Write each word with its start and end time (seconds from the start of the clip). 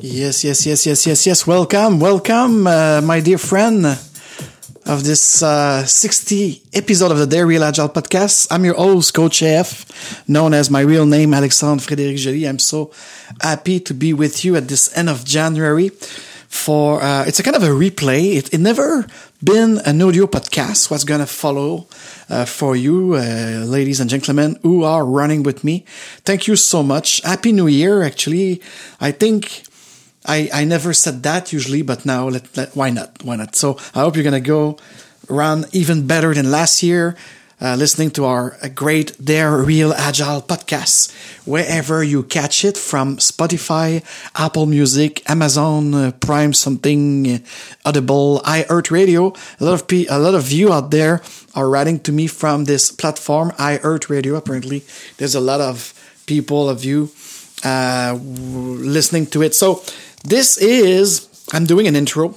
Yes, 0.00 0.44
yes, 0.44 0.64
yes, 0.64 0.86
yes, 0.86 1.06
yes, 1.08 1.26
yes. 1.26 1.44
Welcome, 1.44 1.98
welcome, 1.98 2.68
uh, 2.68 3.00
my 3.02 3.18
dear 3.18 3.36
friend 3.36 3.84
of 4.86 5.02
this 5.02 5.42
uh, 5.42 5.84
60 5.84 6.62
episode 6.72 7.10
of 7.10 7.18
the 7.18 7.26
Dare 7.26 7.48
Real 7.48 7.64
Agile 7.64 7.88
podcast. 7.88 8.46
I'm 8.48 8.64
your 8.64 8.74
host, 8.74 9.12
Coach 9.12 9.42
F, 9.42 10.22
known 10.28 10.54
as 10.54 10.70
my 10.70 10.82
real 10.82 11.04
name, 11.04 11.34
Alexandre 11.34 11.82
Frédéric 11.82 12.16
Joly. 12.16 12.44
I'm 12.46 12.60
so 12.60 12.92
happy 13.40 13.80
to 13.80 13.92
be 13.92 14.14
with 14.14 14.44
you 14.44 14.54
at 14.54 14.68
this 14.68 14.96
end 14.96 15.08
of 15.08 15.24
January 15.24 15.88
for, 15.88 17.02
uh, 17.02 17.24
it's 17.26 17.40
a 17.40 17.42
kind 17.42 17.56
of 17.56 17.64
a 17.64 17.66
replay. 17.66 18.36
It, 18.36 18.54
it 18.54 18.58
never 18.58 19.04
been 19.42 19.78
an 19.84 20.00
audio 20.00 20.26
podcast. 20.26 20.92
What's 20.92 21.04
going 21.04 21.20
to 21.20 21.26
follow 21.26 21.88
uh, 22.30 22.44
for 22.44 22.76
you, 22.76 23.14
uh, 23.14 23.64
ladies 23.66 23.98
and 23.98 24.08
gentlemen 24.08 24.60
who 24.62 24.84
are 24.84 25.04
running 25.04 25.42
with 25.42 25.64
me. 25.64 25.84
Thank 26.24 26.46
you 26.46 26.54
so 26.54 26.84
much. 26.84 27.20
Happy 27.22 27.50
New 27.50 27.66
Year. 27.66 28.02
Actually, 28.02 28.62
I 29.00 29.10
think 29.10 29.64
I, 30.28 30.50
I 30.52 30.64
never 30.64 30.92
said 30.92 31.22
that 31.22 31.52
usually, 31.52 31.82
but 31.82 32.04
now 32.04 32.28
let, 32.28 32.54
let, 32.56 32.76
why 32.76 32.90
not? 32.90 33.24
Why 33.24 33.36
not? 33.36 33.56
So 33.56 33.78
I 33.94 34.00
hope 34.00 34.14
you're 34.14 34.22
going 34.22 34.34
to 34.34 34.40
go 34.40 34.76
run 35.28 35.64
even 35.72 36.06
better 36.06 36.34
than 36.34 36.50
last 36.50 36.82
year. 36.82 37.16
Uh, 37.60 37.74
listening 37.74 38.08
to 38.08 38.24
our 38.24 38.56
great 38.76 39.16
Dare 39.24 39.56
Real 39.56 39.92
Agile 39.92 40.42
podcast, 40.42 41.10
wherever 41.44 42.04
you 42.04 42.22
catch 42.22 42.64
it 42.64 42.76
from 42.76 43.16
Spotify, 43.16 44.04
Apple 44.36 44.66
Music, 44.66 45.28
Amazon 45.28 45.92
uh, 45.92 46.12
Prime, 46.20 46.52
something 46.52 47.26
uh, 47.26 47.38
Audible, 47.84 48.40
iHeartRadio. 48.44 49.36
A 49.58 49.64
lot 49.64 49.74
of 49.74 49.88
pe- 49.88 50.06
a 50.06 50.20
lot 50.20 50.36
of 50.36 50.52
you 50.52 50.72
out 50.72 50.92
there 50.92 51.20
are 51.56 51.68
writing 51.68 51.98
to 52.00 52.12
me 52.12 52.28
from 52.28 52.66
this 52.66 52.92
platform, 52.92 53.50
iHeartRadio. 53.58 54.36
Apparently, 54.36 54.84
there's 55.16 55.34
a 55.34 55.40
lot 55.40 55.60
of 55.60 55.92
people 56.26 56.68
of 56.68 56.84
you 56.84 57.10
uh, 57.64 58.16
listening 58.22 59.26
to 59.26 59.42
it. 59.42 59.56
So 59.56 59.82
this 60.24 60.58
is 60.58 61.28
I'm 61.52 61.64
doing 61.64 61.86
an 61.86 61.96
intro 61.96 62.34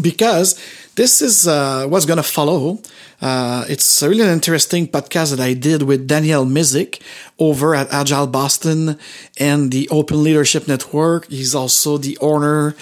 because 0.00 0.58
this 0.94 1.20
is 1.20 1.46
uh, 1.46 1.86
what's 1.88 2.06
going 2.06 2.18
to 2.18 2.22
follow. 2.22 2.78
Uh, 3.20 3.64
it's 3.68 4.02
really 4.02 4.20
an 4.20 4.30
interesting 4.30 4.86
podcast 4.86 5.30
that 5.30 5.40
I 5.40 5.54
did 5.54 5.82
with 5.82 6.06
Daniel 6.06 6.44
Mezick 6.44 7.00
over 7.38 7.74
at 7.74 7.92
Agile 7.92 8.26
Boston 8.26 8.98
and 9.38 9.72
the 9.72 9.88
Open 9.88 10.22
Leadership 10.22 10.68
Network. 10.68 11.26
He's 11.28 11.54
also 11.54 11.98
the 11.98 12.18
owner 12.20 12.76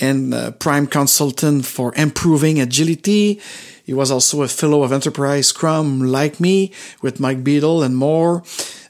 and 0.00 0.34
uh, 0.34 0.50
prime 0.52 0.86
consultant 0.86 1.64
for 1.64 1.94
improving 1.96 2.60
agility. 2.60 3.40
He 3.84 3.94
was 3.94 4.10
also 4.10 4.42
a 4.42 4.48
fellow 4.48 4.82
of 4.82 4.92
Enterprise 4.92 5.48
Scrum 5.48 6.00
like 6.00 6.40
me 6.40 6.72
with 7.02 7.20
Mike 7.20 7.44
Beedle 7.44 7.84
and 7.84 7.96
more. 7.96 8.42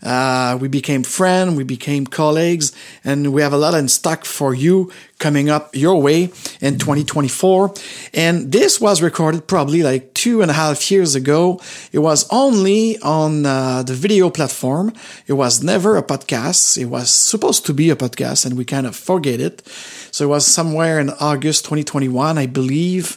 Uh, 0.05 0.59
we 0.61 0.69
became 0.69 1.03
friends, 1.03 1.57
we 1.57 1.65
became 1.65 2.07
colleagues, 2.07 2.73
and 3.05 3.33
we 3.33 3.43
have 3.43 3.53
a 3.53 3.57
lot 3.57 3.75
in 3.75 3.89
stock 3.89 4.25
for 4.25 4.55
you 4.55 4.93
coming 5.19 5.49
up 5.49 5.75
your 5.75 6.01
way 6.03 6.25
in 6.61 6.79
2024. 6.79 7.73
And 8.13 8.53
this 8.53 8.81
was 8.81 9.01
recorded 9.01 9.47
probably 9.47 9.83
like 9.83 10.13
two 10.13 10.43
and 10.43 10.51
a 10.51 10.55
half 10.55 10.91
years 10.91 11.15
ago. 11.15 11.61
It 11.93 12.01
was 12.01 12.29
only 12.31 12.99
on 12.99 13.47
uh, 13.47 13.83
the 13.83 13.95
video 13.95 14.29
platform. 14.29 14.93
It 15.27 15.33
was 15.33 15.63
never 15.63 15.97
a 15.97 16.03
podcast. 16.03 16.77
It 16.77 16.87
was 16.87 17.11
supposed 17.11 17.65
to 17.67 17.73
be 17.73 17.89
a 17.91 17.97
podcast 17.97 18.45
and 18.45 18.57
we 18.59 18.65
kind 18.65 18.87
of 18.87 18.95
forget 18.95 19.41
it. 19.41 19.67
So 20.11 20.27
it 20.27 20.29
was 20.29 20.47
somewhere 20.47 21.01
in 21.01 21.11
August 21.11 21.65
2021, 21.65 22.37
I 22.37 22.47
believe, 22.47 23.17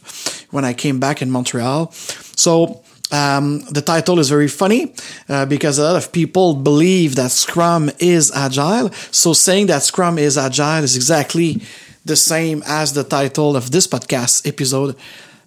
when 0.52 0.64
I 0.64 0.74
came 0.74 1.00
back 1.00 1.22
in 1.22 1.30
Montreal. 1.30 1.92
So 1.92 2.82
um, 3.12 3.62
the 3.72 3.82
title 3.82 4.20
is 4.20 4.30
very 4.30 4.48
funny 4.48 4.94
uh, 5.30 5.46
because 5.46 5.78
a 5.78 5.84
lot 5.84 5.96
of 5.96 6.12
people 6.12 6.54
believe 6.56 7.16
that 7.16 7.32
Scrum 7.32 7.90
is 8.00 8.32
agile. 8.36 8.92
So 9.12 9.34
saying 9.34 9.68
that 9.68 9.84
Scrum 9.84 10.18
is 10.18 10.38
agile 10.38 10.84
is 10.84 10.96
exactly 10.96 11.62
the 12.04 12.16
same 12.16 12.64
as 12.66 12.94
the 12.94 13.04
title 13.04 13.56
of 13.56 13.72
this 13.72 13.88
podcast 13.88 14.48
episode 14.48 14.96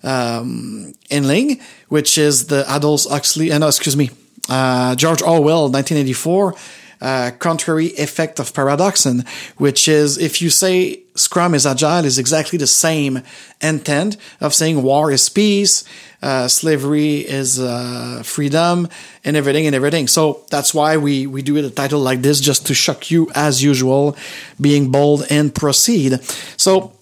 um, 0.03 0.95
Inling, 1.11 1.61
which 1.89 2.17
is 2.17 2.47
the 2.47 2.71
Aldous 2.73 3.07
Huxley, 3.09 3.53
uh, 3.53 3.59
no, 3.59 3.69
excuse 3.69 3.97
me, 3.97 4.11
uh, 4.49 4.95
George 4.95 5.23
Orwell, 5.23 5.71
1984, 5.71 6.55
uh, 7.00 7.31
contrary 7.38 7.88
effect 7.99 8.38
of 8.38 8.53
paradoxon, 8.53 9.25
which 9.56 9.88
is 9.88 10.19
if 10.19 10.43
you 10.43 10.50
say 10.50 11.00
Scrum 11.15 11.55
is 11.55 11.66
agile, 11.66 12.05
is 12.05 12.19
exactly 12.19 12.59
the 12.59 12.66
same 12.66 13.22
intent 13.61 14.16
of 14.41 14.55
saying 14.55 14.83
war 14.83 15.10
is 15.10 15.28
peace, 15.28 15.84
uh, 16.22 16.49
slavery 16.49 17.16
is 17.19 17.59
uh, 17.59 18.22
freedom, 18.25 18.89
and 19.25 19.37
everything 19.37 19.66
and 19.66 19.75
everything. 19.75 20.09
So 20.09 20.44
that's 20.50 20.72
why 20.72 20.97
we 20.97 21.27
we 21.27 21.43
do 21.43 21.56
it 21.56 21.65
a 21.65 21.71
title 21.71 22.00
like 22.00 22.22
this, 22.22 22.41
just 22.41 22.66
to 22.66 22.75
shock 22.75 23.10
you 23.10 23.31
as 23.34 23.62
usual, 23.62 24.16
being 24.60 24.91
bold 24.91 25.27
and 25.31 25.55
proceed. 25.55 26.21
So 26.56 26.93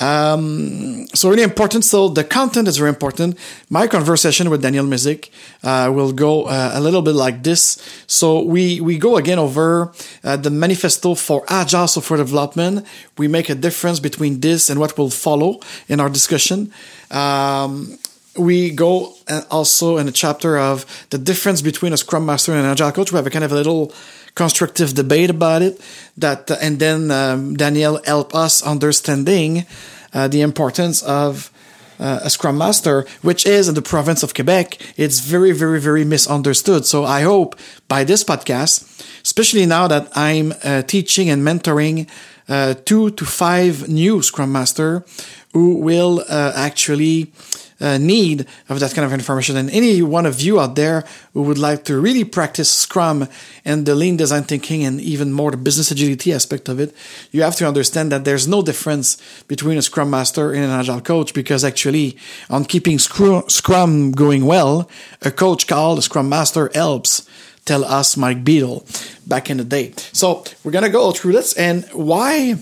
um, 0.00 1.06
so 1.14 1.28
really 1.28 1.42
important. 1.42 1.84
So 1.84 2.08
the 2.08 2.24
content 2.24 2.66
is 2.68 2.78
very 2.78 2.88
important. 2.88 3.38
My 3.68 3.86
conversation 3.86 4.48
with 4.48 4.62
Daniel 4.62 4.86
Mezick 4.86 5.28
uh, 5.62 5.92
will 5.92 6.12
go 6.12 6.44
uh, 6.44 6.72
a 6.74 6.80
little 6.80 7.02
bit 7.02 7.14
like 7.14 7.42
this. 7.42 7.78
So 8.06 8.42
we 8.42 8.80
we 8.80 8.98
go 8.98 9.16
again 9.16 9.38
over 9.38 9.92
uh, 10.24 10.36
the 10.36 10.50
manifesto 10.50 11.14
for 11.14 11.44
agile 11.48 11.86
software 11.86 12.16
development. 12.16 12.86
We 13.18 13.28
make 13.28 13.50
a 13.50 13.54
difference 13.54 14.00
between 14.00 14.40
this 14.40 14.70
and 14.70 14.80
what 14.80 14.96
will 14.96 15.10
follow 15.10 15.60
in 15.88 16.00
our 16.00 16.08
discussion. 16.08 16.72
Um, 17.10 17.98
we 18.36 18.70
go 18.70 19.14
uh, 19.28 19.42
also 19.50 19.98
in 19.98 20.08
a 20.08 20.12
chapter 20.12 20.56
of 20.56 20.86
the 21.10 21.18
difference 21.18 21.60
between 21.62 21.92
a 21.92 21.96
scrum 21.96 22.24
master 22.24 22.52
and 22.52 22.64
an 22.64 22.70
agile 22.70 22.92
coach. 22.92 23.12
We 23.12 23.16
have 23.16 23.26
a 23.26 23.30
kind 23.30 23.44
of 23.44 23.52
a 23.52 23.56
little 23.56 23.92
constructive 24.34 24.94
debate 24.94 25.30
about 25.30 25.62
it 25.62 25.80
that 26.16 26.50
and 26.62 26.78
then 26.78 27.10
um, 27.10 27.56
daniel 27.56 28.00
help 28.04 28.34
us 28.34 28.62
understanding 28.62 29.66
uh, 30.12 30.28
the 30.28 30.40
importance 30.40 31.02
of 31.02 31.50
uh, 31.98 32.20
a 32.22 32.30
scrum 32.30 32.56
master 32.56 33.04
which 33.22 33.44
is 33.46 33.68
in 33.68 33.74
the 33.74 33.82
province 33.82 34.22
of 34.22 34.32
quebec. 34.34 34.78
It's 34.96 35.20
very 35.20 35.52
very 35.52 35.78
very 35.80 36.04
misunderstood. 36.04 36.86
So 36.86 37.04
i 37.04 37.22
hope 37.22 37.56
by 37.88 38.04
this 38.04 38.24
podcast 38.24 38.84
especially 39.22 39.66
now 39.66 39.86
that 39.86 40.08
i'm 40.16 40.54
uh, 40.64 40.82
teaching 40.82 41.28
and 41.28 41.42
mentoring 41.42 42.08
uh, 42.48 42.74
two 42.84 43.10
to 43.10 43.24
five 43.24 43.88
new 43.88 44.22
scrum 44.22 44.50
master 44.50 45.04
who 45.52 45.76
will 45.76 46.24
uh, 46.28 46.52
actually 46.54 47.32
uh, 47.80 47.98
need 47.98 48.46
of 48.68 48.80
that 48.80 48.94
kind 48.94 49.04
of 49.04 49.12
information. 49.12 49.56
And 49.56 49.70
any 49.70 50.02
one 50.02 50.26
of 50.26 50.40
you 50.40 50.60
out 50.60 50.76
there 50.76 51.04
who 51.32 51.42
would 51.42 51.58
like 51.58 51.84
to 51.84 51.98
really 51.98 52.24
practice 52.24 52.70
Scrum 52.70 53.26
and 53.64 53.86
the 53.86 53.94
lean 53.94 54.16
design 54.16 54.44
thinking 54.44 54.84
and 54.84 55.00
even 55.00 55.32
more 55.32 55.50
the 55.50 55.56
business 55.56 55.90
agility 55.90 56.32
aspect 56.32 56.68
of 56.68 56.78
it, 56.78 56.94
you 57.30 57.42
have 57.42 57.56
to 57.56 57.66
understand 57.66 58.12
that 58.12 58.24
there's 58.24 58.46
no 58.46 58.62
difference 58.62 59.16
between 59.48 59.78
a 59.78 59.82
Scrum 59.82 60.10
Master 60.10 60.52
and 60.52 60.64
an 60.64 60.70
Agile 60.70 61.00
coach 61.00 61.34
because 61.34 61.64
actually 61.64 62.16
on 62.48 62.64
keeping 62.64 62.98
Scrum 62.98 64.12
going 64.12 64.44
well, 64.44 64.88
a 65.22 65.30
coach 65.30 65.66
called 65.66 65.98
a 65.98 66.02
Scrum 66.02 66.28
Master 66.28 66.70
helps 66.74 67.26
tell 67.64 67.84
us 67.84 68.16
Mike 68.16 68.44
Beedle 68.44 68.84
back 69.28 69.50
in 69.50 69.58
the 69.58 69.64
day. 69.64 69.92
So 70.12 70.44
we're 70.64 70.72
to 70.72 70.88
go 70.90 71.12
through 71.12 71.32
this 71.32 71.52
and 71.54 71.84
why 71.92 72.56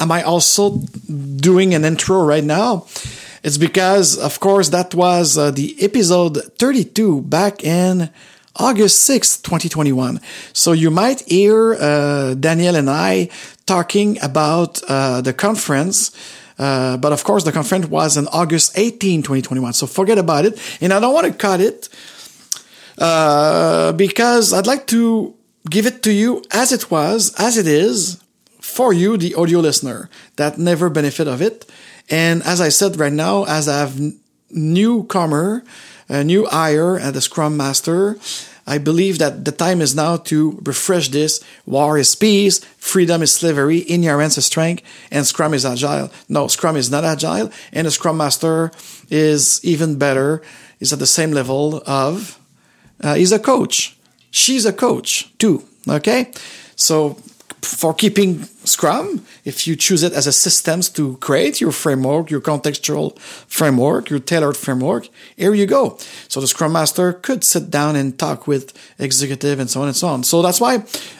am 0.00 0.10
I 0.10 0.22
also 0.22 0.78
doing 1.36 1.74
an 1.74 1.84
intro 1.84 2.24
right 2.24 2.44
now? 2.44 2.86
It's 3.44 3.58
because, 3.58 4.16
of 4.16 4.40
course, 4.40 4.70
that 4.70 4.94
was 4.94 5.36
uh, 5.36 5.50
the 5.50 5.76
episode 5.78 6.38
32 6.58 7.20
back 7.20 7.62
in 7.62 8.08
August 8.56 9.06
6th, 9.06 9.42
2021. 9.42 10.18
So 10.54 10.72
you 10.72 10.90
might 10.90 11.20
hear 11.28 11.74
uh, 11.74 12.32
Daniel 12.32 12.74
and 12.74 12.88
I 12.88 13.28
talking 13.66 14.16
about 14.22 14.82
uh, 14.88 15.20
the 15.20 15.34
conference. 15.34 16.10
Uh, 16.58 16.96
but 16.96 17.12
of 17.12 17.22
course, 17.24 17.44
the 17.44 17.52
conference 17.52 17.84
was 17.84 18.16
on 18.16 18.28
August 18.28 18.78
18, 18.78 19.20
2021. 19.20 19.74
So 19.74 19.86
forget 19.86 20.16
about 20.16 20.46
it. 20.46 20.58
And 20.80 20.90
I 20.90 20.98
don't 20.98 21.12
want 21.12 21.26
to 21.26 21.34
cut 21.34 21.60
it 21.60 21.90
uh, 22.96 23.92
because 23.92 24.54
I'd 24.54 24.66
like 24.66 24.86
to 24.86 25.34
give 25.68 25.84
it 25.84 26.02
to 26.04 26.12
you 26.14 26.42
as 26.50 26.72
it 26.72 26.90
was, 26.90 27.34
as 27.38 27.58
it 27.58 27.66
is, 27.66 28.23
for 28.74 28.92
you, 28.92 29.16
the 29.16 29.34
audio 29.36 29.60
listener 29.60 30.10
that 30.36 30.58
never 30.58 30.90
benefit 30.90 31.28
of 31.28 31.40
it. 31.40 31.64
And 32.10 32.42
as 32.42 32.60
I 32.60 32.70
said 32.70 32.98
right 32.98 33.12
now, 33.12 33.44
as 33.44 33.68
I 33.68 33.78
have 33.78 34.00
newcomer, 34.50 35.64
a 36.08 36.24
new 36.24 36.46
hire 36.46 36.98
at 36.98 37.14
the 37.14 37.20
Scrum 37.20 37.56
Master, 37.56 38.18
I 38.66 38.78
believe 38.78 39.18
that 39.18 39.44
the 39.44 39.52
time 39.52 39.80
is 39.80 39.94
now 39.94 40.16
to 40.28 40.58
refresh 40.64 41.08
this. 41.08 41.40
War 41.66 41.98
is 41.98 42.16
peace, 42.16 42.58
freedom 42.78 43.22
is 43.22 43.32
slavery, 43.32 43.84
ignorance 43.88 44.38
is 44.38 44.46
strength, 44.46 44.82
and 45.10 45.24
Scrum 45.24 45.54
is 45.54 45.64
agile. 45.64 46.10
No, 46.28 46.48
Scrum 46.48 46.76
is 46.76 46.90
not 46.90 47.04
agile, 47.04 47.50
and 47.72 47.86
the 47.86 47.90
Scrum 47.90 48.16
Master 48.16 48.72
is 49.08 49.60
even 49.64 49.98
better. 49.98 50.42
Is 50.80 50.92
at 50.92 50.98
the 50.98 51.06
same 51.06 51.30
level 51.30 51.82
of. 51.86 52.38
Uh, 53.00 53.14
he's 53.14 53.32
a 53.32 53.38
coach. 53.38 53.96
She's 54.30 54.66
a 54.66 54.72
coach 54.72 55.30
too. 55.38 55.62
Okay, 55.88 56.32
so 56.74 57.16
for 57.64 57.94
keeping 57.94 58.44
Scrum, 58.64 59.24
if 59.44 59.66
you 59.66 59.76
choose 59.76 60.02
it 60.02 60.12
as 60.12 60.26
a 60.26 60.32
systems 60.32 60.88
to 60.90 61.16
create 61.18 61.60
your 61.60 61.72
framework, 61.72 62.30
your 62.30 62.40
contextual 62.40 63.18
framework, 63.18 64.10
your 64.10 64.18
tailored 64.18 64.56
framework, 64.56 65.08
here 65.36 65.54
you 65.54 65.66
go. 65.66 65.98
So 66.28 66.40
the 66.40 66.46
Scrum 66.46 66.72
Master 66.72 67.12
could 67.12 67.44
sit 67.44 67.70
down 67.70 67.96
and 67.96 68.18
talk 68.18 68.46
with 68.46 68.72
executive 68.98 69.58
and 69.58 69.68
so 69.68 69.82
on 69.82 69.88
and 69.88 69.96
so 69.96 70.08
on. 70.08 70.24
So 70.24 70.42
that's 70.42 70.60
why 70.60 70.76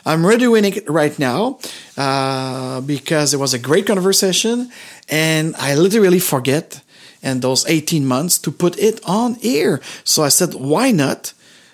I'm 0.06 0.23
redoing 0.23 0.76
it 0.76 0.88
right 0.88 1.19
now, 1.19 1.58
uh, 1.96 2.81
because 2.81 3.35
it 3.35 3.38
was 3.38 3.55
a 3.55 3.58
great 3.58 3.87
conversation 3.87 4.70
and 5.08 5.55
I 5.56 5.75
literally 5.75 6.20
forget 6.20 6.81
and 7.23 7.40
those 7.40 7.67
18 7.67 8.06
months 8.06 8.38
to 8.38 8.52
put 8.52 8.79
it 8.79 9.00
on 9.05 9.38
air. 9.43 9.81
So 10.05 10.23
I 10.23 10.29
said, 10.29 10.55
why 10.55 10.93
not? 10.93 11.32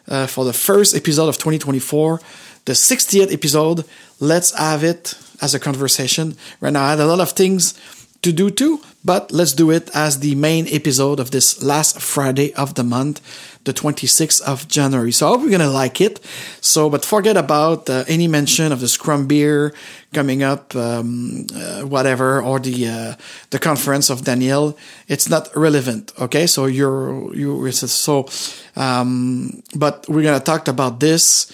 Uh, 0.08 0.26
for 0.26 0.44
the 0.44 0.52
first 0.52 0.96
episode 0.96 1.28
of 1.28 1.37
2024, 1.37 2.20
the 2.64 2.73
60th 2.73 3.32
episode, 3.32 3.84
let's 4.20 4.56
have 4.56 4.84
it 4.84 5.14
as 5.40 5.55
a 5.55 5.58
conversation. 5.58 6.37
Right 6.61 6.72
now, 6.72 6.84
I 6.84 6.90
had 6.90 7.00
a 7.00 7.06
lot 7.06 7.20
of 7.20 7.31
things 7.32 7.75
to 8.22 8.32
do 8.32 8.50
too, 8.50 8.81
but 9.02 9.32
let's 9.32 9.55
do 9.55 9.70
it 9.70 9.88
as 9.94 10.20
the 10.20 10.34
main 10.34 10.67
episode 10.69 11.19
of 11.19 11.31
this 11.31 11.62
last 11.62 12.00
Friday 12.02 12.52
of 12.55 12.75
the 12.75 12.84
month, 12.84 13.20
the 13.64 13.72
26th 13.72 14.43
of 14.43 14.69
January. 14.69 15.11
So 15.11 15.26
I 15.26 15.31
hope 15.31 15.49
you're 15.49 15.58
to 15.58 15.70
like 15.70 16.02
it. 16.02 16.20
So, 16.61 16.90
but 16.90 17.02
forget 17.02 17.38
about 17.38 17.88
uh, 17.88 18.05
any 18.08 18.28
mention 18.28 18.72
of 18.72 18.81
the 18.81 18.88
Scrum 18.88 19.26
beer 19.26 19.72
coming 20.12 20.43
up, 20.43 20.76
um, 20.76 21.46
uh, 21.55 21.82
whatever, 21.82 22.43
or 22.43 22.61
the, 22.61 22.88
uh, 22.88 23.14
the 23.50 23.58
conference 23.58 24.11
of 24.11 24.25
Daniel. 24.25 24.76
It's 25.08 25.31
not 25.31 25.49
relevant. 25.56 26.12
Okay. 26.20 26.46
So 26.46 26.66
you're, 26.66 27.34
you, 27.34 27.70
so, 27.73 28.28
um, 28.76 29.62
but 29.75 30.06
we're 30.11 30.31
to 30.38 30.44
talk 30.44 30.69
about 30.69 31.00
this 31.00 31.50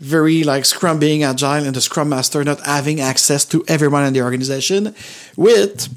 very 0.00 0.44
like 0.44 0.64
Scrum 0.64 0.98
being 0.98 1.22
agile 1.22 1.64
and 1.64 1.74
the 1.74 1.80
Scrum 1.80 2.08
Master 2.08 2.44
not 2.44 2.60
having 2.60 3.00
access 3.00 3.44
to 3.46 3.64
everyone 3.66 4.04
in 4.04 4.12
the 4.12 4.22
organization. 4.22 4.94
With, 5.36 5.88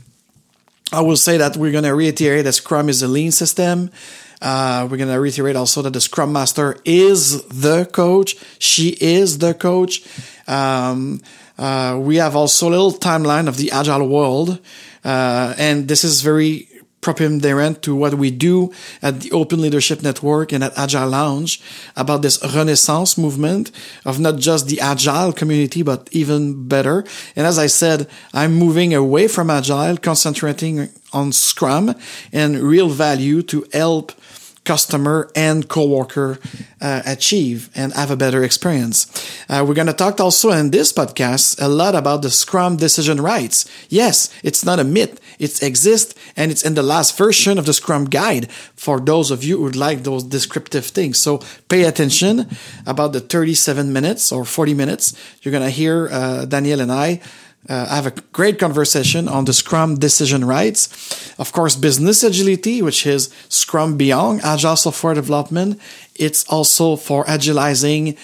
I 0.91 1.01
will 1.01 1.17
say 1.17 1.37
that 1.37 1.57
we're 1.57 1.71
going 1.71 1.83
to 1.83 1.95
reiterate 1.95 2.45
that 2.45 2.53
Scrum 2.53 2.89
is 2.89 3.03
a 3.03 3.07
lean 3.07 3.31
system. 3.31 3.91
Uh, 4.41 4.87
we're 4.89 4.97
going 4.97 5.09
to 5.09 5.19
reiterate 5.19 5.55
also 5.55 5.83
that 5.83 5.93
the 5.93 6.01
Scrum 6.01 6.33
Master 6.33 6.77
is 6.83 7.43
the 7.43 7.85
coach. 7.85 8.35
She 8.57 8.97
is 8.99 9.37
the 9.37 9.53
coach. 9.53 10.03
Um, 10.47 11.21
uh, 11.59 11.99
we 12.01 12.15
have 12.15 12.35
also 12.35 12.69
a 12.69 12.71
little 12.71 12.91
timeline 12.91 13.47
of 13.47 13.57
the 13.57 13.71
agile 13.71 14.07
world. 14.07 14.59
Uh, 15.05 15.53
and 15.57 15.87
this 15.87 16.03
is 16.03 16.21
very 16.21 16.67
preponderant 17.01 17.81
to 17.81 17.95
what 17.95 18.13
we 18.13 18.31
do 18.31 18.71
at 19.01 19.21
the 19.21 19.31
Open 19.31 19.61
Leadership 19.61 20.01
Network 20.03 20.51
and 20.51 20.63
at 20.63 20.77
Agile 20.77 21.09
Lounge 21.09 21.61
about 21.95 22.21
this 22.21 22.41
renaissance 22.55 23.17
movement 23.17 23.71
of 24.05 24.19
not 24.19 24.37
just 24.37 24.67
the 24.67 24.79
Agile 24.79 25.33
community, 25.33 25.81
but 25.81 26.07
even 26.11 26.67
better. 26.67 27.03
And 27.35 27.45
as 27.45 27.57
I 27.57 27.67
said, 27.67 28.07
I'm 28.33 28.53
moving 28.53 28.93
away 28.93 29.27
from 29.27 29.49
Agile, 29.49 29.97
concentrating 29.97 30.89
on 31.13 31.31
Scrum 31.31 31.95
and 32.31 32.59
real 32.59 32.89
value 32.89 33.41
to 33.43 33.65
help 33.73 34.13
customer 34.63 35.29
and 35.35 35.67
coworker 35.67 36.37
uh, 36.79 37.01
achieve 37.05 37.69
and 37.75 37.93
have 37.93 38.11
a 38.11 38.15
better 38.15 38.43
experience. 38.43 39.07
Uh, 39.49 39.65
we're 39.67 39.73
going 39.73 39.87
to 39.87 39.93
talk 39.93 40.19
also 40.19 40.51
in 40.51 40.71
this 40.71 40.93
podcast 40.93 41.61
a 41.61 41.67
lot 41.67 41.95
about 41.95 42.21
the 42.21 42.29
Scrum 42.29 42.77
decision 42.77 43.19
rights. 43.19 43.65
Yes, 43.89 44.29
it's 44.43 44.63
not 44.63 44.79
a 44.79 44.83
myth. 44.83 45.19
It 45.39 45.63
exists 45.63 46.13
and 46.35 46.51
it's 46.51 46.63
in 46.63 46.75
the 46.75 46.83
last 46.83 47.17
version 47.17 47.57
of 47.57 47.65
the 47.65 47.73
Scrum 47.73 48.05
guide 48.05 48.51
for 48.75 48.99
those 48.99 49.31
of 49.31 49.43
you 49.43 49.57
who 49.57 49.63
would 49.63 49.75
like 49.75 50.03
those 50.03 50.23
descriptive 50.23 50.85
things. 50.85 51.17
So 51.17 51.39
pay 51.67 51.83
attention 51.83 52.47
about 52.85 53.13
the 53.13 53.19
37 53.21 53.91
minutes 53.91 54.31
or 54.31 54.45
40 54.45 54.73
minutes. 54.75 55.15
You're 55.41 55.51
going 55.51 55.63
to 55.63 55.69
hear 55.69 56.07
uh, 56.11 56.45
Daniel 56.45 56.81
and 56.81 56.91
I 56.91 57.21
uh, 57.69 57.85
have 57.87 58.07
a 58.07 58.11
great 58.33 58.59
conversation 58.59 59.27
on 59.27 59.45
the 59.45 59.53
Scrum 59.53 59.99
decision 59.99 60.45
rights. 60.45 61.33
Of 61.37 61.51
course, 61.51 61.75
business 61.75 62.23
agility, 62.23 62.81
which 62.81 63.05
is 63.05 63.33
Scrum 63.49 63.97
beyond 63.97 64.41
agile 64.43 64.75
software 64.75 65.13
development. 65.13 65.79
It's 66.15 66.43
also 66.45 66.95
for 66.95 67.23
agilizing 67.25 68.17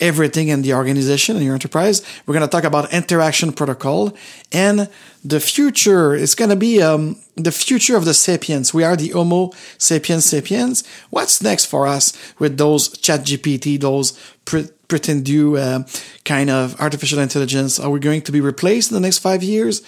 everything 0.00 0.48
in 0.48 0.62
the 0.62 0.74
organization 0.74 1.36
and 1.36 1.44
your 1.44 1.54
enterprise. 1.54 2.02
We're 2.26 2.34
going 2.34 2.48
to 2.48 2.50
talk 2.50 2.64
about 2.64 2.92
interaction 2.92 3.52
protocol 3.52 4.16
and 4.50 4.88
the 5.22 5.40
future. 5.40 6.14
It's 6.14 6.34
going 6.34 6.48
to 6.50 6.56
be 6.56 6.82
um, 6.82 7.16
the 7.36 7.52
future 7.52 7.96
of 7.96 8.06
the 8.06 8.14
sapiens. 8.14 8.72
We 8.72 8.82
are 8.82 8.96
the 8.96 9.10
Homo 9.10 9.52
sapiens 9.78 10.24
sapiens. 10.24 10.84
What's 11.10 11.42
next 11.42 11.66
for 11.66 11.86
us 11.86 12.12
with 12.38 12.56
those 12.56 12.88
chat 12.88 13.20
GPT, 13.20 13.78
those 13.78 14.18
pre- 14.44 14.68
pretend 14.90 15.28
you 15.28 15.56
uh, 15.56 15.84
kind 16.24 16.50
of 16.50 16.78
artificial 16.80 17.20
intelligence? 17.20 17.80
Are 17.80 17.88
we 17.88 18.00
going 18.00 18.22
to 18.22 18.32
be 18.32 18.40
replaced 18.40 18.90
in 18.90 18.94
the 18.94 19.00
next 19.00 19.18
five 19.18 19.42
years? 19.42 19.82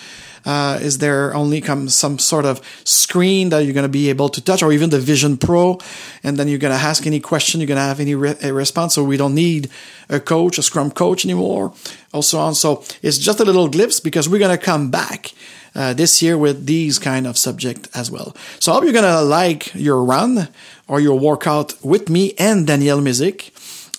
Uh, 0.44 0.78
is 0.82 0.98
there 0.98 1.34
only 1.34 1.60
come 1.60 1.88
some 1.88 2.18
sort 2.18 2.44
of 2.44 2.60
screen 2.84 3.50
that 3.50 3.60
you're 3.60 3.74
going 3.74 3.84
to 3.84 3.88
be 3.88 4.08
able 4.10 4.28
to 4.28 4.40
touch, 4.40 4.62
or 4.62 4.72
even 4.72 4.90
the 4.90 4.98
Vision 4.98 5.36
Pro, 5.36 5.78
and 6.22 6.36
then 6.36 6.48
you're 6.48 6.58
going 6.58 6.76
to 6.76 6.84
ask 6.84 7.06
any 7.06 7.20
question, 7.20 7.60
you're 7.60 7.68
going 7.68 7.76
to 7.76 7.82
have 7.82 8.00
any 8.00 8.14
re- 8.14 8.50
response. 8.50 8.94
So 8.94 9.04
we 9.04 9.16
don't 9.16 9.34
need 9.34 9.68
a 10.08 10.18
coach, 10.18 10.58
a 10.58 10.62
Scrum 10.62 10.90
coach 10.90 11.24
anymore, 11.24 11.72
also 12.12 12.38
on. 12.38 12.54
So 12.54 12.82
it's 13.02 13.18
just 13.18 13.40
a 13.40 13.44
little 13.44 13.68
glimpse 13.68 14.00
because 14.00 14.28
we're 14.28 14.40
going 14.40 14.56
to 14.58 14.64
come 14.64 14.90
back. 14.90 15.32
Uh, 15.74 15.94
this 15.94 16.20
year 16.20 16.36
with 16.36 16.66
these 16.66 16.98
kind 16.98 17.26
of 17.26 17.38
subject 17.38 17.88
as 17.94 18.10
well. 18.10 18.36
So 18.58 18.70
I 18.70 18.74
hope 18.74 18.84
you're 18.84 18.92
gonna 18.92 19.22
like 19.22 19.74
your 19.74 20.04
run 20.04 20.48
or 20.86 21.00
your 21.00 21.18
workout 21.18 21.72
with 21.82 22.10
me 22.10 22.34
and 22.38 22.66
Daniel 22.66 22.98
Mezick 22.98 23.51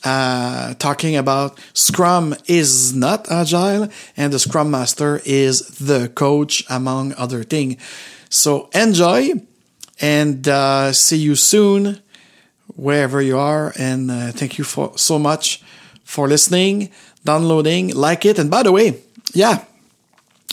uh, 0.03 0.73
talking 0.75 1.15
about 1.15 1.59
Scrum 1.73 2.35
is 2.47 2.93
not 2.93 3.31
agile 3.31 3.87
and 4.17 4.33
the 4.33 4.39
Scrum 4.39 4.71
Master 4.71 5.21
is 5.25 5.61
the 5.79 6.09
coach, 6.09 6.63
among 6.69 7.13
other 7.13 7.43
things. 7.43 7.81
So 8.29 8.69
enjoy 8.73 9.33
and 10.01 10.47
uh, 10.47 10.91
see 10.93 11.17
you 11.17 11.35
soon 11.35 12.01
wherever 12.75 13.21
you 13.21 13.37
are. 13.37 13.73
And 13.77 14.11
uh, 14.11 14.31
thank 14.31 14.57
you 14.57 14.63
for 14.63 14.97
so 14.97 15.19
much 15.19 15.63
for 16.03 16.27
listening, 16.27 16.89
downloading, 17.23 17.95
like 17.95 18.25
it. 18.25 18.39
And 18.39 18.49
by 18.51 18.63
the 18.63 18.71
way, 18.71 19.01
yeah, 19.33 19.63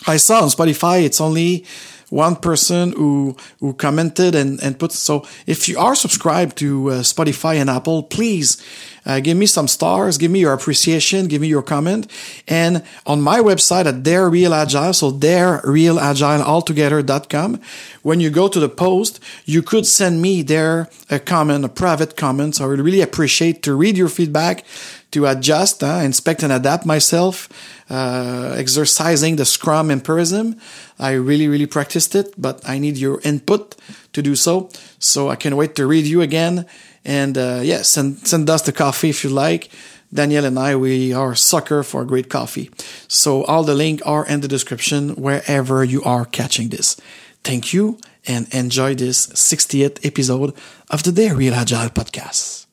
I 0.06 0.17
saw 0.17 0.43
on 0.43 0.49
Spotify 0.49 1.03
it's 1.05 1.20
only 1.20 1.67
one 2.11 2.37
person 2.37 2.93
who 2.93 3.37
who 3.61 3.73
commented 3.75 4.35
and 4.35 4.61
and 4.62 4.79
put 4.79 4.93
so 4.93 5.25
if 5.47 5.69
you 5.69 5.79
are 5.79 5.95
subscribed 5.95 6.57
to 6.59 6.91
uh, 6.91 6.95
Spotify 7.03 7.57
and 7.57 7.71
Apple, 7.71 8.03
please 8.03 8.62
uh, 9.07 9.21
give 9.21 9.37
me 9.37 9.47
some 9.47 9.67
stars, 9.67 10.19
give 10.19 10.31
me 10.31 10.41
your 10.41 10.53
appreciation, 10.53 11.27
give 11.27 11.41
me 11.41 11.49
your 11.49 11.62
comment, 11.62 12.11
and 12.47 12.83
on 13.07 13.21
my 13.21 13.39
website 13.41 13.87
at 13.87 14.03
Dare 14.03 14.29
Real 14.29 14.53
Agile, 14.53 14.93
so 14.93 15.11
Dare 15.11 15.61
Real 15.65 15.99
Agile 15.99 16.43
altogether.com. 16.43 17.61
When 18.03 18.21
you 18.21 18.31
go 18.31 18.49
to 18.49 18.61
the 18.61 18.69
post, 18.69 19.21
you 19.47 19.63
could 19.63 19.87
send 19.87 20.21
me 20.21 20.43
there 20.43 20.89
a 21.09 21.19
comment, 21.19 21.65
a 21.65 21.69
private 21.69 22.17
comment. 22.17 22.56
So 22.56 22.65
I 22.65 22.69
would 22.69 22.81
really 22.81 23.01
appreciate 23.01 23.63
to 23.63 23.75
read 23.75 23.97
your 23.97 24.09
feedback, 24.09 24.65
to 25.12 25.27
adjust, 25.27 25.83
uh, 25.83 26.01
inspect 26.03 26.43
and 26.43 26.53
adapt 26.53 26.87
myself, 26.87 27.49
uh, 27.91 28.55
exercising 28.56 29.37
the 29.37 29.44
Scrum 29.44 29.91
empirism. 29.91 30.58
I 30.99 31.13
really, 31.13 31.49
really 31.49 31.67
practiced 31.67 32.15
it, 32.15 32.34
but 32.39 32.61
I 32.69 32.79
need 32.79 32.96
your 32.96 33.20
input 33.23 33.77
to 34.13 34.23
do 34.23 34.37
so. 34.37 34.70
So 34.99 35.29
I 35.29 35.37
can 35.37 35.56
wait 35.56 35.75
to 35.77 35.87
read 35.87 36.06
you 36.06 36.23
again. 36.23 36.67
And 37.05 37.37
uh, 37.37 37.61
yeah, 37.63 37.82
send, 37.82 38.27
send 38.27 38.49
us 38.49 38.63
the 38.63 38.73
coffee 38.73 39.11
if 39.11 39.25
you 39.25 39.31
like. 39.31 39.70
Daniel 40.13 40.44
and 40.44 40.58
I, 40.58 40.75
we 40.75 41.13
are 41.13 41.34
sucker 41.34 41.82
for 41.82 42.05
great 42.05 42.29
coffee. 42.29 42.70
So 43.06 43.44
all 43.44 43.63
the 43.63 43.75
link 43.75 44.03
are 44.05 44.27
in 44.27 44.41
the 44.41 44.49
description 44.49 45.11
wherever 45.11 45.84
you 45.84 46.03
are 46.03 46.25
catching 46.25 46.70
this. 46.70 47.01
Thank 47.44 47.73
you 47.73 47.99
and 48.27 48.53
enjoy 48.53 48.94
this 48.94 49.29
60th 49.29 50.05
episode 50.05 50.55
of 50.91 51.03
the 51.05 51.34
Real 51.34 51.55
Agile 51.55 51.91
podcast. 51.91 52.67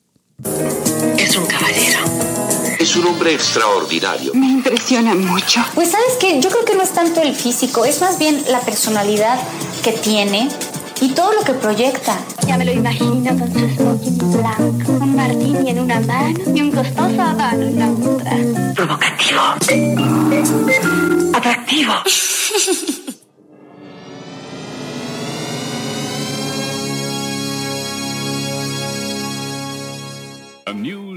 Es 2.78 2.94
un 2.94 3.06
hombre 3.06 3.34
extraordinario. 3.34 4.32
Me 4.34 4.46
impresiona 4.46 5.14
mucho. 5.14 5.64
Pues 5.74 5.90
sabes 5.90 6.16
que 6.20 6.40
yo 6.40 6.48
creo 6.48 6.64
que 6.64 6.76
no 6.76 6.82
es 6.82 6.92
tanto 6.92 7.20
el 7.20 7.34
físico, 7.34 7.84
es 7.84 8.00
más 8.00 8.18
bien 8.18 8.44
la 8.48 8.60
personalidad 8.60 9.40
que 9.82 9.92
tiene 9.92 10.48
y 11.00 11.08
todo 11.08 11.32
lo 11.32 11.42
que 11.42 11.54
proyecta. 11.54 12.18
Ya 12.46 12.56
me 12.56 12.64
lo 12.64 12.72
imagino 12.72 13.36
con 13.36 13.52
su 13.52 13.68
smoking 13.74 14.18
blanco, 14.32 14.92
un 14.92 15.16
martini 15.16 15.70
en 15.70 15.80
una 15.80 15.98
mano 16.00 16.38
y 16.54 16.62
un 16.62 16.70
costoso 16.70 17.20
habano 17.20 17.62
en 17.62 17.78
la 17.78 17.90
otra. 17.90 18.36
Provocativo. 18.74 19.40
Atractivo. 21.34 21.94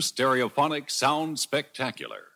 stereophonic 0.02 0.90
sound 0.92 1.40
spectacular. 1.40 2.28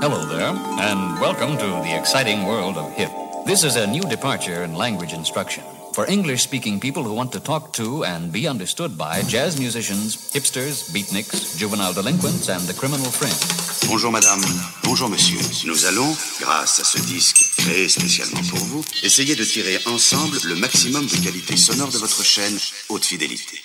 Hello 0.00 0.24
there, 0.26 0.54
and 0.80 1.20
welcome 1.20 1.56
to 1.56 1.66
the 1.82 1.96
exciting 1.98 2.44
world 2.44 2.76
of 2.76 2.92
HIP. 2.92 3.10
This 3.46 3.64
is 3.64 3.76
a 3.76 3.86
new 3.86 4.02
departure 4.02 4.62
in 4.62 4.74
language 4.74 5.12
instruction. 5.12 5.64
for 5.94 6.10
English 6.10 6.42
speaking 6.42 6.80
people 6.80 7.04
who 7.04 7.14
want 7.14 7.30
to 7.30 7.38
talk 7.38 7.72
to 7.72 8.04
and 8.04 8.32
be 8.32 8.48
understood 8.48 8.98
by 8.98 9.22
jazz 9.22 9.60
musicians, 9.60 10.16
hipsters, 10.34 10.90
beatniks, 10.90 11.56
juvenile 11.56 11.92
delinquents, 11.92 12.48
and 12.48 12.62
the 12.62 12.74
criminal 12.74 13.06
fringe. 13.06 13.38
Bonjour 13.88 14.10
madame, 14.10 14.42
bonjour 14.82 15.08
monsieur. 15.08 15.38
Nous 15.68 15.86
allons, 15.86 16.12
grâce 16.40 16.80
à 16.80 16.84
ce 16.84 16.98
disque 17.06 17.53
créé 17.64 17.88
spécialement 17.88 18.42
pour 18.50 18.58
vous, 18.58 18.84
essayer 19.02 19.34
de 19.34 19.44
tirer 19.44 19.78
ensemble 19.86 20.36
le 20.44 20.54
maximum 20.56 21.06
de 21.06 21.16
qualité 21.16 21.56
sonore 21.56 21.90
de 21.90 21.96
votre 21.96 22.22
chaîne 22.22 22.58
haute 22.90 23.04
fidélité. 23.06 23.58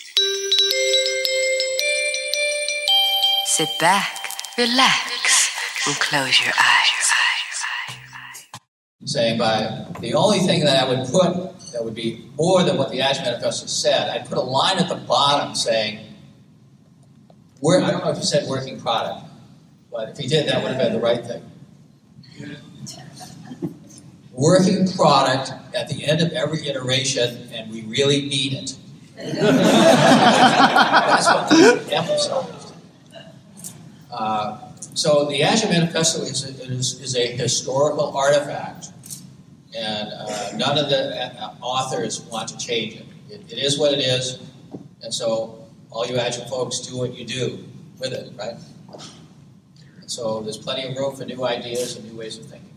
Sit 3.46 3.68
back, 3.82 4.08
relax, 4.58 5.50
and 5.88 5.94
close 6.00 6.40
your 6.40 6.54
eyes. 6.54 6.96
saying 9.06 9.38
by 9.38 9.86
the 10.02 10.14
only 10.14 10.40
thing 10.40 10.64
that 10.64 10.78
I 10.78 10.88
would 10.88 11.10
put 11.10 11.34
that 11.72 11.84
would 11.84 11.96
be 11.96 12.30
more 12.38 12.64
than 12.64 12.78
what 12.78 12.92
the 12.92 13.02
Ash 13.02 13.18
Manifesto 13.20 13.66
said, 13.66 14.10
I'd 14.10 14.28
put 14.30 14.38
a 14.38 14.42
line 14.42 14.78
at 14.78 14.88
the 14.88 14.96
bottom 14.96 15.56
saying, 15.56 16.00
I 17.66 17.92
don't 17.92 18.04
know 18.04 18.12
if 18.12 18.18
he 18.18 18.24
said 18.24 18.48
working 18.48 18.80
product, 18.80 19.26
but 19.92 20.10
if 20.10 20.18
he 20.18 20.28
did, 20.28 20.48
that 20.48 20.62
would 20.62 20.74
have 20.74 20.82
been 20.82 20.94
the 20.94 21.00
right 21.00 21.26
thing. 21.26 21.44
Working 24.40 24.88
product 24.94 25.52
at 25.76 25.90
the 25.90 26.06
end 26.06 26.22
of 26.22 26.32
every 26.32 26.66
iteration, 26.70 27.50
and 27.52 27.70
we 27.70 27.82
really 27.82 28.22
mean 28.22 28.56
it. 28.56 28.78
That's 29.18 29.36
what 31.28 31.52
emphasized. 31.92 32.74
Uh, 34.10 34.72
so 34.94 35.26
the 35.26 35.44
Agile 35.44 35.72
Manifesto 35.72 36.22
is 36.22 36.46
a, 36.46 36.52
is, 36.72 37.02
is 37.02 37.18
a 37.18 37.28
historical 37.28 38.16
artifact, 38.16 38.92
and 39.78 40.10
uh, 40.14 40.52
none 40.56 40.78
of 40.78 40.90
the 40.90 41.22
uh, 41.22 41.56
authors 41.62 42.22
want 42.22 42.48
to 42.48 42.58
change 42.58 42.96
it. 42.96 43.06
it. 43.30 43.42
It 43.52 43.58
is 43.58 43.78
what 43.78 43.92
it 43.92 44.00
is, 44.00 44.40
and 45.04 45.14
so 45.14 45.68
all 45.92 46.08
you 46.08 46.18
Agile 46.18 46.46
folks 46.46 46.80
do 46.80 46.98
what 46.98 47.14
you 47.14 47.26
do 47.26 47.66
with 48.00 48.14
it, 48.14 48.32
right? 48.38 48.56
So 50.06 50.40
there's 50.40 50.58
plenty 50.58 50.88
of 50.88 50.96
room 50.96 51.14
for 51.14 51.26
new 51.26 51.46
ideas 51.46 51.98
and 51.98 52.10
new 52.10 52.18
ways 52.18 52.38
of 52.38 52.46
thinking. 52.46 52.69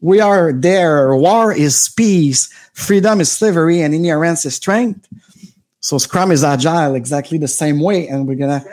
We 0.00 0.20
are 0.20 0.52
there. 0.52 1.14
War 1.14 1.52
is 1.52 1.88
peace. 1.96 2.52
Freedom 2.72 3.20
is 3.20 3.30
slavery 3.30 3.82
and 3.82 3.94
ignorance 3.94 4.44
is 4.44 4.54
strength. 4.54 5.06
So 5.80 5.98
Scrum 5.98 6.30
is 6.30 6.44
agile 6.44 6.94
exactly 6.94 7.38
the 7.38 7.48
same 7.48 7.80
way. 7.80 8.06
And 8.08 8.26
we're 8.26 8.36
going 8.36 8.60
to, 8.60 8.66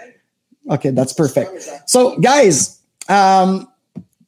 okay, 0.71 0.91
that's 0.91 1.13
perfect. 1.13 1.67
So 1.89 2.17
guys, 2.19 2.79
um, 3.09 3.67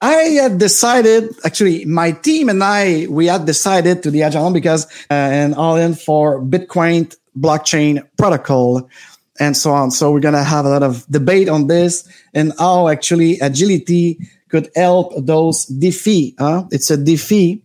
I 0.01 0.13
had 0.13 0.57
decided, 0.57 1.35
actually, 1.43 1.85
my 1.85 2.11
team 2.11 2.49
and 2.49 2.63
I, 2.63 3.05
we 3.09 3.27
had 3.27 3.45
decided 3.45 4.01
to 4.03 4.11
the 4.11 4.23
Agile 4.23 4.51
because, 4.51 4.85
uh, 5.11 5.13
and 5.13 5.55
all 5.55 5.75
in 5.75 5.93
for 5.93 6.41
Bitcoin 6.41 7.13
blockchain 7.37 8.07
protocol 8.17 8.89
and 9.39 9.55
so 9.55 9.71
on. 9.71 9.91
So 9.91 10.11
we're 10.11 10.19
going 10.19 10.35
to 10.35 10.43
have 10.43 10.65
a 10.65 10.69
lot 10.69 10.83
of 10.83 11.05
debate 11.09 11.49
on 11.49 11.67
this 11.67 12.07
and 12.33 12.53
how 12.59 12.89
actually 12.89 13.39
agility 13.39 14.19
could 14.49 14.69
help 14.75 15.13
those 15.17 15.65
defeat. 15.65 16.35
Huh? 16.37 16.65
It's 16.71 16.91
a 16.91 16.97
defeat 16.97 17.63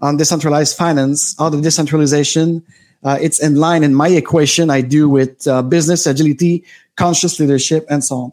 on 0.00 0.16
decentralized 0.16 0.76
finance, 0.76 1.34
all 1.38 1.50
the 1.50 1.60
decentralization. 1.60 2.62
Uh, 3.02 3.18
it's 3.20 3.40
in 3.40 3.56
line 3.56 3.82
in 3.82 3.94
my 3.94 4.08
equation 4.08 4.70
I 4.70 4.80
do 4.80 5.08
with 5.08 5.46
uh, 5.46 5.62
business 5.62 6.06
agility, 6.06 6.64
conscious 6.96 7.38
leadership, 7.38 7.86
and 7.88 8.02
so 8.02 8.16
on. 8.16 8.32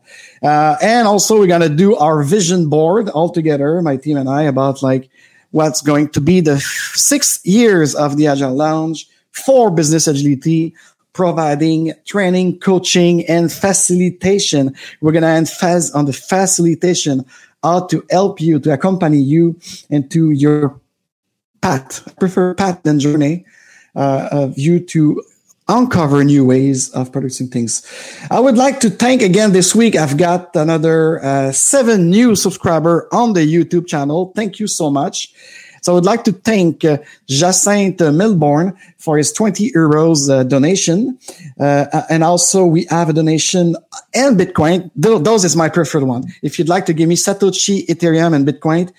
Uh, 0.50 0.77
and 0.81 1.07
also, 1.07 1.39
we're 1.39 1.48
going 1.48 1.62
to 1.62 1.69
do 1.69 1.95
our 1.95 2.24
vision 2.24 2.69
board 2.69 3.10
all 3.10 3.29
together, 3.29 3.81
my 3.81 3.98
team 3.98 4.17
and 4.17 4.29
I, 4.29 4.43
about 4.43 4.81
like 4.81 5.10
what's 5.51 5.81
going 5.81 6.10
to 6.10 6.21
be 6.21 6.39
the 6.39 6.60
six 6.60 7.45
years 7.45 7.95
of 7.95 8.17
the 8.17 8.27
Agile 8.27 8.55
Lounge 8.55 9.07
for 9.31 9.71
business 9.71 10.07
agility, 10.07 10.74
providing 11.13 11.94
training, 12.06 12.60
coaching, 12.60 13.25
and 13.27 13.51
facilitation. 13.51 14.75
We're 15.01 15.12
going 15.12 15.24
to 15.24 15.30
emphasize 15.30 15.91
on 15.91 16.06
the 16.06 16.13
facilitation, 16.13 17.25
how 17.63 17.88
to 17.88 18.06
help 18.10 18.39
you, 18.39 18.60
to 18.60 18.74
accompany 18.74 19.20
you 19.20 19.60
into 19.89 20.32
your 20.32 20.80
path, 21.62 22.08
I 22.08 22.12
prefer 22.13 22.53
path 22.53 22.84
than 22.84 23.00
journey, 23.00 23.46
uh, 23.96 24.30
of 24.32 24.58
you 24.58 24.80
to 24.80 25.22
uncover 25.68 26.24
new 26.24 26.44
ways 26.46 26.89
of 26.89 27.12
producing 27.12 27.48
things. 27.48 27.84
I 28.30 28.39
would 28.39 28.58
like 28.58 28.80
to 28.82 28.89
thank 28.89 29.22
again 29.22 29.53
this 29.53 29.74
week. 29.74 29.96
I've 29.96 30.18
got 30.18 30.56
another 30.56 31.24
uh, 31.24 31.51
seven 31.51 32.10
new 32.10 32.36
subscriber 32.36 33.08
on 33.12 33.34
the 33.34 33.41
YouTube 33.41 33.88
channel. 33.88 34.34
Thank 34.36 34.60
you 34.60 34.68
so 34.68 34.89
much. 34.89 35.34
So 35.81 35.91
I 35.91 35.95
would 35.95 36.05
like 36.05 36.23
to 36.25 36.31
thank 36.31 36.85
uh, 36.85 37.00
Jacinthe 37.27 38.00
for 38.97 39.17
his 39.17 39.33
20 39.33 39.71
euros 39.71 40.29
uh, 40.29 40.43
donation. 40.43 41.17
Uh, 41.59 42.03
and 42.09 42.23
also 42.23 42.65
we 42.65 42.85
have 42.89 43.09
a 43.09 43.13
donation 43.13 43.75
and 44.13 44.39
Bitcoin. 44.39 44.91
Th- 45.01 45.21
those 45.21 45.43
is 45.43 45.55
my 45.55 45.69
preferred 45.69 46.03
one. 46.03 46.31
If 46.43 46.59
you'd 46.59 46.69
like 46.69 46.85
to 46.85 46.93
give 46.93 47.09
me 47.09 47.15
Satoshi, 47.15 47.85
Ethereum, 47.88 48.35
and 48.35 48.47
Bitcoin, 48.47 48.93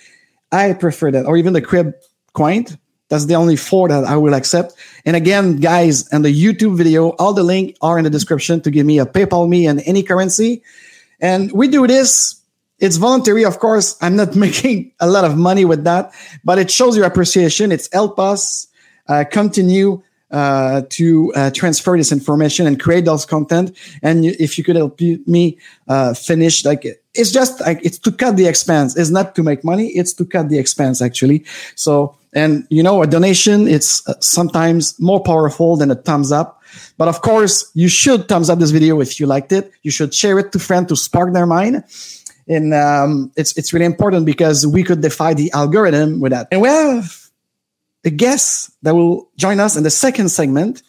I 0.51 0.73
prefer 0.73 1.13
that. 1.13 1.25
Or 1.25 1.37
even 1.37 1.53
the 1.53 1.63
Crib 1.63 1.95
coin. 2.33 2.67
That's 3.09 3.27
the 3.27 3.35
only 3.35 3.57
four 3.57 3.89
that 3.89 4.05
I 4.05 4.17
will 4.17 4.35
accept. 4.35 4.75
And 5.05 5.15
again, 5.15 5.59
guys, 5.59 6.09
and 6.09 6.25
the 6.25 6.33
YouTube 6.33 6.77
video, 6.77 7.11
all 7.11 7.35
the 7.35 7.43
link 7.43 7.77
are 7.83 7.99
in 7.99 8.05
the 8.05 8.11
description 8.11 8.61
to 8.63 8.71
give 8.71 8.87
me 8.87 8.99
a 8.99 9.07
PayPal 9.07 9.49
me 9.49 9.67
and 9.67 9.83
any 9.85 10.03
currency. 10.03 10.63
And 11.21 11.53
we 11.53 11.69
do 11.69 11.87
this. 11.87 12.42
It's 12.83 12.97
voluntary, 12.97 13.45
of 13.45 13.61
course. 13.61 13.97
I'm 14.03 14.17
not 14.17 14.35
making 14.47 14.93
a 15.01 15.09
lot 15.09 15.25
of 15.25 15.39
money 15.39 15.65
with 15.65 15.85
that, 15.85 16.13
but 16.45 16.59
it 16.59 16.71
shows 16.71 16.97
your 16.97 17.07
appreciation. 17.07 17.73
It's 17.73 17.89
help 17.93 18.19
us 18.19 18.67
uh, 19.09 19.25
continue 19.31 20.03
uh, 20.33 20.83
to 20.89 21.33
uh, 21.35 21.51
transfer 21.51 21.97
this 21.97 22.11
information 22.11 22.67
and 22.67 22.81
create 22.81 23.05
those 23.05 23.25
content. 23.25 23.77
And 24.03 24.25
if 24.25 24.59
you 24.59 24.65
could 24.65 24.77
help 24.77 25.01
me 25.01 25.59
uh, 25.89 26.15
finish, 26.15 26.65
like 26.65 26.85
it's 27.15 27.31
just 27.31 27.61
like 27.61 27.81
it's 27.85 27.99
to 27.99 28.11
cut 28.11 28.37
the 28.37 28.47
expense. 28.47 28.97
It's 28.97 29.11
not 29.11 29.35
to 29.37 29.43
make 29.43 29.63
money. 29.63 29.89
It's 29.89 30.13
to 30.15 30.25
cut 30.25 30.49
the 30.49 30.59
expense 30.59 31.01
actually. 31.01 31.45
So 31.77 32.17
and 32.33 32.67
you 32.71 32.83
know, 32.83 33.03
a 33.03 33.07
donation, 33.07 33.69
it's 33.69 34.09
uh, 34.09 34.15
sometimes 34.21 34.99
more 34.99 35.23
powerful 35.23 35.77
than 35.77 35.91
a 35.91 35.95
thumbs 35.95 36.33
up. 36.33 36.63
But 36.97 37.09
of 37.09 37.21
course, 37.21 37.71
you 37.75 37.89
should 37.89 38.29
thumbs 38.29 38.49
up 38.49 38.59
this 38.59 38.71
video 38.71 39.01
if 39.01 39.21
you 39.21 39.27
liked 39.27 39.53
it. 39.53 39.71
You 39.83 39.91
should 39.91 40.15
share 40.15 40.39
it 40.39 40.53
to 40.53 40.59
friends 40.59 40.89
to 40.89 40.97
spark 40.97 41.35
their 41.35 41.45
mind. 41.45 41.85
And 42.53 42.75
um, 42.75 43.33
it's 43.37 43.57
it's 43.57 43.73
really 43.73 43.87
important 43.87 44.27
because 44.27 44.67
we 44.67 44.83
could 44.83 45.01
defy 45.01 45.35
the 45.35 45.51
algorithm 45.53 46.21
with 46.21 46.33
that. 46.33 46.49
And 46.51 46.61
we 46.61 46.69
have 46.69 47.31
a 48.05 48.11
guest 48.11 48.71
that 48.83 48.95
will 48.95 49.31
join 49.37 49.61
us 49.61 49.77
in 49.77 49.83
the 49.83 49.91
second 49.91 50.29
segment. 50.31 50.83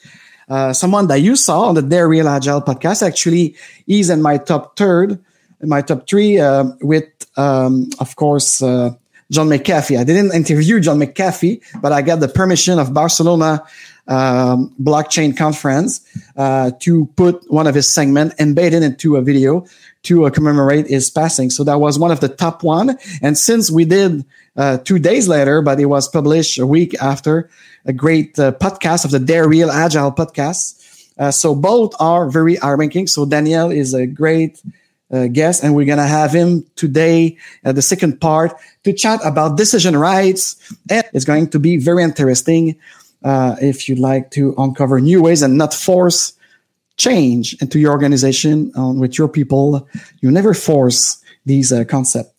Uh, 0.50 0.74
someone 0.74 1.08
that 1.08 1.20
you 1.20 1.36
saw 1.36 1.62
on 1.62 1.76
the 1.76 1.82
Dare 1.82 2.08
Real 2.08 2.28
Agile 2.28 2.62
podcast. 2.62 3.02
Actually, 3.06 3.56
is 3.88 4.10
in 4.10 4.22
my 4.22 4.38
top 4.38 4.76
third, 4.78 5.24
my 5.62 5.82
top 5.82 6.08
three, 6.08 6.40
uh, 6.40 6.66
with 6.82 7.06
um, 7.38 7.90
of 8.00 8.16
course 8.16 8.62
uh, 8.62 8.92
John 9.32 9.48
McAfee. 9.48 9.98
I 9.98 10.04
didn't 10.04 10.34
interview 10.34 10.80
John 10.80 11.00
McAfee, 11.00 11.62
but 11.82 11.92
I 11.92 12.02
got 12.02 12.20
the 12.20 12.28
permission 12.28 12.78
of 12.78 12.94
Barcelona 12.94 13.64
um, 14.08 14.76
blockchain 14.82 15.36
conference 15.36 16.02
uh, 16.36 16.72
to 16.82 17.06
put 17.16 17.50
one 17.52 17.68
of 17.68 17.76
his 17.76 17.88
segment 17.92 18.34
embedded 18.40 18.84
into 18.84 19.16
a 19.16 19.22
video 19.22 19.66
to 20.04 20.26
uh, 20.26 20.30
commemorate 20.30 20.88
his 20.88 21.10
passing. 21.10 21.50
So 21.50 21.64
that 21.64 21.80
was 21.80 21.98
one 21.98 22.12
of 22.12 22.20
the 22.20 22.30
top 22.30 22.64
one. 22.64 22.98
And 23.22 23.38
since 23.38 23.72
we 23.72 23.86
did 23.86 24.26
uh, 24.56 24.78
two 24.78 25.00
days 25.00 25.28
later, 25.28 25.62
but 25.62 25.80
it 25.80 25.86
was 25.86 26.08
published 26.08 26.60
a 26.60 26.68
week 26.68 26.94
after 27.02 27.50
a 27.86 27.94
great 27.94 28.38
uh, 28.38 28.52
podcast 28.52 29.06
of 29.06 29.12
the 29.12 29.20
Dare 29.20 29.48
Real 29.48 29.72
Agile 29.72 30.12
podcast. 30.12 30.80
Uh, 31.18 31.32
so 31.32 31.56
both 31.56 31.94
are 32.00 32.30
very 32.30 32.56
high 32.56 32.72
ranking. 32.72 33.08
So 33.08 33.26
Daniel 33.26 33.72
is 33.72 33.94
a 33.94 34.06
great 34.06 34.62
uh, 35.12 35.28
guest, 35.28 35.64
and 35.64 35.76
we're 35.76 35.86
gonna 35.86 36.08
have 36.08 36.34
him 36.34 36.66
today 36.76 37.38
at 37.64 37.76
the 37.76 37.82
second 37.82 38.20
part 38.20 38.54
to 38.84 38.94
chat 38.94 39.20
about 39.24 39.58
decision 39.58 39.96
rights. 39.96 40.56
And 40.90 41.04
it's 41.14 41.26
going 41.26 41.50
to 41.52 41.60
be 41.60 41.78
very 41.78 42.04
interesting 42.04 42.76
uh, 43.24 43.56
if 43.62 43.88
you'd 43.88 44.00
like 44.00 44.32
to 44.32 44.56
uncover 44.58 45.00
new 45.00 45.22
ways 45.22 45.42
and 45.42 45.58
not 45.58 45.74
force 45.74 46.34
change 47.04 47.54
into 47.62 47.80
your 47.80 47.92
organization 47.92 48.72
um, 48.76 49.00
with 49.00 49.18
your 49.18 49.28
people. 49.28 49.88
You 50.22 50.32
never 50.32 50.54
force 50.54 51.22
these 51.46 51.72
uh, 51.72 51.84
concepts. 51.84 52.32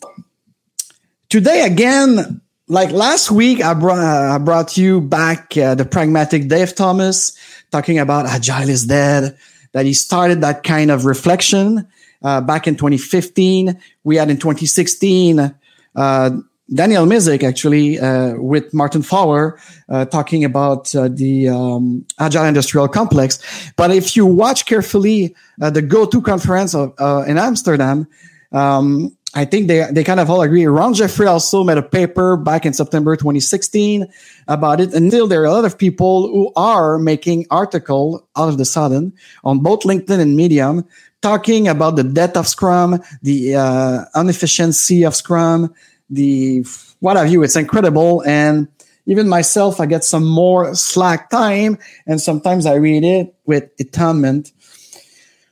Today, 1.29 1.67
again, 1.67 2.41
like 2.69 2.91
last 2.91 3.31
week, 3.31 3.63
I 3.63 3.75
brought, 3.75 3.99
uh, 3.99 4.35
I 4.35 4.39
brought 4.39 4.77
you 4.77 5.01
back 5.01 5.57
uh, 5.59 5.75
the 5.75 5.85
pragmatic 5.85 6.49
Dave 6.49 6.75
Thomas 6.75 7.37
talking 7.71 7.99
about 7.99 8.27
agile 8.27 8.69
is 8.69 8.87
dead, 8.87 9.37
that 9.73 9.85
he 9.85 9.93
started 9.93 10.41
that 10.41 10.63
kind 10.63 10.91
of 10.91 11.05
reflection 11.05 11.87
uh, 12.23 12.41
back 12.41 12.67
in 12.67 12.77
2015. 12.77 13.79
We 14.05 14.17
had 14.17 14.31
in 14.31 14.39
2016, 14.39 15.55
uh, 15.97 16.31
Daniel 16.73 17.05
Mezick 17.05 17.43
actually 17.43 17.99
uh, 17.99 18.37
with 18.37 18.73
Martin 18.73 19.03
Fowler 19.03 19.59
uh, 19.89 20.07
talking 20.07 20.45
about 20.45 20.95
uh, 20.95 21.09
the 21.09 21.49
um, 21.49 22.07
agile 22.19 22.45
industrial 22.45 22.89
complex. 22.89 23.39
But 23.77 23.91
if 23.91 24.17
you 24.17 24.25
watch 24.25 24.65
carefully 24.65 25.35
uh, 25.61 25.71
the 25.71 25.83
Go 25.83 26.07
To 26.07 26.23
conference 26.23 26.75
of, 26.75 26.95
uh, 26.99 27.25
in 27.27 27.37
Amsterdam, 27.37 28.09
um, 28.53 29.15
I 29.35 29.45
think 29.45 29.67
they 29.67 29.85
they 29.91 30.05
kind 30.05 30.21
of 30.21 30.31
all 30.31 30.43
agree. 30.43 30.65
Ron 30.65 30.95
Jeffries 30.95 31.29
also 31.29 31.65
made 31.65 31.77
a 31.77 31.83
paper 31.83 32.37
back 32.37 32.65
in 32.65 32.73
September 32.73 33.17
2016 33.17 34.07
about 34.47 34.81
it. 34.81 34.95
Until 34.95 35.27
there 35.27 35.43
are 35.43 35.47
a 35.47 35.51
lot 35.51 35.65
of 35.65 35.77
people 35.77 36.29
who 36.29 36.53
are 36.55 36.99
making 36.99 37.47
article 37.51 38.27
out 38.37 38.49
of 38.49 38.59
the 38.59 38.65
sudden 38.65 39.13
on 39.43 39.59
both 39.59 39.81
LinkedIn 39.81 40.21
and 40.21 40.37
Medium 40.37 40.87
talking 41.21 41.67
about 41.67 41.97
the 41.97 42.05
death 42.05 42.37
of 42.37 42.47
Scrum, 42.47 43.03
the 43.23 43.57
uh, 43.57 44.05
inefficiency 44.15 45.05
of 45.05 45.17
Scrum, 45.17 45.75
the 46.11 46.65
what 47.01 47.17
have 47.17 47.31
you. 47.31 47.43
It's 47.43 47.57
incredible. 47.57 48.23
And 48.27 48.69
even 49.07 49.29
myself, 49.29 49.81
I 49.81 49.87
get 49.87 50.05
some 50.05 50.25
more 50.25 50.75
slack 50.75 51.31
time 51.31 51.79
and 52.07 52.21
sometimes 52.21 52.67
I 52.67 52.75
read 52.75 53.05
it 53.05 53.35
with 53.45 53.71
atonement 53.79 54.53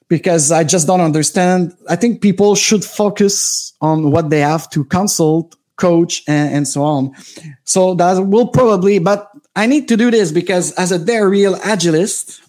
because 0.09 0.52
I 0.52 0.64
just 0.64 0.87
don't 0.87 1.00
understand. 1.00 1.75
I 1.88 1.97
think 1.97 2.21
people 2.21 2.54
should 2.54 2.85
focus 2.85 3.73
on 3.80 4.11
what 4.11 4.30
they 4.30 4.40
have 4.40 4.68
to 4.71 4.85
consult, 4.85 5.56
coach, 5.76 6.23
and, 6.26 6.54
and 6.54 6.68
so 6.68 6.82
on. 6.82 7.12
So 7.64 7.94
that 7.94 8.21
will 8.26 8.49
probably, 8.49 8.99
but 8.99 9.30
I 9.56 9.66
need 9.66 9.88
to 9.88 9.97
do 9.97 10.11
this 10.11 10.32
because 10.32 10.73
as 10.73 10.92
a 10.92 10.99
dare 10.99 11.28
real 11.28 11.56
agilist, 11.56 12.40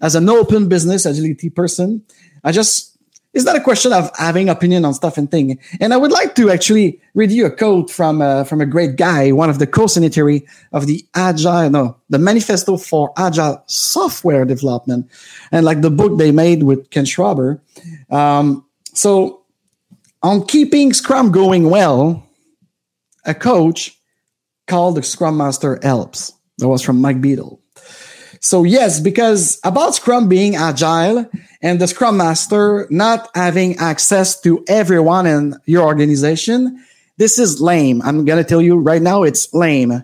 as 0.00 0.16
an 0.16 0.28
open 0.28 0.68
business 0.68 1.06
agility 1.06 1.48
person, 1.48 2.04
I 2.42 2.50
just 2.50 2.91
it's 3.34 3.44
not 3.44 3.56
a 3.56 3.60
question 3.60 3.92
of 3.92 4.10
having 4.16 4.48
opinion 4.48 4.84
on 4.84 4.94
stuff 4.94 5.16
and 5.16 5.30
thing. 5.30 5.58
And 5.80 5.94
I 5.94 5.96
would 5.96 6.12
like 6.12 6.34
to 6.34 6.50
actually 6.50 7.00
read 7.14 7.30
you 7.30 7.46
a 7.46 7.50
quote 7.50 7.90
from 7.90 8.20
uh, 8.20 8.44
from 8.44 8.60
a 8.60 8.66
great 8.66 8.96
guy, 8.96 9.32
one 9.32 9.48
of 9.48 9.58
the 9.58 9.66
co-signatory 9.66 10.46
of 10.72 10.86
the 10.86 11.04
Agile, 11.14 11.70
no, 11.70 11.96
the 12.10 12.18
Manifesto 12.18 12.76
for 12.76 13.12
Agile 13.16 13.62
Software 13.66 14.44
Development, 14.44 15.10
and 15.50 15.64
like 15.64 15.80
the 15.80 15.90
book 15.90 16.18
they 16.18 16.30
made 16.30 16.62
with 16.62 16.90
Ken 16.90 17.04
Schwaber. 17.04 17.60
Um, 18.10 18.66
so 18.94 19.44
on 20.22 20.46
keeping 20.46 20.92
Scrum 20.92 21.32
going 21.32 21.70
well, 21.70 22.26
a 23.24 23.34
coach 23.34 23.98
called 24.66 24.96
the 24.96 25.02
Scrum 25.02 25.36
Master 25.36 25.78
helps. 25.82 26.32
That 26.58 26.68
was 26.68 26.82
from 26.82 27.00
Mike 27.00 27.20
Beedle. 27.20 27.61
So 28.42 28.64
yes, 28.64 28.98
because 28.98 29.60
about 29.62 29.94
Scrum 29.94 30.28
being 30.28 30.56
agile 30.56 31.30
and 31.62 31.80
the 31.80 31.86
Scrum 31.86 32.16
Master 32.16 32.88
not 32.90 33.30
having 33.36 33.78
access 33.78 34.38
to 34.40 34.64
everyone 34.66 35.26
in 35.26 35.54
your 35.64 35.84
organization, 35.84 36.84
this 37.18 37.38
is 37.38 37.60
lame. 37.60 38.02
I'm 38.02 38.24
going 38.24 38.42
to 38.42 38.48
tell 38.48 38.60
you 38.60 38.78
right 38.78 39.00
now, 39.00 39.22
it's 39.22 39.54
lame. 39.54 40.02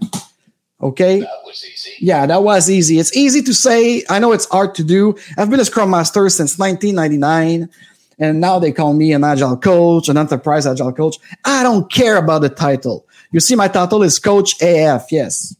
Okay. 0.80 1.18
That 1.18 1.30
was 1.44 1.64
easy. 1.64 1.90
Yeah, 1.98 2.26
that 2.26 2.44
was 2.44 2.70
easy. 2.70 3.00
It's 3.00 3.16
easy 3.16 3.42
to 3.42 3.52
say. 3.52 4.04
I 4.08 4.20
know 4.20 4.30
it's 4.30 4.48
hard 4.48 4.76
to 4.76 4.84
do. 4.84 5.16
I've 5.36 5.50
been 5.50 5.58
a 5.58 5.64
Scrum 5.64 5.90
Master 5.90 6.28
since 6.28 6.56
1999. 6.60 7.68
And 8.20 8.40
now 8.40 8.60
they 8.60 8.70
call 8.70 8.94
me 8.94 9.12
an 9.12 9.24
agile 9.24 9.56
coach, 9.56 10.08
an 10.08 10.16
enterprise 10.16 10.64
agile 10.64 10.92
coach. 10.92 11.16
I 11.44 11.64
don't 11.64 11.90
care 11.90 12.16
about 12.16 12.42
the 12.42 12.50
title. 12.50 13.04
You 13.32 13.40
see, 13.40 13.56
my 13.56 13.66
title 13.66 14.04
is 14.04 14.20
Coach 14.20 14.62
AF. 14.62 15.10
Yes. 15.10 15.56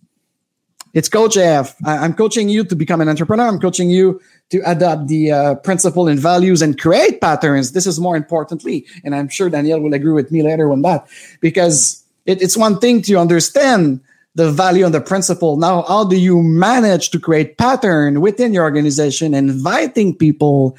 It's 0.95 1.09
Coach 1.09 1.37
AF. 1.37 1.75
I, 1.85 2.05
am 2.05 2.15
coaching 2.15 2.49
you 2.49 2.65
to 2.65 2.75
become 2.75 3.01
an 3.01 3.09
entrepreneur. 3.09 3.47
I'm 3.47 3.61
coaching 3.61 3.91
you 3.91 4.21
to 4.51 4.63
adopt 4.65 5.09
the 5.09 5.31
uh, 5.31 5.55
principle 5.57 6.09
and 6.09 6.19
values 6.19 6.63
and 6.63 6.79
create 6.79 7.21
patterns. 7.21 7.73
This 7.73 7.87
is 7.87 8.01
more 8.01 8.17
importantly, 8.17 8.87
and 9.05 9.15
I'm 9.15 9.29
sure 9.29 9.51
Daniel 9.51 9.81
will 9.81 9.93
agree 9.93 10.13
with 10.13 10.33
me 10.33 10.43
later 10.43 10.73
on 10.73 10.83
that, 10.83 11.07
because 11.41 12.03
it, 12.25 12.41
it's 12.41 12.57
one 12.57 12.79
thing 12.79 13.03
to 13.03 13.17
understand 13.17 14.01
the 14.35 14.51
value 14.51 14.85
and 14.85 14.95
the 14.95 15.01
principle. 15.01 15.57
Now, 15.57 15.83
how 15.83 16.05
do 16.05 16.17
you 16.17 16.43
manage 16.43 17.11
to 17.11 17.21
create 17.21 17.59
pattern 17.59 18.21
within 18.21 18.55
your 18.55 18.65
organization, 18.65 19.35
inviting 19.35 20.15
people 20.15 20.79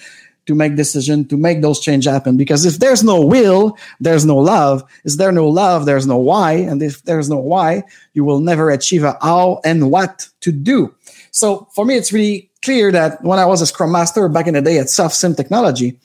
to 0.50 0.56
make 0.56 0.76
decision 0.76 1.28
to 1.28 1.38
make 1.38 1.62
those 1.62 1.80
change 1.80 2.06
happen. 2.06 2.36
Because 2.36 2.66
if 2.66 2.80
there's 2.80 3.04
no 3.04 3.22
will 3.24 3.78
there's 4.00 4.26
no 4.26 4.38
love. 4.38 4.84
Is 5.06 5.18
there 5.18 5.32
no 5.32 5.48
love 5.48 5.86
there's 5.86 6.08
no 6.08 6.18
why. 6.18 6.54
And 6.54 6.82
if 6.82 7.04
there's 7.04 7.30
no 7.30 7.38
why 7.38 7.84
you 8.14 8.26
will 8.26 8.40
never 8.40 8.72
achieve 8.72 9.04
a 9.04 9.16
how 9.22 9.62
and 9.64 9.92
what 9.92 10.28
to 10.42 10.52
do. 10.52 10.96
So 11.30 11.68
for 11.76 11.86
me 11.86 11.98
it's 11.98 12.12
really 12.12 12.50
clear 12.66 12.92
that 12.92 13.24
when 13.24 13.38
i 13.40 13.46
was 13.46 13.62
a 13.62 13.68
scrum 13.68 13.92
master 13.92 14.28
back 14.28 14.48
in 14.48 14.56
the 14.56 14.62
day 14.62 14.80
at 14.80 14.88
SoftSim 14.88 15.38
technology 15.38 16.00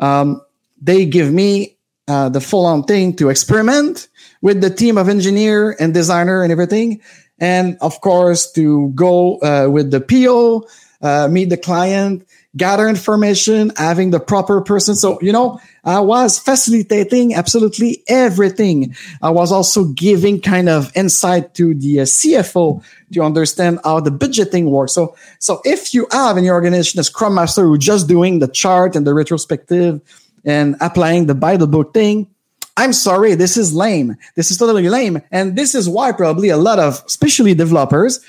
um, 0.00 0.42
they 0.82 1.06
give 1.06 1.32
me 1.32 1.78
uh, 2.08 2.28
the 2.28 2.40
full-on 2.40 2.82
thing 2.82 3.14
to 3.16 3.30
experiment 3.30 4.08
with 4.42 4.60
the 4.60 4.70
team 4.70 4.98
of 4.98 5.08
engineer 5.08 5.76
and 5.78 5.94
designer 5.94 6.42
and 6.42 6.50
everything. 6.50 7.00
And 7.38 7.78
of 7.80 8.00
course 8.00 8.50
to 8.52 8.90
go 8.90 9.38
uh, 9.38 9.68
with 9.70 9.92
the 9.92 10.00
po 10.00 10.66
uh, 11.00 11.28
meet 11.28 11.48
the 11.50 11.56
client 11.56 12.26
gather 12.56 12.88
information, 12.88 13.72
having 13.76 14.10
the 14.10 14.20
proper 14.20 14.60
person. 14.60 14.94
So, 14.94 15.18
you 15.20 15.32
know, 15.32 15.60
I 15.84 16.00
was 16.00 16.38
facilitating 16.38 17.34
absolutely 17.34 18.02
everything. 18.08 18.94
I 19.20 19.30
was 19.30 19.52
also 19.52 19.84
giving 19.84 20.40
kind 20.40 20.68
of 20.68 20.90
insight 20.96 21.54
to 21.54 21.74
the 21.74 22.00
uh, 22.00 22.04
CFO 22.04 22.82
to 23.12 23.22
understand 23.22 23.80
how 23.84 24.00
the 24.00 24.10
budgeting 24.10 24.64
works. 24.64 24.92
So, 24.92 25.16
so 25.38 25.60
if 25.64 25.94
you 25.94 26.06
have 26.12 26.36
in 26.36 26.44
your 26.44 26.54
organization 26.54 27.00
a 27.00 27.04
scrum 27.04 27.34
master 27.34 27.64
who 27.64 27.76
just 27.76 28.08
doing 28.08 28.38
the 28.38 28.48
chart 28.48 28.96
and 28.96 29.06
the 29.06 29.14
retrospective 29.14 30.00
and 30.44 30.76
applying 30.80 31.26
the 31.26 31.34
by 31.34 31.56
the 31.56 31.66
book 31.66 31.92
thing, 31.92 32.28
I'm 32.76 32.92
sorry, 32.92 33.34
this 33.34 33.56
is 33.56 33.72
lame. 33.72 34.16
This 34.34 34.50
is 34.50 34.58
totally 34.58 34.88
lame. 34.88 35.22
And 35.30 35.56
this 35.56 35.74
is 35.74 35.88
why 35.88 36.12
probably 36.12 36.48
a 36.48 36.56
lot 36.56 36.78
of, 36.78 37.02
especially 37.06 37.54
developers, 37.54 38.20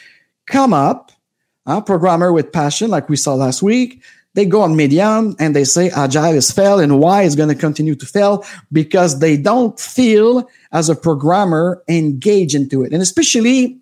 come 0.46 0.74
up 0.74 1.12
a 1.66 1.82
programmer 1.82 2.32
with 2.32 2.52
passion, 2.52 2.90
like 2.90 3.10
we 3.10 3.16
saw 3.16 3.34
last 3.34 3.62
week, 3.62 4.04
they 4.36 4.46
go 4.46 4.62
on 4.62 4.76
Medium 4.76 5.36
and 5.40 5.56
they 5.56 5.64
say 5.64 5.90
Agile 5.90 6.36
is 6.36 6.52
fail 6.52 6.80
and 6.80 7.00
why 7.00 7.24
it's 7.24 7.36
going 7.36 7.50
to 7.50 7.56
continue 7.56 7.96
to 7.96 8.06
fail 8.06 8.46
because 8.72 9.20
they 9.20 9.38
don't 9.38 9.80
feel 9.80 10.48
as 10.74 10.90
a 10.90 10.96
programmer 10.96 11.82
engage 11.88 12.54
into 12.54 12.84
it. 12.84 12.92
And 12.92 13.02
especially 13.02 13.80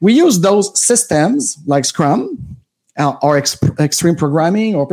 we 0.00 0.14
use 0.14 0.40
those 0.40 0.80
systems 0.80 1.58
like 1.66 1.84
Scrum 1.84 2.56
uh, 2.96 3.16
or 3.20 3.38
exp- 3.38 3.78
extreme 3.80 4.14
programming 4.14 4.76
or 4.76 4.86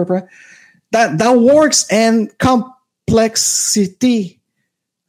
that, 0.91 1.17
that 1.19 1.39
works 1.39 1.91
in 1.91 2.31
complexity 2.39 4.41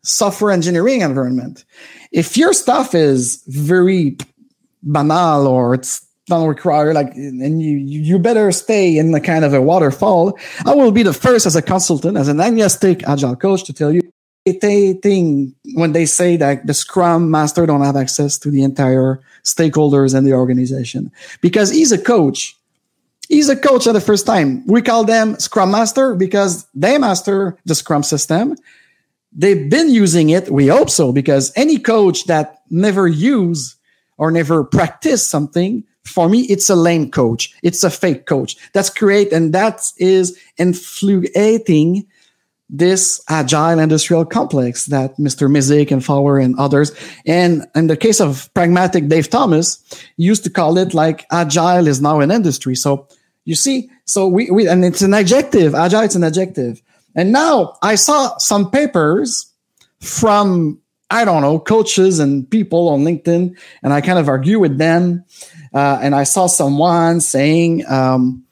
software 0.03 0.53
engineering 0.53 1.01
environment. 1.01 1.65
If 2.13 2.37
your 2.37 2.53
stuff 2.53 2.95
is 2.95 3.43
very 3.47 4.19
banal 4.83 5.47
or 5.47 5.75
it's 5.75 6.04
don't 6.27 6.49
require 6.49 6.95
like 6.95 7.15
and 7.15 7.61
you 7.61 7.77
you 7.77 8.19
better 8.19 8.51
stay 8.51 8.97
in 8.97 9.13
the 9.13 9.21
kind 9.21 9.45
of 9.45 9.53
a 9.53 9.61
waterfall. 9.61 10.39
I 10.65 10.75
will 10.75 10.91
be 10.91 11.03
the 11.03 11.13
first 11.13 11.47
as 11.47 11.57
a 11.57 11.63
consultant 11.63 12.17
as 12.17 12.29
an 12.29 12.41
agnostic 12.41 13.07
agile 13.07 13.37
coach 13.37 13.65
to 13.65 13.73
tell 13.73 13.93
you 13.93 14.01
a 14.47 14.93
thing 14.95 15.55
when 15.75 15.93
they 15.93 16.07
say 16.07 16.37
that 16.37 16.67
the 16.67 16.75
scrum 16.75 17.31
master 17.31 17.67
don't 17.67 17.83
have 17.83 17.97
access 17.97 18.39
to 18.39 18.51
the 18.51 18.63
entire 18.63 19.21
stakeholders 19.43 20.15
and 20.15 20.27
the 20.27 20.35
organization. 20.35 21.11
Because 21.41 21.71
he's 21.71 21.93
a 21.93 21.99
coach. 21.99 22.57
He's 23.29 23.49
a 23.49 23.57
coach 23.57 23.87
at 23.87 23.93
the 23.93 24.03
first 24.03 24.27
time. 24.27 24.67
We 24.67 24.83
call 24.83 25.05
them 25.05 25.39
scrum 25.39 25.71
master 25.71 26.15
because 26.15 26.67
they 26.75 26.99
master 26.99 27.57
the 27.65 27.75
scrum 27.75 28.03
system. 28.03 28.57
They've 29.33 29.69
been 29.69 29.91
using 29.91 30.31
it 30.31 30.51
we 30.51 30.69
hope 30.69 30.91
so 30.91 31.13
because 31.13 31.53
any 31.57 31.79
coach 31.79 32.27
that 32.27 32.63
never 32.71 33.09
use 33.09 33.77
or 34.17 34.31
never 34.31 34.63
practice 34.63 35.27
something 35.27 35.85
for 36.05 36.29
me, 36.29 36.43
it's 36.43 36.69
a 36.71 36.77
lame 36.77 37.11
coach. 37.11 37.55
It's 37.63 37.83
a 37.83 37.91
fake 37.91 38.27
coach. 38.27 38.57
That's 38.73 38.91
great. 38.91 39.33
And 39.33 39.53
that 39.55 39.91
is 39.99 40.39
influencing 40.59 42.07
this 42.71 43.23
agile 43.29 43.79
industrial 43.79 44.25
complex 44.25 44.87
that 44.87 45.17
Mr. 45.17 45.49
Mezick 45.51 45.91
and 45.91 46.05
Fowler 46.05 46.39
and 46.39 46.59
others. 46.59 46.93
And 47.27 47.67
in 47.75 47.87
the 47.87 47.97
case 47.97 48.21
of 48.21 48.53
pragmatic 48.55 49.09
Dave 49.09 49.29
Thomas, 49.31 49.83
used 50.17 50.45
to 50.45 50.51
call 50.51 50.79
it 50.79 50.95
like 50.95 51.27
agile 51.31 51.87
is 51.87 52.01
now 52.01 52.21
an 52.21 52.31
industry. 52.31 52.75
So 52.75 53.09
you 53.45 53.55
see, 53.55 53.91
so 54.07 54.27
we, 54.27 54.51
we 54.51 54.67
and 54.67 54.85
it's 54.85 55.03
an 55.03 55.15
adjective. 55.15 55.75
Agile, 55.75 56.03
it's 56.03 56.15
an 56.15 56.25
adjective. 56.25 56.83
And 57.15 57.33
now 57.33 57.77
I 57.83 57.95
saw 57.95 58.37
some 58.39 58.71
papers 58.71 59.53
from, 60.01 60.81
I 61.11 61.25
don't 61.25 61.43
know, 61.43 61.59
coaches 61.59 62.19
and 62.19 62.49
people 62.49 62.89
on 62.89 63.05
LinkedIn, 63.05 63.57
and 63.83 63.93
I 63.93 64.01
kind 64.01 64.19
of 64.19 64.29
argue 64.29 64.59
with 64.59 64.79
them 64.79 65.25
uh, 65.75 65.99
and 66.01 66.15
I 66.15 66.23
saw 66.23 66.47
someone 66.47 67.21
saying 67.21 67.85
um, 67.89 68.45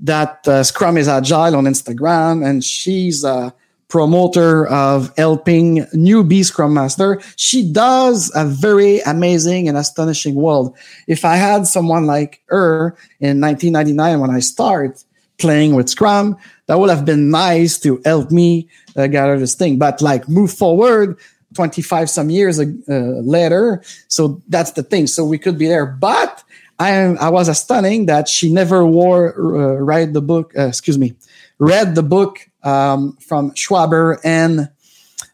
that 0.00 0.46
uh, 0.46 0.62
Scrum 0.62 0.98
is 0.98 1.08
agile 1.08 1.56
on 1.56 1.64
Instagram, 1.64 2.46
and 2.46 2.62
she's 2.62 3.24
a 3.24 3.54
promoter 3.88 4.66
of 4.66 5.10
helping 5.16 5.78
newbie 5.94 6.44
Scrum 6.44 6.74
Master. 6.74 7.20
She 7.36 7.72
does 7.72 8.30
a 8.34 8.44
very 8.44 9.00
amazing 9.00 9.68
and 9.68 9.78
astonishing 9.78 10.34
world. 10.34 10.76
If 11.06 11.24
I 11.24 11.36
had 11.36 11.66
someone 11.66 12.04
like 12.04 12.42
her 12.46 12.96
in 13.20 13.40
1999 13.40 14.20
when 14.20 14.30
I 14.30 14.40
started 14.40 15.02
playing 15.38 15.74
with 15.74 15.88
Scrum, 15.88 16.36
that 16.66 16.78
would 16.78 16.90
have 16.90 17.04
been 17.06 17.30
nice 17.30 17.78
to 17.80 18.02
help 18.04 18.30
me 18.30 18.68
uh, 18.96 19.06
gather 19.06 19.38
this 19.38 19.54
thing. 19.54 19.78
But 19.78 20.02
like 20.02 20.28
move 20.28 20.52
forward, 20.52 21.16
25 21.56 22.08
some 22.08 22.30
years 22.30 22.60
uh, 22.60 22.64
later. 22.88 23.82
So 24.08 24.42
that's 24.48 24.72
the 24.72 24.82
thing. 24.82 25.06
So 25.08 25.24
we 25.24 25.38
could 25.38 25.58
be 25.58 25.66
there, 25.66 25.86
but 25.86 26.44
I 26.78 26.90
am, 26.90 27.18
I 27.18 27.30
was 27.30 27.58
stunning 27.58 28.06
that 28.06 28.28
she 28.28 28.52
never 28.52 28.84
wore 28.84 29.34
uh, 29.36 29.76
read 29.80 30.12
the 30.12 30.20
book. 30.20 30.52
Uh, 30.56 30.66
excuse 30.68 30.98
me, 30.98 31.14
read 31.58 31.94
the 31.94 32.02
book 32.02 32.38
um, 32.62 33.16
from 33.16 33.52
Schwaber 33.52 34.18
and 34.22 34.68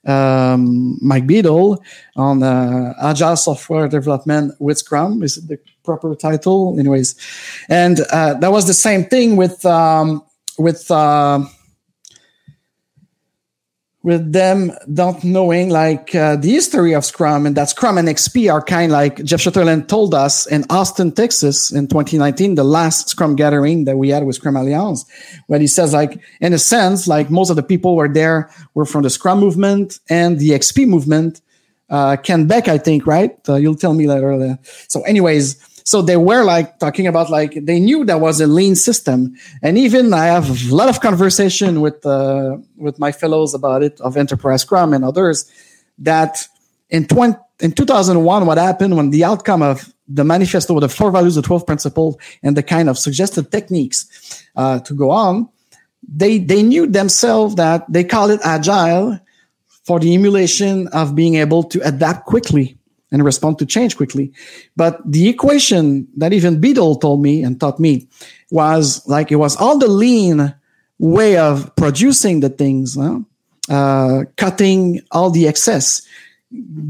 um, 0.06 0.98
Mike 1.00 1.26
Beedle 1.26 1.78
on 2.16 2.42
uh, 2.42 2.94
agile 3.02 3.36
software 3.36 3.88
development 3.88 4.54
with 4.60 4.78
Scrum. 4.78 5.22
Is 5.22 5.36
the 5.46 5.58
proper 5.84 6.14
title, 6.14 6.78
anyways? 6.78 7.16
And 7.68 8.00
uh, 8.12 8.34
that 8.34 8.52
was 8.52 8.66
the 8.66 8.74
same 8.74 9.04
thing 9.04 9.36
with 9.36 9.64
um, 9.66 10.22
with. 10.58 10.90
Uh, 14.02 14.08
with 14.12 14.32
them 14.32 14.72
not 14.86 15.22
knowing 15.24 15.70
like 15.70 16.14
uh, 16.14 16.36
the 16.36 16.50
history 16.50 16.94
of 16.94 17.04
Scrum 17.04 17.46
and 17.46 17.56
that 17.56 17.68
Scrum 17.70 17.98
and 17.98 18.08
XP 18.08 18.52
are 18.52 18.62
kind 18.62 18.90
like 18.90 19.22
Jeff 19.24 19.40
Sutherland 19.40 19.88
told 19.88 20.14
us 20.14 20.46
in 20.46 20.64
Austin, 20.70 21.12
Texas 21.12 21.70
in 21.70 21.86
2019, 21.86 22.56
the 22.56 22.64
last 22.64 23.08
Scrum 23.08 23.36
gathering 23.36 23.84
that 23.84 23.96
we 23.96 24.10
had 24.10 24.24
with 24.24 24.36
Scrum 24.36 24.56
Alliance, 24.56 25.04
where 25.46 25.60
he 25.60 25.66
says 25.66 25.92
like, 25.92 26.20
in 26.40 26.52
a 26.52 26.58
sense, 26.58 27.06
like 27.06 27.30
most 27.30 27.50
of 27.50 27.56
the 27.56 27.62
people 27.62 27.96
were 27.96 28.08
there 28.08 28.50
were 28.74 28.84
from 28.84 29.02
the 29.02 29.10
Scrum 29.10 29.40
movement 29.40 30.00
and 30.08 30.38
the 30.38 30.50
XP 30.50 30.86
movement. 30.86 31.40
Uh, 31.88 32.16
Kent 32.16 32.48
Beck, 32.48 32.68
I 32.68 32.78
think, 32.78 33.06
right? 33.06 33.38
Uh, 33.48 33.56
you'll 33.56 33.74
tell 33.74 33.92
me 33.92 34.08
later. 34.08 34.58
So 34.88 35.02
anyways, 35.02 35.56
so 35.84 36.02
they 36.02 36.16
were 36.16 36.44
like 36.44 36.78
talking 36.78 37.06
about 37.06 37.30
like 37.30 37.54
they 37.54 37.80
knew 37.80 38.04
there 38.04 38.18
was 38.18 38.40
a 38.40 38.46
lean 38.46 38.76
system, 38.76 39.34
and 39.62 39.78
even 39.78 40.12
I 40.12 40.26
have 40.26 40.70
a 40.70 40.74
lot 40.74 40.88
of 40.88 41.00
conversation 41.00 41.80
with 41.80 42.04
uh, 42.06 42.58
with 42.76 42.98
my 42.98 43.12
fellows 43.12 43.54
about 43.54 43.82
it 43.82 44.00
of 44.00 44.16
Enterprise 44.16 44.62
Scrum 44.62 44.92
and 44.92 45.04
others 45.04 45.50
that 45.98 46.46
in 46.90 47.06
20, 47.06 47.38
in 47.60 47.72
2001, 47.72 48.46
what 48.46 48.58
happened 48.58 48.96
when 48.96 49.10
the 49.10 49.24
outcome 49.24 49.62
of 49.62 49.92
the 50.08 50.24
manifesto, 50.24 50.74
with 50.74 50.82
the 50.82 50.88
four 50.88 51.10
values, 51.10 51.36
the 51.36 51.42
12 51.42 51.66
principles, 51.66 52.16
and 52.42 52.56
the 52.56 52.62
kind 52.62 52.88
of 52.88 52.98
suggested 52.98 53.50
techniques 53.50 54.44
uh, 54.56 54.78
to 54.80 54.94
go 54.94 55.10
on, 55.10 55.48
they 56.06 56.38
they 56.38 56.62
knew 56.62 56.86
themselves 56.86 57.54
that 57.54 57.90
they 57.90 58.04
call 58.04 58.30
it 58.30 58.40
agile 58.44 59.18
for 59.84 59.98
the 59.98 60.14
emulation 60.14 60.88
of 60.88 61.14
being 61.14 61.36
able 61.36 61.62
to 61.64 61.80
adapt 61.86 62.26
quickly 62.26 62.76
and 63.12 63.24
respond 63.24 63.58
to 63.58 63.66
change 63.66 63.96
quickly. 63.96 64.32
But 64.74 65.00
the 65.04 65.28
equation 65.28 66.08
that 66.16 66.32
even 66.32 66.60
Beedle 66.60 67.00
told 67.00 67.22
me 67.22 67.44
and 67.44 67.60
taught 67.60 67.78
me 67.78 68.08
was 68.50 69.06
like 69.06 69.30
it 69.30 69.36
was 69.36 69.54
all 69.56 69.78
the 69.78 69.88
lean 69.88 70.54
way 70.98 71.36
of 71.36 71.74
producing 71.76 72.40
the 72.40 72.48
things, 72.48 72.96
huh? 72.96 73.20
uh, 73.68 74.24
cutting 74.36 75.00
all 75.10 75.30
the 75.30 75.46
excess, 75.46 76.02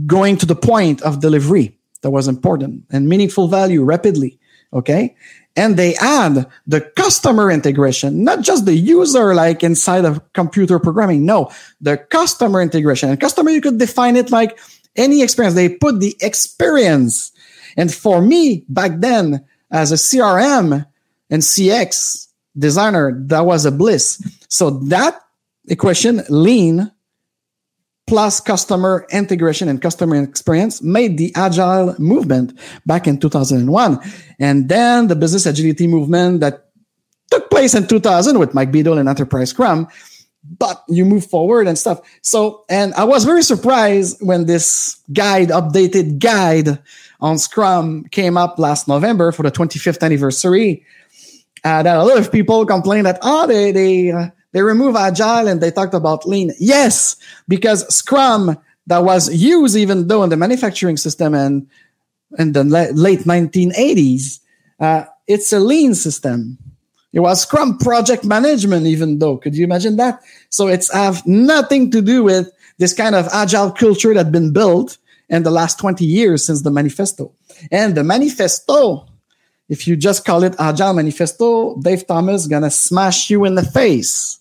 going 0.06 0.36
to 0.38 0.46
the 0.46 0.56
point 0.56 1.02
of 1.02 1.20
delivery 1.20 1.76
that 2.02 2.10
was 2.10 2.28
important 2.28 2.84
and 2.90 3.08
meaningful 3.08 3.48
value 3.48 3.82
rapidly. 3.82 4.38
Okay. 4.72 5.14
And 5.54 5.76
they 5.76 5.94
add 5.96 6.46
the 6.66 6.80
customer 6.80 7.50
integration, 7.50 8.24
not 8.24 8.40
just 8.40 8.64
the 8.64 8.74
user 8.74 9.34
like 9.34 9.62
inside 9.62 10.06
of 10.06 10.20
computer 10.32 10.78
programming. 10.78 11.26
No, 11.26 11.52
the 11.80 11.98
customer 11.98 12.62
integration 12.62 13.10
and 13.10 13.20
customer, 13.20 13.50
you 13.50 13.60
could 13.60 13.78
define 13.78 14.16
it 14.16 14.30
like 14.30 14.58
any 14.96 15.22
experience. 15.22 15.54
They 15.54 15.68
put 15.68 16.00
the 16.00 16.16
experience. 16.20 17.32
And 17.76 17.92
for 17.92 18.20
me 18.20 18.64
back 18.68 18.92
then, 18.98 19.44
as 19.70 19.92
a 19.92 19.96
CRM 19.96 20.86
and 21.30 21.42
CX 21.42 22.28
designer, 22.56 23.12
that 23.26 23.46
was 23.46 23.64
a 23.64 23.72
bliss. 23.72 24.22
So 24.48 24.70
that 24.88 25.20
equation, 25.68 26.22
lean 26.28 26.90
plus 28.06 28.40
customer 28.40 29.06
integration 29.10 29.68
and 29.68 29.80
customer 29.80 30.22
experience 30.22 30.82
made 30.82 31.16
the 31.16 31.32
agile 31.34 31.94
movement 31.98 32.58
back 32.84 33.06
in 33.06 33.18
2001. 33.18 33.98
And 34.38 34.68
then 34.68 35.06
the 35.08 35.16
business 35.16 35.46
agility 35.46 35.86
movement 35.86 36.40
that 36.40 36.66
took 37.30 37.48
place 37.48 37.74
in 37.74 37.86
2000 37.86 38.38
with 38.38 38.52
Mike 38.52 38.70
Beedle 38.70 38.98
and 38.98 39.08
Enterprise 39.08 39.50
Scrum 39.50 39.88
but 40.44 40.82
you 40.88 41.04
move 41.04 41.26
forward 41.26 41.66
and 41.66 41.78
stuff. 41.78 42.00
So, 42.20 42.64
and 42.68 42.92
I 42.94 43.04
was 43.04 43.24
very 43.24 43.42
surprised 43.42 44.18
when 44.20 44.46
this 44.46 45.00
guide, 45.12 45.48
updated 45.48 46.18
guide 46.18 46.78
on 47.20 47.38
Scrum 47.38 48.04
came 48.10 48.36
up 48.36 48.58
last 48.58 48.88
November 48.88 49.32
for 49.32 49.44
the 49.44 49.50
25th 49.50 50.02
anniversary. 50.02 50.84
Uh, 51.64 51.82
that 51.82 51.96
a 51.96 52.02
lot 52.02 52.18
of 52.18 52.32
people 52.32 52.66
complain 52.66 53.04
that, 53.04 53.18
oh, 53.22 53.46
they, 53.46 53.70
they, 53.70 54.10
uh, 54.10 54.30
they 54.50 54.62
remove 54.62 54.96
agile 54.96 55.46
and 55.46 55.60
they 55.60 55.70
talked 55.70 55.94
about 55.94 56.26
lean. 56.26 56.52
Yes, 56.58 57.16
because 57.46 57.86
Scrum 57.94 58.58
that 58.88 59.04
was 59.04 59.32
used 59.32 59.76
even 59.76 60.08
though 60.08 60.24
in 60.24 60.30
the 60.30 60.36
manufacturing 60.36 60.96
system 60.96 61.34
and 61.34 61.68
in 62.38 62.52
the 62.52 62.64
late 62.64 63.20
1980s, 63.20 64.40
uh, 64.80 65.04
it's 65.26 65.52
a 65.52 65.60
lean 65.60 65.94
system. 65.94 66.58
It 67.12 67.20
was 67.20 67.42
Scrum 67.42 67.78
project 67.78 68.24
management, 68.24 68.86
even 68.86 69.18
though. 69.18 69.36
Could 69.36 69.54
you 69.54 69.64
imagine 69.64 69.96
that? 69.96 70.22
So 70.48 70.68
it's 70.68 70.92
have 70.92 71.26
nothing 71.26 71.90
to 71.90 72.00
do 72.00 72.24
with 72.24 72.50
this 72.78 72.94
kind 72.94 73.14
of 73.14 73.28
agile 73.32 73.70
culture 73.70 74.14
that 74.14 74.32
been 74.32 74.52
built 74.52 74.98
in 75.28 75.42
the 75.42 75.50
last 75.50 75.78
20 75.78 76.04
years 76.04 76.44
since 76.44 76.62
the 76.62 76.70
manifesto. 76.70 77.32
And 77.70 77.94
the 77.94 78.04
manifesto, 78.04 79.06
if 79.68 79.86
you 79.86 79.96
just 79.96 80.24
call 80.24 80.42
it 80.42 80.54
agile 80.58 80.94
manifesto, 80.94 81.76
Dave 81.80 82.06
Thomas 82.06 82.46
gonna 82.46 82.70
smash 82.70 83.30
you 83.30 83.44
in 83.44 83.54
the 83.54 83.64
face 83.64 84.38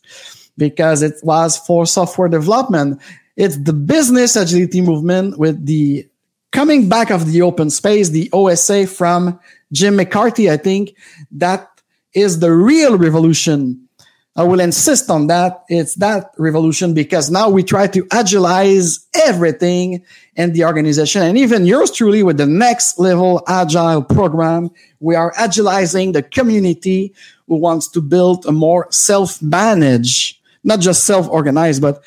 because 0.57 1.01
it 1.01 1.15
was 1.23 1.57
for 1.57 1.86
software 1.86 2.29
development. 2.29 3.01
It's 3.36 3.57
the 3.57 3.73
business 3.73 4.36
agility 4.36 4.81
movement 4.81 5.38
with 5.38 5.65
the 5.65 6.07
coming 6.51 6.89
back 6.89 7.10
of 7.10 7.31
the 7.31 7.41
open 7.41 7.69
space, 7.69 8.10
the 8.10 8.29
OSA 8.34 8.88
from 8.88 9.39
Jim 9.71 9.95
McCarthy, 9.95 10.49
I 10.51 10.57
think 10.57 10.95
that 11.31 11.70
is 12.13 12.39
the 12.39 12.52
real 12.52 12.97
revolution. 12.97 13.88
I 14.36 14.43
will 14.43 14.62
insist 14.62 15.10
on 15.10 15.28
that. 15.28 15.65
It's 15.67 15.95
that 15.95 16.32
revolution 16.38 16.93
because 16.93 17.30
now 17.30 17.50
we 17.50 17.63
try 17.63 17.88
to 17.88 18.04
agilize 18.06 19.06
everything 19.13 20.06
in 20.38 20.54
the 20.54 20.63
organization. 20.63 21.21
And 21.21 21.38
even 21.38 21.65
yours 21.65 21.91
truly 21.91 22.24
with 22.24 22.38
the 22.38 22.45
next 22.45 22.97
level 22.97 23.43
agile 23.47 24.02
program, 24.04 24.71
we 25.02 25.15
are 25.15 25.34
agilizing 25.34 26.13
the 26.13 26.24
community 26.24 27.13
who 27.47 27.58
wants 27.58 27.89
to 27.89 28.02
build 28.02 28.45
a 28.45 28.54
more 28.54 28.88
self-managed, 28.89 30.39
not 30.63 30.80
just 30.80 31.04
self-organized, 31.04 31.82
but 31.82 32.02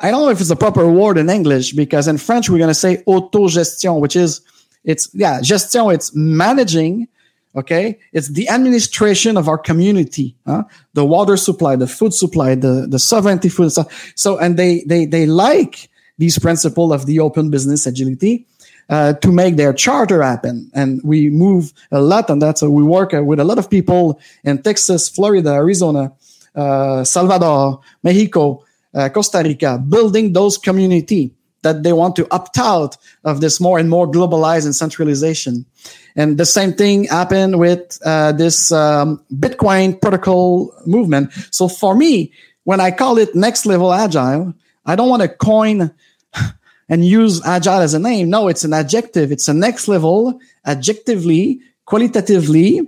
I 0.00 0.10
don't 0.10 0.22
know 0.22 0.30
if 0.30 0.40
it's 0.40 0.50
a 0.50 0.56
proper 0.56 0.90
word 0.90 1.18
in 1.18 1.28
English 1.28 1.72
because 1.72 2.08
in 2.08 2.16
French, 2.16 2.48
we're 2.48 2.58
going 2.58 2.68
to 2.68 2.74
say 2.74 3.02
autogestion, 3.06 4.00
which 4.00 4.16
is 4.16 4.40
it's, 4.84 5.10
yeah, 5.12 5.40
gestion, 5.40 5.92
it's 5.92 6.14
managing 6.14 7.08
Okay. 7.56 7.98
It's 8.12 8.28
the 8.28 8.48
administration 8.50 9.38
of 9.38 9.48
our 9.48 9.56
community, 9.56 10.36
huh? 10.46 10.64
the 10.92 11.06
water 11.06 11.38
supply, 11.38 11.74
the 11.74 11.86
food 11.86 12.12
supply, 12.12 12.54
the, 12.54 12.86
the 12.88 12.98
sovereignty 12.98 13.48
food 13.48 13.70
stuff. 13.70 14.12
So, 14.14 14.38
and 14.38 14.58
they, 14.58 14.84
they, 14.86 15.06
they 15.06 15.24
like 15.24 15.88
these 16.18 16.38
principle 16.38 16.92
of 16.92 17.06
the 17.06 17.20
open 17.20 17.50
business 17.50 17.86
agility. 17.86 18.46
Uh, 18.88 19.14
to 19.14 19.32
make 19.32 19.56
their 19.56 19.72
charter 19.72 20.22
happen. 20.22 20.70
And 20.72 21.00
we 21.02 21.28
move 21.28 21.72
a 21.90 22.00
lot 22.00 22.30
on 22.30 22.38
that. 22.38 22.56
So 22.56 22.70
we 22.70 22.84
work 22.84 23.12
uh, 23.12 23.24
with 23.24 23.40
a 23.40 23.44
lot 23.44 23.58
of 23.58 23.68
people 23.68 24.20
in 24.44 24.62
Texas, 24.62 25.08
Florida, 25.08 25.54
Arizona, 25.54 26.12
uh, 26.54 27.02
Salvador, 27.02 27.80
Mexico, 28.04 28.62
uh, 28.94 29.08
Costa 29.08 29.42
Rica, 29.42 29.76
building 29.78 30.32
those 30.32 30.56
community 30.56 31.32
that 31.62 31.82
they 31.82 31.92
want 31.92 32.16
to 32.16 32.26
opt 32.30 32.58
out 32.58 32.96
of 33.24 33.40
this 33.40 33.60
more 33.60 33.78
and 33.78 33.90
more 33.90 34.06
globalized 34.06 34.64
and 34.64 34.74
centralization. 34.74 35.66
And 36.14 36.38
the 36.38 36.46
same 36.46 36.72
thing 36.72 37.04
happened 37.04 37.58
with 37.58 37.98
uh, 38.04 38.32
this 38.32 38.72
um, 38.72 39.22
Bitcoin 39.32 40.00
protocol 40.00 40.72
movement. 40.86 41.32
So 41.50 41.68
for 41.68 41.94
me, 41.94 42.32
when 42.64 42.80
I 42.80 42.90
call 42.90 43.18
it 43.18 43.34
next 43.34 43.66
level 43.66 43.92
agile, 43.92 44.54
I 44.84 44.96
don't 44.96 45.08
want 45.08 45.22
to 45.22 45.28
coin 45.28 45.92
and 46.88 47.04
use 47.04 47.44
agile 47.44 47.80
as 47.80 47.94
a 47.94 47.98
name. 47.98 48.30
No, 48.30 48.48
it's 48.48 48.64
an 48.64 48.72
adjective. 48.72 49.32
It's 49.32 49.48
a 49.48 49.54
next 49.54 49.88
level, 49.88 50.40
adjectively, 50.64 51.60
qualitatively, 51.84 52.80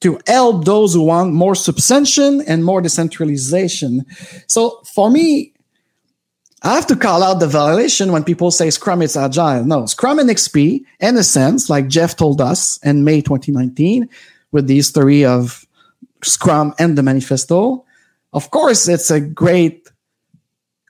to 0.00 0.18
help 0.26 0.64
those 0.64 0.94
who 0.94 1.04
want 1.04 1.32
more 1.32 1.54
substantiation 1.54 2.40
and 2.42 2.64
more 2.64 2.80
decentralization. 2.80 4.04
So 4.48 4.80
for 4.84 5.10
me, 5.10 5.51
I 6.64 6.76
have 6.76 6.86
to 6.88 6.96
call 6.96 7.24
out 7.24 7.40
the 7.40 7.48
violation 7.48 8.12
when 8.12 8.22
people 8.22 8.52
say 8.52 8.70
Scrum 8.70 9.02
is 9.02 9.16
agile. 9.16 9.64
No, 9.64 9.86
Scrum 9.86 10.20
and 10.20 10.30
XP, 10.30 10.84
in 11.00 11.16
a 11.16 11.24
sense, 11.24 11.68
like 11.68 11.88
Jeff 11.88 12.16
told 12.16 12.40
us 12.40 12.78
in 12.84 13.02
May 13.02 13.20
2019, 13.20 14.08
with 14.52 14.68
the 14.68 14.76
history 14.76 15.24
of 15.24 15.66
Scrum 16.22 16.72
and 16.78 16.96
the 16.96 17.02
manifesto, 17.02 17.84
of 18.32 18.50
course, 18.50 18.88
it's 18.88 19.10
a 19.10 19.20
great 19.20 19.88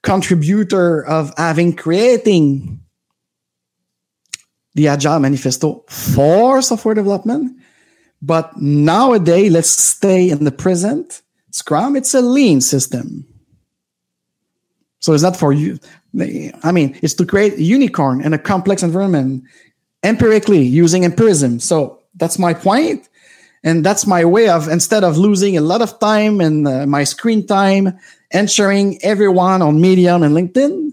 contributor 0.02 1.04
of 1.04 1.32
having 1.36 1.74
creating 1.74 2.80
the 4.74 4.88
agile 4.88 5.20
manifesto 5.20 5.84
for 5.88 6.60
software 6.60 6.94
development. 6.94 7.56
But 8.20 8.56
nowadays, 8.60 9.50
let's 9.52 9.70
stay 9.70 10.30
in 10.30 10.44
the 10.44 10.52
present. 10.52 11.22
Scrum, 11.50 11.96
it's 11.96 12.14
a 12.14 12.20
lean 12.20 12.60
system. 12.60 13.26
So 15.02 15.12
it's 15.12 15.22
not 15.22 15.36
for 15.36 15.52
you. 15.52 15.78
I 16.62 16.70
mean, 16.72 16.98
it's 17.02 17.14
to 17.14 17.26
create 17.26 17.54
a 17.54 17.62
unicorn 17.62 18.22
in 18.22 18.32
a 18.32 18.38
complex 18.38 18.82
environment 18.82 19.44
empirically 20.04 20.62
using 20.62 21.02
empirism. 21.02 21.60
So 21.60 22.00
that's 22.14 22.38
my 22.38 22.54
point. 22.54 23.08
And 23.64 23.84
that's 23.84 24.06
my 24.06 24.24
way 24.24 24.48
of, 24.48 24.68
instead 24.68 25.04
of 25.04 25.18
losing 25.18 25.56
a 25.56 25.60
lot 25.60 25.82
of 25.82 25.98
time 25.98 26.40
and 26.40 26.66
uh, 26.66 26.86
my 26.86 27.04
screen 27.04 27.46
time, 27.46 27.98
ensuring 28.30 28.98
everyone 29.02 29.60
on 29.60 29.80
Medium 29.80 30.22
and 30.22 30.34
LinkedIn, 30.34 30.92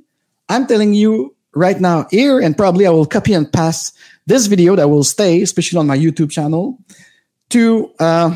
I'm 0.50 0.66
telling 0.66 0.94
you 0.94 1.36
right 1.54 1.80
now 1.80 2.08
here, 2.10 2.40
and 2.40 2.58
probably 2.58 2.88
I 2.88 2.90
will 2.90 3.06
copy 3.06 3.34
and 3.34 3.52
pass 3.52 3.92
this 4.26 4.48
video 4.48 4.76
that 4.76 4.90
will 4.90 5.04
stay, 5.04 5.42
especially 5.42 5.80
on 5.80 5.88
my 5.88 5.98
YouTube 5.98 6.32
channel, 6.32 6.78
to 7.50 7.92
uh, 8.00 8.34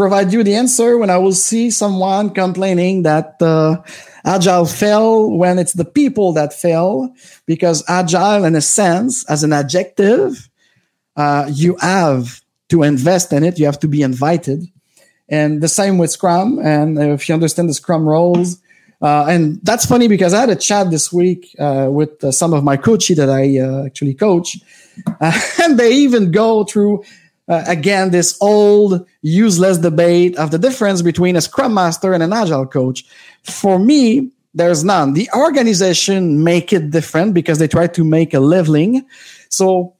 provide 0.00 0.32
you 0.32 0.42
the 0.42 0.54
answer 0.54 0.96
when 0.96 1.10
I 1.10 1.18
will 1.18 1.34
see 1.34 1.70
someone 1.70 2.30
complaining 2.30 3.02
that 3.02 3.36
uh, 3.42 3.82
agile 4.24 4.64
fell 4.64 5.30
when 5.30 5.58
it's 5.58 5.74
the 5.74 5.84
people 5.84 6.32
that 6.32 6.54
fell 6.54 7.14
because 7.44 7.84
agile, 7.86 8.46
in 8.46 8.56
a 8.56 8.62
sense, 8.62 9.28
as 9.28 9.44
an 9.44 9.52
adjective, 9.52 10.48
uh, 11.16 11.50
you 11.52 11.76
have 11.82 12.40
to 12.70 12.82
invest 12.82 13.30
in 13.34 13.44
it. 13.44 13.58
You 13.58 13.66
have 13.66 13.78
to 13.80 13.88
be 13.88 14.00
invited. 14.00 14.64
And 15.28 15.60
the 15.60 15.68
same 15.68 15.98
with 15.98 16.10
Scrum. 16.10 16.58
And 16.64 16.98
if 16.98 17.28
you 17.28 17.34
understand 17.34 17.68
the 17.68 17.74
Scrum 17.74 18.08
roles, 18.08 18.58
uh, 19.02 19.26
and 19.28 19.60
that's 19.62 19.84
funny 19.84 20.08
because 20.08 20.32
I 20.32 20.40
had 20.40 20.48
a 20.48 20.56
chat 20.56 20.90
this 20.90 21.12
week 21.12 21.54
uh, 21.58 21.88
with 21.90 22.24
uh, 22.24 22.32
some 22.32 22.54
of 22.54 22.64
my 22.64 22.78
coaches 22.78 23.18
that 23.18 23.28
I 23.28 23.58
uh, 23.58 23.84
actually 23.84 24.14
coach, 24.14 24.56
and 25.62 25.78
they 25.78 25.92
even 25.92 26.30
go 26.30 26.64
through 26.64 27.04
uh, 27.50 27.64
again 27.66 28.10
this 28.10 28.38
old 28.40 29.06
useless 29.20 29.76
debate 29.78 30.38
of 30.38 30.50
the 30.50 30.58
difference 30.58 31.02
between 31.02 31.36
a 31.36 31.40
Scrum 31.40 31.74
Master 31.74 32.14
and 32.14 32.22
an 32.22 32.32
Agile 32.32 32.66
coach. 32.66 33.04
For 33.42 33.78
me, 33.78 34.30
there's 34.54 34.84
none. 34.84 35.12
The 35.14 35.28
organization 35.36 36.42
make 36.42 36.72
it 36.72 36.90
different 36.90 37.34
because 37.34 37.58
they 37.58 37.68
try 37.68 37.86
to 37.88 38.04
make 38.04 38.34
a 38.34 38.40
leveling. 38.40 39.04
So 39.48 39.94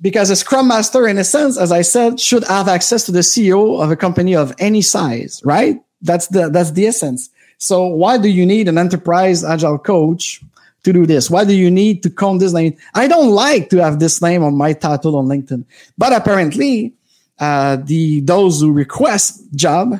because 0.00 0.30
a 0.30 0.36
scrum 0.36 0.68
master 0.68 1.06
in 1.06 1.18
a 1.18 1.24
sense 1.24 1.58
as 1.58 1.70
i 1.70 1.82
said 1.82 2.18
should 2.18 2.44
have 2.44 2.68
access 2.68 3.04
to 3.04 3.12
the 3.12 3.20
ceo 3.20 3.82
of 3.82 3.90
a 3.90 3.96
company 3.96 4.34
of 4.34 4.54
any 4.58 4.82
size 4.82 5.42
right 5.44 5.82
that's 6.02 6.28
the 6.28 6.48
that's 6.48 6.72
the 6.72 6.86
essence 6.86 7.28
so 7.58 7.86
why 7.86 8.16
do 8.16 8.28
you 8.28 8.46
need 8.46 8.68
an 8.68 8.78
enterprise 8.78 9.44
agile 9.44 9.78
coach 9.78 10.40
to 10.82 10.92
do 10.92 11.06
this 11.06 11.30
why 11.30 11.44
do 11.44 11.54
you 11.54 11.70
need 11.70 12.02
to 12.02 12.10
come 12.10 12.38
this 12.38 12.52
name 12.52 12.76
i 12.94 13.06
don't 13.06 13.30
like 13.30 13.68
to 13.70 13.76
have 13.78 13.98
this 13.98 14.20
name 14.22 14.42
on 14.42 14.56
my 14.56 14.72
title 14.72 15.16
on 15.16 15.26
linkedin 15.26 15.64
but 15.98 16.12
apparently 16.12 16.92
uh, 17.38 17.76
the 17.84 18.20
those 18.20 18.60
who 18.60 18.70
request 18.70 19.42
job 19.54 19.98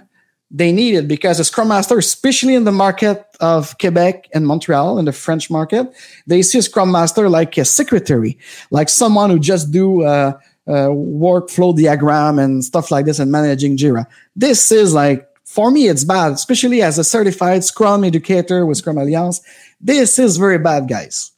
they 0.50 0.72
need 0.72 0.94
it 0.94 1.06
because 1.06 1.38
a 1.38 1.44
scrum 1.44 1.68
master, 1.68 1.96
especially 1.96 2.54
in 2.54 2.64
the 2.64 2.72
market 2.72 3.24
of 3.40 3.78
Quebec 3.78 4.28
and 4.34 4.46
Montreal, 4.46 4.98
in 4.98 5.04
the 5.04 5.12
French 5.12 5.48
market, 5.48 5.94
they 6.26 6.42
see 6.42 6.58
a 6.58 6.62
scrum 6.62 6.90
master 6.90 7.28
like 7.28 7.56
a 7.56 7.64
secretary, 7.64 8.36
like 8.70 8.88
someone 8.88 9.30
who 9.30 9.38
just 9.38 9.70
do 9.70 10.02
uh, 10.02 10.32
uh, 10.66 10.88
workflow 10.88 11.76
diagram 11.76 12.38
and 12.38 12.64
stuff 12.64 12.90
like 12.90 13.06
this 13.06 13.20
and 13.20 13.30
managing 13.30 13.76
Jira. 13.76 14.06
This 14.34 14.72
is 14.72 14.92
like, 14.92 15.28
for 15.44 15.70
me, 15.70 15.88
it's 15.88 16.04
bad, 16.04 16.32
especially 16.32 16.82
as 16.82 16.98
a 16.98 17.04
certified 17.04 17.64
scrum 17.64 18.04
educator 18.04 18.66
with 18.66 18.78
Scrum 18.78 18.98
Alliance. 18.98 19.40
This 19.80 20.18
is 20.18 20.36
very 20.36 20.58
bad, 20.58 20.88
guys, 20.88 21.32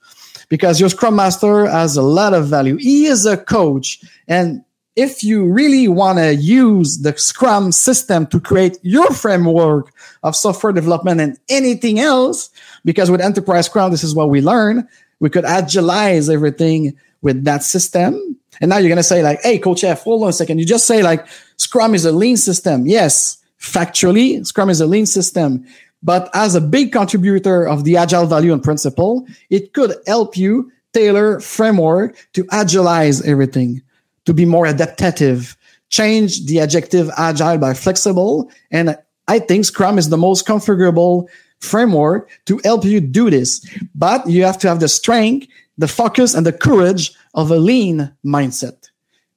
because 0.48 0.80
your 0.80 0.88
scrum 0.88 1.16
master 1.16 1.66
has 1.66 1.96
a 1.96 2.02
lot 2.02 2.34
of 2.34 2.46
value. 2.46 2.76
He 2.76 3.06
is 3.06 3.26
a 3.26 3.36
coach 3.36 4.02
and 4.28 4.64
if 4.94 5.24
you 5.24 5.50
really 5.50 5.88
want 5.88 6.18
to 6.18 6.34
use 6.34 6.98
the 6.98 7.16
Scrum 7.16 7.72
system 7.72 8.26
to 8.26 8.40
create 8.40 8.78
your 8.82 9.06
framework 9.10 9.92
of 10.22 10.36
software 10.36 10.72
development 10.72 11.20
and 11.20 11.38
anything 11.48 11.98
else, 11.98 12.50
because 12.84 13.10
with 13.10 13.20
Enterprise 13.20 13.66
Scrum, 13.66 13.90
this 13.90 14.04
is 14.04 14.14
what 14.14 14.28
we 14.28 14.40
learn. 14.40 14.86
We 15.20 15.30
could 15.30 15.44
agilize 15.44 16.32
everything 16.32 16.98
with 17.22 17.44
that 17.44 17.62
system. 17.62 18.38
And 18.60 18.68
now 18.68 18.78
you're 18.78 18.88
going 18.88 18.96
to 18.96 19.02
say 19.02 19.22
like, 19.22 19.40
Hey, 19.42 19.58
coach 19.58 19.82
F, 19.82 20.02
hold 20.02 20.22
on 20.24 20.28
a 20.28 20.32
second. 20.32 20.58
You 20.58 20.66
just 20.66 20.86
say 20.86 21.02
like 21.02 21.26
Scrum 21.56 21.94
is 21.94 22.04
a 22.04 22.12
lean 22.12 22.36
system. 22.36 22.86
Yes, 22.86 23.38
factually, 23.58 24.44
Scrum 24.44 24.68
is 24.68 24.80
a 24.80 24.86
lean 24.86 25.06
system. 25.06 25.64
But 26.02 26.30
as 26.34 26.54
a 26.54 26.60
big 26.60 26.92
contributor 26.92 27.66
of 27.66 27.84
the 27.84 27.96
agile 27.96 28.26
value 28.26 28.52
and 28.52 28.62
principle, 28.62 29.26
it 29.50 29.72
could 29.72 29.94
help 30.06 30.36
you 30.36 30.72
tailor 30.92 31.40
framework 31.40 32.16
to 32.34 32.44
agilize 32.44 33.26
everything 33.26 33.82
to 34.24 34.34
be 34.34 34.44
more 34.44 34.66
adaptive, 34.66 35.56
change 35.88 36.46
the 36.46 36.60
adjective 36.60 37.10
agile 37.16 37.58
by 37.58 37.74
flexible. 37.74 38.50
And 38.70 38.96
I 39.28 39.38
think 39.38 39.64
Scrum 39.64 39.98
is 39.98 40.08
the 40.08 40.18
most 40.18 40.46
configurable 40.46 41.28
framework 41.60 42.28
to 42.46 42.60
help 42.64 42.84
you 42.84 43.00
do 43.00 43.30
this. 43.30 43.64
But 43.94 44.28
you 44.28 44.44
have 44.44 44.58
to 44.58 44.68
have 44.68 44.80
the 44.80 44.88
strength, 44.88 45.46
the 45.78 45.88
focus, 45.88 46.34
and 46.34 46.44
the 46.44 46.52
courage 46.52 47.12
of 47.34 47.50
a 47.50 47.56
lean 47.56 48.12
mindset, 48.24 48.90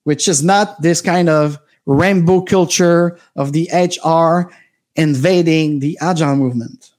which 0.04 0.28
is 0.28 0.44
not 0.44 0.82
this 0.82 1.02
kind 1.02 1.30
of 1.30 1.60
rainbow 1.86 2.42
culture 2.42 3.18
of 3.36 3.54
the 3.54 3.70
HR 3.72 4.52
invading 4.96 5.80
the 5.80 5.98
agile 6.02 6.36
movement. 6.36 6.92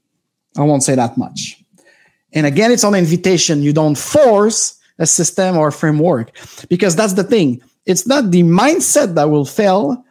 I 0.56 0.62
won't 0.62 0.82
say 0.82 0.94
that 0.94 1.16
much. 1.16 1.62
And 2.32 2.46
again, 2.46 2.70
it's 2.70 2.84
on 2.84 2.94
invitation. 2.94 3.62
You 3.62 3.72
don't 3.72 3.96
force 3.96 4.78
a 4.98 5.06
system 5.06 5.56
or 5.56 5.68
a 5.68 5.72
framework 5.72 6.32
because 6.68 6.96
that's 6.96 7.14
the 7.14 7.24
thing 7.24 7.62
it's 7.86 8.06
not 8.06 8.32
the 8.32 8.42
mindset 8.42 9.14
that 9.14 9.30
will 9.30 9.44
fail. 9.44 10.04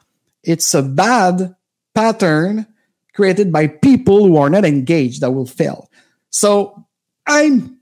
It's 0.43 0.73
a 0.73 0.81
bad 0.81 1.55
pattern 1.93 2.65
created 3.13 3.51
by 3.51 3.67
people 3.67 4.25
who 4.25 4.37
are 4.37 4.49
not 4.49 4.65
engaged 4.65 5.21
that 5.21 5.31
will 5.31 5.45
fail. 5.45 5.89
So 6.29 6.85
I'm 7.27 7.79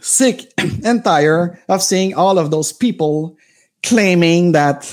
sick 0.00 0.52
and 0.84 1.04
tired 1.04 1.58
of 1.68 1.82
seeing 1.82 2.14
all 2.14 2.38
of 2.38 2.50
those 2.50 2.72
people 2.72 3.36
claiming 3.82 4.52
that 4.52 4.90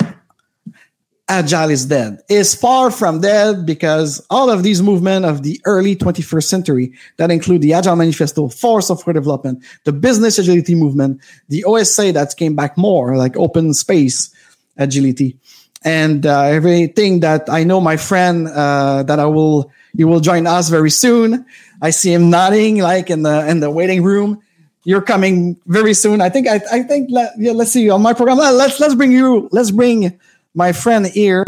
agile 1.29 1.69
is 1.69 1.85
dead 1.85 2.19
is 2.29 2.55
far 2.55 2.89
from 2.89 3.19
dead 3.19 3.65
because 3.65 4.25
all 4.29 4.49
of 4.49 4.63
these 4.63 4.81
movements 4.81 5.27
of 5.27 5.43
the 5.43 5.59
early 5.65 5.95
21st 5.95 6.43
century 6.43 6.93
that 7.17 7.31
include 7.31 7.61
the 7.61 7.73
agile 7.73 7.95
manifesto 7.95 8.47
for 8.47 8.81
software 8.81 9.13
development 9.13 9.63
the 9.83 9.91
business 9.91 10.39
agility 10.39 10.73
movement 10.73 11.19
the 11.49 11.63
osa 11.65 12.11
that 12.11 12.35
came 12.37 12.55
back 12.55 12.77
more 12.77 13.17
like 13.17 13.35
open 13.35 13.73
space 13.73 14.33
agility 14.77 15.37
and 15.83 16.25
uh, 16.25 16.43
everything 16.43 17.19
that 17.19 17.49
i 17.49 17.63
know 17.63 17.81
my 17.81 17.97
friend 17.97 18.47
uh, 18.47 19.03
that 19.03 19.19
i 19.19 19.25
will 19.25 19.69
you 19.97 20.07
will 20.07 20.19
join 20.19 20.47
us 20.47 20.69
very 20.69 20.91
soon. 20.91 21.45
I 21.81 21.89
see 21.89 22.13
him 22.13 22.29
nodding 22.29 22.77
like 22.77 23.09
in 23.09 23.23
the 23.23 23.45
in 23.49 23.59
the 23.59 23.69
waiting 23.69 24.03
room. 24.03 24.41
You're 24.83 25.01
coming 25.01 25.57
very 25.65 25.93
soon. 25.93 26.21
I 26.21 26.29
think 26.29 26.47
i, 26.47 26.61
I 26.71 26.83
think 26.83 27.09
let, 27.11 27.33
yeah, 27.37 27.51
let's 27.51 27.71
see 27.71 27.89
on 27.89 28.01
my 28.01 28.13
program 28.13 28.37
let's 28.37 28.79
let's 28.79 28.95
bring 28.95 29.11
you 29.11 29.49
let's 29.51 29.71
bring 29.71 30.17
my 30.57 30.73
friend 30.73 31.05
here. 31.05 31.45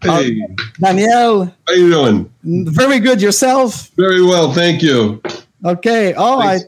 Hey, 0.00 0.40
uh, 0.40 0.54
Daniel. 0.80 1.52
How 1.66 1.74
you 1.74 1.90
doing? 1.90 2.32
Very 2.70 3.00
good. 3.00 3.20
Yourself? 3.20 3.90
Very 3.96 4.22
well, 4.22 4.52
thank 4.52 4.82
you. 4.82 5.20
Okay. 5.64 6.14
Oh, 6.14 6.38
I. 6.38 6.60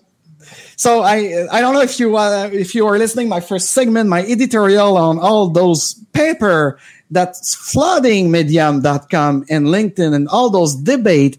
So 0.77 1.03
I 1.03 1.47
I 1.51 1.61
don't 1.61 1.73
know 1.73 1.83
if 1.83 1.99
you 2.01 2.17
uh, 2.17 2.51
if 2.53 2.75
you 2.75 2.87
are 2.87 2.99
listening. 2.99 3.29
My 3.29 3.41
first 3.41 3.71
segment, 3.71 4.09
my 4.11 4.23
editorial 4.27 4.97
on 4.97 5.19
all 5.19 5.49
those 5.49 5.95
paper 6.13 6.79
that's 7.11 7.55
flooding 7.55 8.31
Medium.com 8.33 9.47
and 9.49 9.67
LinkedIn 9.67 10.15
and 10.15 10.29
all 10.29 10.51
those 10.51 10.75
debate. 10.75 11.39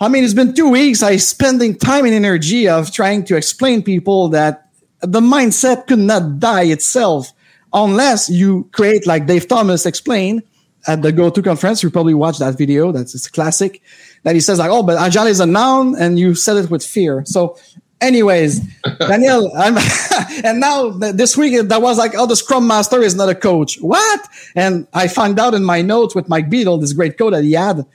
I 0.00 0.06
mean, 0.06 0.22
it's 0.22 0.34
been 0.34 0.54
two 0.54 0.68
weeks. 0.70 1.02
I 1.02 1.16
spending 1.16 1.76
time 1.76 2.04
and 2.04 2.14
energy 2.14 2.68
of 2.68 2.92
trying 2.92 3.24
to 3.24 3.36
explain 3.36 3.82
people 3.82 4.28
that 4.28 4.70
the 5.00 5.20
mindset 5.20 5.88
could 5.88 5.98
not 5.98 6.38
die 6.38 6.70
itself 6.70 7.32
unless 7.72 8.30
you 8.30 8.68
create 8.72 9.06
like 9.06 9.26
Dave 9.26 9.48
Thomas 9.48 9.86
explained 9.86 10.42
at 10.86 11.02
the 11.02 11.12
GoTo 11.12 11.42
conference. 11.42 11.82
You 11.82 11.90
probably 11.90 12.14
watched 12.14 12.38
that 12.40 12.56
video. 12.56 12.92
That's 12.92 13.14
it's 13.14 13.28
classic. 13.28 13.82
That 14.22 14.34
he 14.34 14.40
says 14.40 14.58
like, 14.58 14.70
oh, 14.70 14.82
but 14.82 14.98
agile 14.98 15.26
is 15.26 15.40
a 15.40 15.46
noun, 15.46 15.94
and 15.98 16.18
you 16.18 16.34
said 16.34 16.56
it 16.56 16.70
with 16.70 16.84
fear. 16.84 17.22
So, 17.26 17.56
anyways, 18.00 18.60
Daniel, 18.98 19.52
I'm 19.56 19.76
and 20.44 20.60
now 20.60 20.90
this 20.90 21.36
week 21.36 21.68
that 21.68 21.82
was 21.82 21.98
like, 21.98 22.12
oh, 22.16 22.26
the 22.26 22.36
Scrum 22.36 22.66
Master 22.66 23.02
is 23.02 23.14
not 23.14 23.28
a 23.28 23.34
coach. 23.34 23.76
What? 23.80 24.28
And 24.54 24.86
I 24.94 25.08
find 25.08 25.38
out 25.38 25.54
in 25.54 25.64
my 25.64 25.82
notes 25.82 26.14
with 26.14 26.28
Mike 26.28 26.48
Beedle, 26.48 26.80
this 26.80 26.92
great 26.92 27.18
code 27.18 27.34
that 27.34 27.44
he 27.44 27.52
had. 27.52 27.86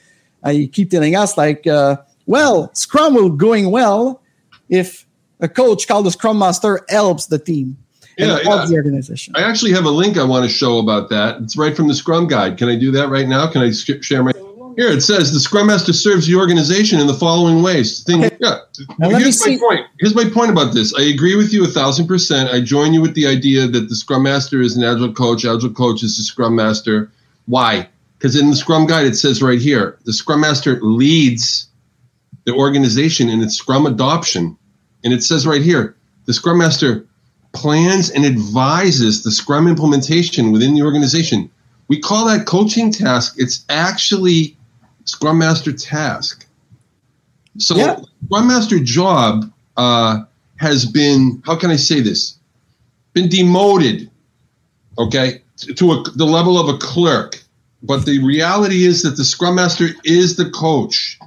I 0.44 0.70
keep 0.72 0.92
telling 0.92 1.16
us 1.16 1.38
like, 1.38 1.66
uh, 1.68 1.98
well, 2.26 2.70
Scrum 2.74 3.14
will 3.14 3.30
going 3.30 3.72
well 3.72 4.22
if 4.70 5.06
a 5.40 5.48
coach 5.48 5.88
called 5.88 6.06
the 6.06 6.12
Scrum 6.12 6.40
Master 6.40 6.82
helps 6.90 7.28
the 7.28 7.40
team 7.40 7.78
yeah, 8.18 8.40
yeah. 8.44 8.66
the 8.66 8.76
organization. 8.76 9.36
I 9.36 9.44
actually 9.44 9.72
have 9.74 9.86
a 9.86 9.90
link 9.90 10.18
I 10.18 10.24
want 10.24 10.44
to 10.44 10.50
show 10.50 10.80
about 10.80 11.10
that. 11.10 11.42
It's 11.42 11.58
right 11.58 11.76
from 11.76 11.88
the 11.88 11.96
Scrum 11.96 12.28
Guide. 12.28 12.58
Can 12.58 12.70
I 12.70 12.76
do 12.76 12.92
that 12.92 13.10
right 13.10 13.28
now? 13.28 13.50
Can 13.52 13.62
I 13.62 13.72
share 13.72 14.24
my? 14.24 14.32
Here 14.76 14.90
it 14.90 15.02
says 15.02 15.32
the 15.32 15.40
Scrum 15.40 15.68
Master 15.68 15.94
serves 15.94 16.26
the 16.26 16.36
organization 16.36 17.00
in 17.00 17.06
the 17.06 17.14
following 17.14 17.62
ways. 17.62 18.04
Thing, 18.04 18.26
okay. 18.26 18.38
yeah. 18.40 18.58
Here's 19.00 19.40
my 19.40 19.54
see. 19.54 19.60
point. 19.60 19.86
Here's 20.00 20.16
my 20.16 20.28
point 20.28 20.52
about 20.52 20.74
this. 20.74 20.94
I 20.96 21.04
agree 21.04 21.36
with 21.36 21.54
you 21.54 21.64
a 21.64 21.68
thousand 21.68 22.08
percent. 22.08 22.50
I 22.50 22.60
join 22.60 22.94
you 22.94 23.02
with 23.02 23.14
the 23.14 23.28
idea 23.28 23.68
that 23.68 23.90
the 23.90 23.96
Scrum 23.96 24.24
Master 24.24 24.62
is 24.62 24.76
an 24.76 24.84
Agile 24.84 25.14
coach. 25.14 25.46
Agile 25.46 25.74
coach 25.74 26.02
is 26.02 26.18
the 26.18 26.24
Scrum 26.24 26.56
Master. 26.56 27.12
Why? 27.46 27.88
Because 28.18 28.36
in 28.36 28.50
the 28.50 28.56
Scrum 28.56 28.88
Guide 28.88 29.06
it 29.06 29.16
says 29.16 29.44
right 29.44 29.60
here 29.60 29.98
the 30.06 30.14
Scrum 30.14 30.42
Master 30.42 30.80
leads 30.82 31.68
the 32.46 32.54
organization 32.54 33.30
in 33.30 33.42
its 33.42 33.56
Scrum 33.56 33.86
adoption, 33.86 34.58
and 35.04 35.14
it 35.14 35.24
says 35.24 35.46
right 35.46 35.62
here 35.62 35.96
the 36.26 36.34
Scrum 36.34 36.58
Master 36.58 37.06
plans 37.54 38.10
and 38.10 38.26
advises 38.26 39.24
the 39.24 39.32
Scrum 39.32 39.68
implementation 39.68 40.52
within 40.52 40.74
the 40.74 40.82
organization. 40.82 41.50
We 41.88 42.00
call 42.00 42.26
that 42.26 42.46
coaching 42.46 42.92
task. 42.92 43.36
It's 43.38 43.64
actually 43.70 44.58
Scrum 45.06 45.38
Master 45.38 45.72
task. 45.72 46.46
So 47.58 47.76
yeah. 47.76 48.00
Scrum 48.26 48.48
Master 48.48 48.80
job 48.80 49.52
uh, 49.78 50.24
has 50.58 50.86
been, 50.86 51.42
how 51.46 51.56
can 51.56 51.70
I 51.72 51.76
say 51.76 52.02
this? 52.02 52.38
Been 53.14 53.30
demoted, 53.30 54.10
okay, 54.98 55.42
to 55.76 55.92
a, 55.92 56.04
the 56.16 56.26
level 56.26 56.58
of 56.58 56.74
a 56.74 56.78
clerk. 56.80 57.40
But 57.84 58.06
the 58.06 58.24
reality 58.24 58.86
is 58.86 59.04
that 59.04 59.18
the 59.18 59.26
Scrum 59.26 59.56
Master 59.56 59.90
is 60.04 60.36
the 60.38 60.50
coach. 60.50 61.20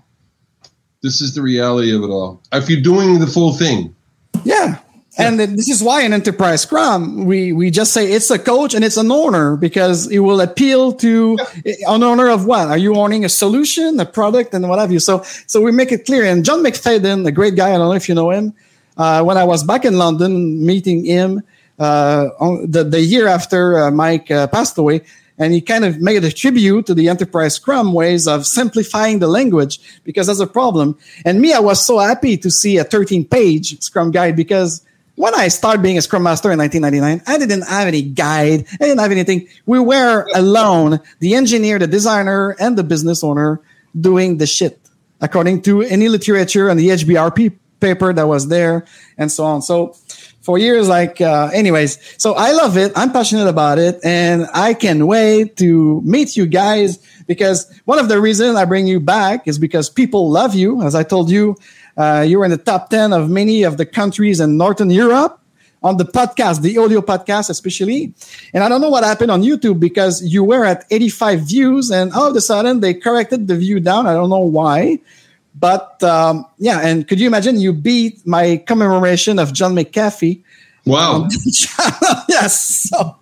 This 1.03 1.21
is 1.21 1.35
the 1.35 1.43
reality 1.43 1.95
of 1.95 2.03
it 2.03 2.09
all. 2.09 2.43
If 2.53 2.69
you're 2.69 2.81
doing 2.81 3.21
the 3.21 3.27
full 3.27 3.53
thing. 3.53 3.95
Yeah. 4.43 4.81
And 5.19 5.41
this 5.41 5.69
is 5.69 5.83
why 5.83 6.03
in 6.03 6.13
enterprise 6.13 6.63
scrum, 6.63 7.25
we, 7.25 7.53
we 7.53 7.71
just 7.71 7.95
say 7.95 8.13
it's 8.13 8.31
a 8.31 8.39
coach 8.39 8.75
and 8.75 8.85
it's 8.85 8.99
an 8.99 9.11
owner 9.11 9.57
because 9.57 10.11
it 10.11 10.19
will 10.19 10.43
appeal 10.43 10.93
to 10.95 11.39
an 11.65 12.03
owner 12.03 12.29
of 12.29 12.45
what? 12.45 12.69
Are 12.69 12.77
you 12.77 12.95
owning 12.97 13.25
a 13.25 13.29
solution, 13.29 13.99
a 13.99 14.05
product 14.05 14.53
and 14.53 14.69
what 14.69 14.79
have 14.79 14.93
you? 14.93 15.01
So, 15.01 15.23
so 15.47 15.63
we 15.63 15.73
make 15.73 15.91
it 15.91 16.05
clear. 16.05 16.25
And 16.25 16.45
John 16.45 16.63
McFadden, 16.63 17.27
a 17.27 17.33
great 17.33 17.57
guy, 17.57 17.75
I 17.75 17.79
don't 17.79 17.89
know 17.89 17.95
if 17.95 18.09
you 18.09 18.15
know 18.15 18.31
him. 18.31 18.53
Uh, 18.97 19.23
when 19.23 19.39
I 19.39 19.45
was 19.45 19.65
back 19.65 19.85
in 19.85 19.97
London 19.97 20.65
meeting 20.65 21.05
him, 21.05 21.43
uh, 21.79 22.29
the, 22.67 22.85
the 22.85 23.01
year 23.01 23.27
after 23.27 23.79
uh, 23.79 23.91
Mike 23.91 24.31
uh, 24.31 24.47
passed 24.49 24.79
away, 24.79 25.03
and 25.39 25.53
he 25.53 25.61
kind 25.61 25.85
of 25.85 26.01
made 26.01 26.25
a 26.25 26.33
tribute 26.33 26.87
to 26.87 26.95
the 26.95 27.09
enterprise 27.09 27.55
scrum 27.55 27.93
ways 27.93 28.27
of 28.27 28.47
simplifying 28.47 29.19
the 29.19 29.27
language 29.27 29.81
because 30.05 30.29
that's 30.29 30.41
a 30.41 30.47
problem. 30.47 30.97
And 31.27 31.41
me, 31.41 31.53
I 31.53 31.59
was 31.59 31.85
so 31.85 31.99
happy 31.99 32.39
to 32.39 32.51
see 32.51 32.79
a 32.79 32.85
13 32.85 33.27
page 33.27 33.79
scrum 33.83 34.11
guide 34.11 34.35
because 34.35 34.83
when 35.17 35.35
I 35.35 35.49
started 35.49 35.83
being 35.83 35.99
a 35.99 36.03
Scrum 36.03 36.23
Master 36.23 36.53
in 36.53 36.59
1999, 36.59 37.23
I 37.27 37.39
didn't 37.39 37.67
have 37.67 37.89
any 37.89 38.03
guide. 38.03 38.67
I 38.73 38.85
didn't 38.85 39.01
have 39.01 39.11
anything. 39.11 39.49
We 39.65 39.81
were 39.81 40.27
alone, 40.35 41.01
the 41.19 41.35
engineer, 41.35 41.79
the 41.79 41.87
designer, 41.87 42.55
and 42.61 42.77
the 42.77 42.85
business 42.85 43.25
owner 43.25 43.61
doing 43.99 44.37
the 44.37 44.47
shit 44.47 44.79
according 45.21 45.63
to 45.63 45.83
any 45.83 46.09
literature 46.09 46.69
and 46.69 46.79
the 46.79 46.89
HBRP 46.89 47.57
paper 47.81 48.13
that 48.13 48.27
was 48.27 48.49
there 48.49 48.85
and 49.19 49.33
so 49.33 49.45
on. 49.45 49.63
So 49.63 49.97
for 50.41 50.59
years, 50.59 50.89
like, 50.89 51.21
uh, 51.21 51.51
anyways, 51.53 51.99
so 52.23 52.35
I 52.35 52.53
love 52.53 52.77
it. 52.77 52.93
I'm 52.95 53.13
passionate 53.13 53.49
about 53.49 53.79
it 53.79 53.99
and 54.05 54.47
I 54.53 54.75
can 54.75 55.07
wait 55.07 55.57
to 55.57 56.01
meet 56.03 56.37
you 56.37 56.47
guys 56.47 56.99
because 57.27 57.69
one 57.85 57.99
of 57.99 58.09
the 58.09 58.21
reasons 58.21 58.57
I 58.57 58.65
bring 58.65 58.87
you 58.87 59.01
back 59.01 59.49
is 59.49 59.59
because 59.59 59.91
people 59.91 60.31
love 60.31 60.55
you. 60.55 60.83
As 60.83 60.95
I 60.95 61.03
told 61.03 61.31
you, 61.31 61.57
uh, 61.97 62.25
you 62.27 62.39
were 62.39 62.45
in 62.45 62.51
the 62.51 62.59
top 62.59 62.91
10 62.91 63.13
of 63.13 63.31
many 63.31 63.63
of 63.63 63.77
the 63.77 63.87
countries 63.87 64.41
in 64.41 64.57
Northern 64.57 64.91
Europe 64.91 65.41
on 65.83 65.97
the 65.97 66.05
podcast, 66.05 66.63
the 66.63 66.79
audio 66.79 67.01
podcast, 67.01 67.49
especially. 67.49 68.13
And 68.53 68.65
I 68.65 68.69
don't 68.69 68.81
know 68.81 68.91
what 68.91 69.05
happened 69.05 69.31
on 69.31 69.43
YouTube 69.43 69.79
because 69.79 70.23
you 70.23 70.43
were 70.45 70.65
at 70.65 70.85
85 70.91 71.41
views 71.43 71.91
and 71.91 72.13
all 72.13 72.31
of 72.31 72.37
a 72.37 72.41
sudden 72.41 72.81
they 72.81 72.95
corrected 72.95 73.47
the 73.47 73.57
view 73.57 73.81
down. 73.81 74.07
I 74.07 74.15
don't 74.15 74.31
know 74.31 74.39
why. 74.39 74.99
But 75.59 76.03
um, 76.03 76.45
yeah, 76.59 76.81
and 76.81 77.09
could 77.09 77.19
you 77.19 77.27
imagine 77.27 77.59
you 77.59 77.73
beat 77.73 78.27
my 78.27 78.63
commemoration 78.67 79.39
of 79.39 79.53
John 79.55 79.75
McAfee? 79.75 80.43
Wow. 80.85 81.29
yes. 82.29 82.89
So 82.91 83.17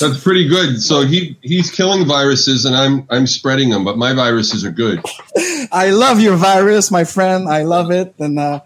that's 0.00 0.22
pretty 0.22 0.48
good. 0.48 0.82
So 0.82 1.02
he 1.02 1.36
he's 1.42 1.70
killing 1.70 2.06
viruses, 2.06 2.64
and 2.64 2.74
I'm 2.74 3.06
I'm 3.10 3.26
spreading 3.26 3.70
them, 3.70 3.84
but 3.84 3.96
my 3.96 4.12
viruses 4.12 4.64
are 4.64 4.70
good. 4.70 5.02
I 5.72 5.90
love 5.90 6.20
your 6.20 6.36
virus, 6.36 6.90
my 6.90 7.04
friend. 7.04 7.48
I 7.48 7.62
love 7.62 7.90
it, 7.90 8.14
and 8.18 8.38
uh, 8.38 8.60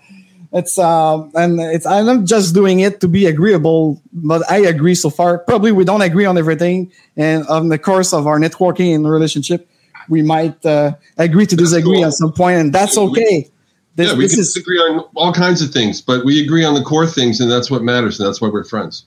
it's 0.53 0.79
um 0.79 1.31
and 1.35 1.61
it's 1.61 1.87
I'm 1.87 2.07
not 2.07 2.25
just 2.25 2.55
doing 2.55 2.81
it 2.81 3.01
to 3.01 3.09
be 3.09 3.27
agreeable, 3.27 4.03
but 4.13 4.49
I 4.51 4.59
agree 4.59 4.95
so 4.95 5.11
far. 5.11 5.39
Probably 5.39 5.73
we 5.73 5.85
don't 5.85 6.03
agree 6.03 6.27
on 6.27 6.37
everything, 6.37 6.93
and 7.17 7.47
on 7.47 7.69
the 7.69 7.79
course 7.79 8.13
of 8.13 8.27
our 8.27 8.39
networking 8.39 8.95
and 8.95 9.09
relationship, 9.09 9.69
we 10.09 10.23
might 10.23 10.65
uh, 10.67 10.93
agree 11.17 11.47
to 11.47 11.57
disagree 11.57 11.99
cool. 11.99 12.07
at 12.07 12.13
some 12.13 12.33
point, 12.33 12.61
and 12.61 12.73
that's 12.73 12.99
okay. 12.99 13.51
This, 13.95 14.09
yeah, 14.09 14.17
we 14.17 14.29
can 14.29 14.41
is, 14.41 14.55
disagree 14.55 14.79
on 14.79 15.01
all 15.15 15.35
kinds 15.35 15.61
of 15.61 15.71
things, 15.71 16.01
but 16.01 16.25
we 16.25 16.43
agree 16.43 16.65
on 16.65 16.75
the 16.75 16.83
core 16.83 17.07
things, 17.07 17.41
and 17.41 17.51
that's 17.51 17.71
what 17.71 17.83
matters, 17.83 18.19
and 18.19 18.27
that's 18.27 18.41
why 18.41 18.49
we're 18.49 18.65
friends. 18.65 19.05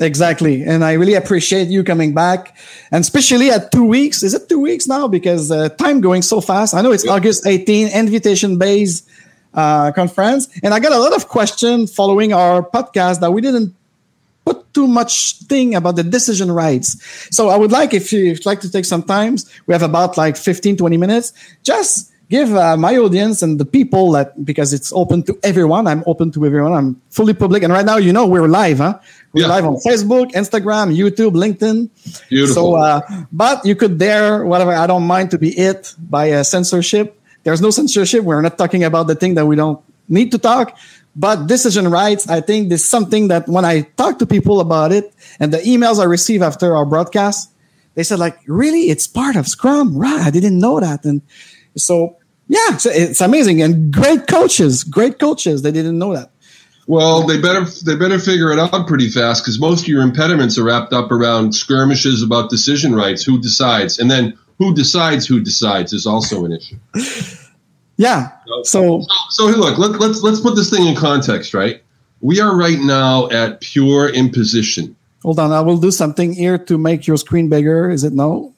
Exactly. 0.00 0.64
And 0.64 0.84
I 0.84 0.94
really 0.94 1.14
appreciate 1.14 1.68
you 1.68 1.84
coming 1.84 2.14
back. 2.14 2.56
And 2.90 3.02
especially 3.02 3.50
at 3.50 3.70
two 3.70 3.84
weeks. 3.84 4.22
Is 4.22 4.34
it 4.34 4.48
two 4.48 4.60
weeks 4.60 4.86
now? 4.86 5.06
Because 5.06 5.50
uh, 5.50 5.68
time 5.70 6.00
going 6.00 6.22
so 6.22 6.40
fast. 6.40 6.74
I 6.74 6.82
know 6.82 6.92
it's 6.92 7.06
August 7.06 7.46
18, 7.46 7.88
invitation 7.88 8.58
based 8.58 9.08
uh, 9.54 9.92
conference. 9.92 10.48
And 10.62 10.74
I 10.74 10.80
got 10.80 10.92
a 10.92 10.98
lot 10.98 11.14
of 11.14 11.28
questions 11.28 11.94
following 11.94 12.32
our 12.32 12.62
podcast 12.62 13.20
that 13.20 13.30
we 13.32 13.40
didn't 13.40 13.74
put 14.44 14.74
too 14.74 14.86
much 14.86 15.38
thing 15.38 15.74
about 15.74 15.96
the 15.96 16.02
decision 16.02 16.50
rights. 16.50 16.96
So 17.34 17.48
I 17.48 17.56
would 17.56 17.72
like, 17.72 17.94
if 17.94 18.12
you'd 18.12 18.44
like 18.44 18.60
to 18.60 18.70
take 18.70 18.84
some 18.84 19.02
time, 19.02 19.36
we 19.66 19.72
have 19.72 19.82
about 19.82 20.16
like 20.16 20.36
15, 20.36 20.76
20 20.76 20.96
minutes, 20.96 21.32
just 21.62 22.10
give 22.28 22.54
uh, 22.54 22.76
my 22.76 22.96
audience 22.96 23.42
and 23.42 23.58
the 23.58 23.64
people 23.64 24.12
that 24.12 24.44
because 24.44 24.72
it's 24.72 24.92
open 24.92 25.22
to 25.22 25.38
everyone 25.42 25.86
i'm 25.86 26.02
open 26.06 26.30
to 26.30 26.44
everyone 26.44 26.72
i'm 26.72 27.00
fully 27.10 27.34
public. 27.34 27.62
And 27.62 27.72
right 27.72 27.84
now 27.84 27.96
you 27.96 28.12
know 28.12 28.26
we're 28.26 28.48
live 28.48 28.78
huh? 28.78 28.98
We're 29.32 29.42
yeah. 29.42 29.48
live 29.48 29.64
on 29.64 29.76
facebook 29.76 30.32
instagram 30.32 30.94
youtube 30.94 31.34
linkedin. 31.34 31.90
Beautiful. 32.28 32.54
so 32.54 32.74
uh, 32.74 33.00
but 33.32 33.64
you 33.64 33.76
could 33.76 33.98
dare 33.98 34.44
whatever 34.44 34.72
i 34.72 34.86
don't 34.86 35.06
mind 35.06 35.30
to 35.32 35.38
be 35.38 35.56
it 35.58 35.94
by 35.98 36.32
uh, 36.32 36.42
censorship. 36.42 37.20
There's 37.42 37.60
no 37.60 37.70
censorship. 37.70 38.24
We're 38.24 38.40
not 38.40 38.56
talking 38.56 38.84
about 38.84 39.06
the 39.06 39.14
thing 39.14 39.34
that 39.34 39.44
we 39.44 39.54
don't 39.54 39.78
need 40.08 40.32
to 40.32 40.38
talk. 40.38 40.78
But 41.16 41.46
decision 41.46 41.88
rights 41.88 42.28
i 42.28 42.40
think 42.40 42.70
this 42.70 42.82
is 42.82 42.88
something 42.88 43.28
that 43.28 43.46
when 43.46 43.64
i 43.64 43.82
talk 43.96 44.18
to 44.18 44.26
people 44.26 44.60
about 44.60 44.90
it 44.90 45.14
and 45.38 45.52
the 45.52 45.58
emails 45.58 46.00
i 46.00 46.04
receive 46.04 46.42
after 46.42 46.74
our 46.74 46.84
broadcast 46.84 47.50
they 47.94 48.02
said 48.02 48.18
like 48.18 48.38
really? 48.46 48.90
It's 48.90 49.06
part 49.06 49.36
of 49.36 49.46
scrum? 49.46 49.96
Right 49.96 50.20
i 50.20 50.30
didn't 50.30 50.58
know 50.58 50.80
that. 50.80 51.04
And 51.04 51.22
so 51.76 52.16
yeah, 52.48 52.74
it's, 52.74 52.86
it's 52.86 53.20
amazing 53.20 53.62
and 53.62 53.92
great 53.92 54.26
coaches, 54.26 54.84
great 54.84 55.18
coaches. 55.18 55.62
They 55.62 55.72
didn't 55.72 55.98
know 55.98 56.14
that. 56.14 56.30
Well, 56.86 57.26
they 57.26 57.40
better 57.40 57.64
they 57.64 57.96
better 57.96 58.18
figure 58.18 58.52
it 58.52 58.58
out 58.58 58.86
pretty 58.86 59.08
fast 59.08 59.42
because 59.42 59.58
most 59.58 59.82
of 59.82 59.88
your 59.88 60.02
impediments 60.02 60.58
are 60.58 60.64
wrapped 60.64 60.92
up 60.92 61.10
around 61.10 61.54
skirmishes 61.54 62.22
about 62.22 62.50
decision 62.50 62.94
rights. 62.94 63.24
Who 63.24 63.40
decides, 63.40 63.98
and 63.98 64.10
then 64.10 64.38
who 64.58 64.74
decides 64.74 65.26
who 65.26 65.40
decides 65.40 65.92
is 65.92 66.06
also 66.06 66.44
an 66.44 66.52
issue. 66.52 66.76
Yeah. 67.96 68.32
So 68.64 69.00
so, 69.00 69.06
so 69.30 69.44
look, 69.46 69.78
let, 69.78 69.92
let's 70.00 70.22
let's 70.22 70.40
put 70.40 70.56
this 70.56 70.68
thing 70.68 70.86
in 70.86 70.94
context, 70.94 71.54
right? 71.54 71.82
We 72.20 72.40
are 72.40 72.54
right 72.56 72.78
now 72.78 73.30
at 73.30 73.60
pure 73.60 74.08
imposition. 74.10 74.96
Hold 75.22 75.38
on, 75.38 75.52
I 75.52 75.60
will 75.60 75.78
do 75.78 75.90
something 75.90 76.34
here 76.34 76.58
to 76.58 76.76
make 76.76 77.06
your 77.06 77.16
screen 77.16 77.48
bigger. 77.48 77.90
Is 77.90 78.04
it 78.04 78.12
no? 78.12 78.52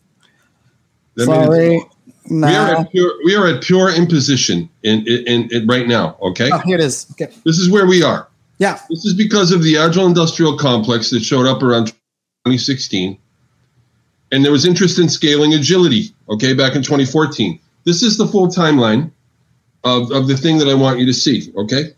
Sorry. 1.17 1.81
Nah. 2.29 2.49
We 2.49 2.55
are 2.55 2.77
at 2.77 2.91
pure, 2.91 3.13
we 3.25 3.35
are 3.37 3.47
at 3.47 3.63
pure 3.63 3.95
imposition 3.95 4.69
in, 4.83 5.07
in, 5.07 5.49
in 5.51 5.67
right 5.67 5.87
now. 5.87 6.17
Okay. 6.21 6.51
Oh, 6.53 6.59
here 6.59 6.77
it 6.77 6.85
is. 6.85 7.07
Okay. 7.13 7.33
This 7.45 7.59
is 7.59 7.71
where 7.71 7.87
we 7.87 8.03
are. 8.03 8.29
Yeah. 8.59 8.81
This 8.89 9.05
is 9.05 9.15
because 9.15 9.53
of 9.53 9.63
the 9.63 9.77
agile 9.77 10.07
industrial 10.07 10.57
complex 10.57 11.11
that 11.11 11.21
showed 11.21 11.47
up 11.47 11.63
around 11.63 11.89
2016, 12.47 13.19
and 14.33 14.45
there 14.45 14.53
was 14.53 14.65
interest 14.65 14.99
in 14.99 15.09
scaling 15.09 15.55
agility. 15.55 16.15
Okay, 16.29 16.55
back 16.55 16.75
in 16.75 16.83
2014. 16.83 17.61
This 17.85 18.03
is 18.03 18.17
the 18.17 18.27
full 18.27 18.49
timeline 18.49 19.13
of, 19.85 20.11
of 20.11 20.27
the 20.27 20.37
thing 20.37 20.59
that 20.59 20.69
I 20.69 20.75
want 20.75 20.99
you 20.99 21.07
to 21.07 21.15
see. 21.15 21.53
Okay. 21.57 21.95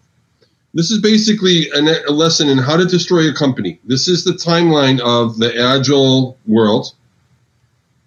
This 0.75 0.91
is 0.91 1.01
basically 1.01 1.71
a, 1.71 1.81
a 2.09 2.13
lesson 2.13 2.49
in 2.49 2.59
how 2.59 2.77
to 2.77 2.85
destroy 2.85 3.29
a 3.31 3.33
company. 3.33 3.81
This 3.85 4.07
is 4.07 4.25
the 4.25 4.33
timeline 4.33 5.01
of 5.01 5.39
the 5.39 5.59
agile 5.59 6.37
world. 6.47 6.93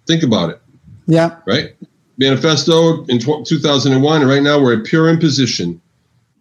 Think 0.06 0.22
about 0.22 0.50
it. 0.50 0.60
Yeah. 1.06 1.38
Right 1.44 1.74
manifesto 2.18 3.04
in 3.06 3.18
2001, 3.18 4.20
and 4.20 4.30
right 4.30 4.42
now 4.42 4.60
we're 4.60 4.78
at 4.78 4.84
pure 4.84 5.08
imposition. 5.08 5.80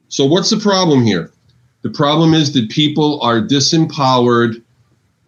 So, 0.09 0.25
what's 0.25 0.49
the 0.49 0.57
problem 0.57 1.03
here? 1.03 1.31
The 1.81 1.89
problem 1.89 2.33
is 2.33 2.53
that 2.53 2.69
people 2.69 3.21
are 3.21 3.41
disempowered 3.41 4.61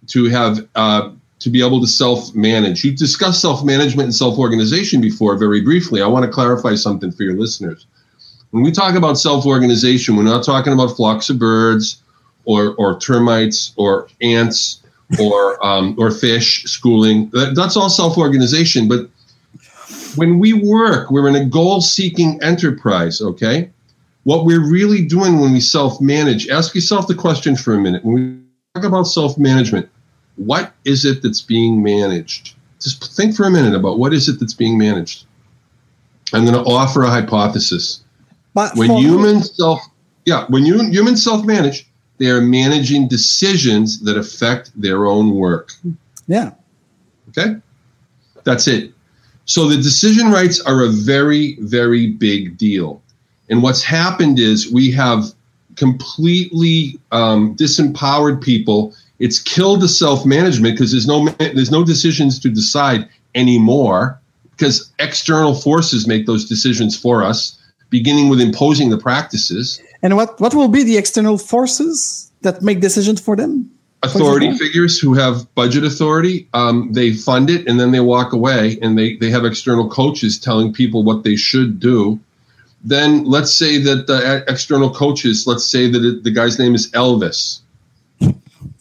to 0.08 0.26
have 0.26 0.68
uh, 0.76 1.12
to 1.40 1.50
be 1.50 1.66
able 1.66 1.82
to 1.82 1.88
self-manage. 1.88 2.84
You 2.84 2.92
discussed 2.96 3.42
self-management 3.42 4.06
and 4.06 4.16
self-organization 4.16 5.02
before, 5.02 5.38
very 5.38 5.62
briefly. 5.62 6.02
I 6.02 6.08
want 6.08 6.26
to 6.26 6.32
clarify 6.32 6.76
something 6.76 7.12
for 7.12 7.24
your 7.24 7.34
listeners. 7.34 7.86
When 8.52 8.64
we 8.64 8.72
talk 8.72 8.96
about 8.96 9.18
self-organization, 9.18 10.16
we're 10.16 10.24
not 10.24 10.44
talking 10.44 10.74
about 10.74 10.96
flocks 10.96 11.30
of 11.30 11.40
birds, 11.40 12.02
or 12.46 12.76
or 12.76 13.00
termites, 13.00 13.74
or 13.78 14.08
ants, 14.22 14.84
or 15.20 15.66
um, 15.66 15.96
or 15.98 16.12
fish 16.12 16.64
schooling. 16.66 17.30
That, 17.32 17.56
that's 17.56 17.76
all 17.76 17.90
self-organization, 17.90 18.88
but 18.88 19.10
when 20.16 20.40
we 20.40 20.54
work, 20.54 21.12
we're 21.12 21.28
in 21.28 21.36
a 21.36 21.46
goal 21.46 21.82
seeking 21.82 22.42
enterprise, 22.42 23.22
okay? 23.22 23.70
What 24.24 24.46
we're 24.46 24.66
really 24.66 25.06
doing 25.06 25.40
when 25.40 25.54
we 25.54 25.60
self 25.60 26.00
manage, 26.00 26.48
ask 26.50 26.74
yourself 26.76 27.08
the 27.08 27.16
question 27.16 27.56
for 27.56 27.74
a 27.74 27.80
minute. 27.80 28.06
When 28.06 28.16
we 28.16 28.80
talk 28.80 28.88
about 28.88 29.04
self 29.04 29.38
management, 29.38 29.90
what 30.36 30.74
is 30.86 31.06
it 31.06 31.22
that's 31.22 31.42
being 31.42 31.84
managed? 31.84 32.56
Just 32.82 33.16
think 33.16 33.36
for 33.36 33.46
a 33.46 33.52
minute 33.52 33.76
about 33.76 34.00
what 34.00 34.14
is 34.14 34.28
it 34.30 34.40
that's 34.40 34.54
being 34.54 34.78
managed. 34.78 35.26
I'm 36.34 36.46
going 36.46 36.62
to 36.62 36.70
offer 36.70 37.04
a 37.04 37.10
hypothesis. 37.10 38.04
But 38.54 38.76
when 38.76 38.92
humans 38.92 39.56
self, 39.56 39.82
yeah, 40.26 40.46
when 40.48 40.66
you 40.66 40.82
humans 40.90 41.24
self 41.24 41.46
manage, 41.46 41.88
they 42.18 42.28
are 42.28 42.42
managing 42.42 43.08
decisions 43.08 44.00
that 44.02 44.18
affect 44.18 44.72
their 44.80 45.06
own 45.06 45.36
work. 45.36 45.74
Yeah. 46.28 46.52
Okay. 47.30 47.56
That's 48.44 48.68
it. 48.68 48.94
So 49.46 49.68
the 49.68 49.78
decision 49.78 50.32
rights 50.32 50.60
are 50.62 50.84
a 50.84 50.90
very, 50.90 51.58
very 51.60 52.08
big 52.08 52.58
deal. 52.58 53.02
And 53.50 53.62
what's 53.62 53.84
happened 53.84 54.40
is 54.40 54.72
we 54.72 54.92
have 54.92 55.26
completely 55.76 57.00
um, 57.12 57.56
disempowered 57.56 58.42
people. 58.42 58.96
It's 59.20 59.40
killed 59.40 59.82
the 59.82 59.90
self 59.90 60.26
management 60.26 60.76
because 60.76 60.92
there's 60.92 61.08
no 61.08 61.28
there's 61.40 61.72
no 61.72 61.84
decisions 61.84 62.40
to 62.40 62.50
decide 62.50 63.08
anymore 63.36 64.20
because 64.52 64.92
external 65.00 65.56
forces 65.56 66.08
make 66.08 66.26
those 66.26 66.48
decisions 66.48 66.98
for 66.98 67.24
us, 67.24 67.58
beginning 67.90 68.30
with 68.30 68.40
imposing 68.40 68.90
the 68.90 68.98
practices. 68.98 69.82
And 70.02 70.16
what 70.16 70.40
what 70.40 70.54
will 70.54 70.70
be 70.70 70.84
the 70.84 70.98
external 70.98 71.38
forces 71.38 72.32
that 72.42 72.62
make 72.62 72.80
decisions 72.80 73.20
for 73.20 73.36
them? 73.36 73.73
Authority 74.04 74.52
figures 74.58 75.00
who 75.00 75.14
have 75.14 75.54
budget 75.56 75.84
authority 75.84 76.48
um, 76.54 76.92
they 76.92 77.14
fund 77.14 77.50
it 77.50 77.68
and 77.68 77.80
then 77.80 77.92
they 77.92 78.00
walk 78.00 78.34
away 78.34 78.78
and 78.82 78.98
they, 78.98 79.16
they 79.18 79.30
have 79.30 79.46
external 79.46 79.90
coaches 79.90 80.40
telling 80.40 80.74
people 80.74 81.04
what 81.04 81.24
they 81.24 81.36
should 81.36 81.80
do. 81.80 82.20
Then 82.84 83.24
let's 83.24 83.56
say 83.56 83.78
that 83.80 84.08
the 84.08 84.44
external 84.48 84.94
coaches 84.94 85.48
let's 85.48 85.66
say 85.66 85.90
that 85.90 86.04
it, 86.04 86.24
the 86.24 86.32
guy's 86.32 86.60
name 86.60 86.76
is 86.76 86.92
elvis. 86.92 87.62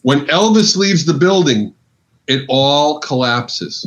When 0.03 0.27
elvis 0.27 0.77
leaves 0.77 1.05
the 1.05 1.15
building 1.15 1.75
it 2.27 2.45
all 2.49 3.01
collapses. 3.01 3.87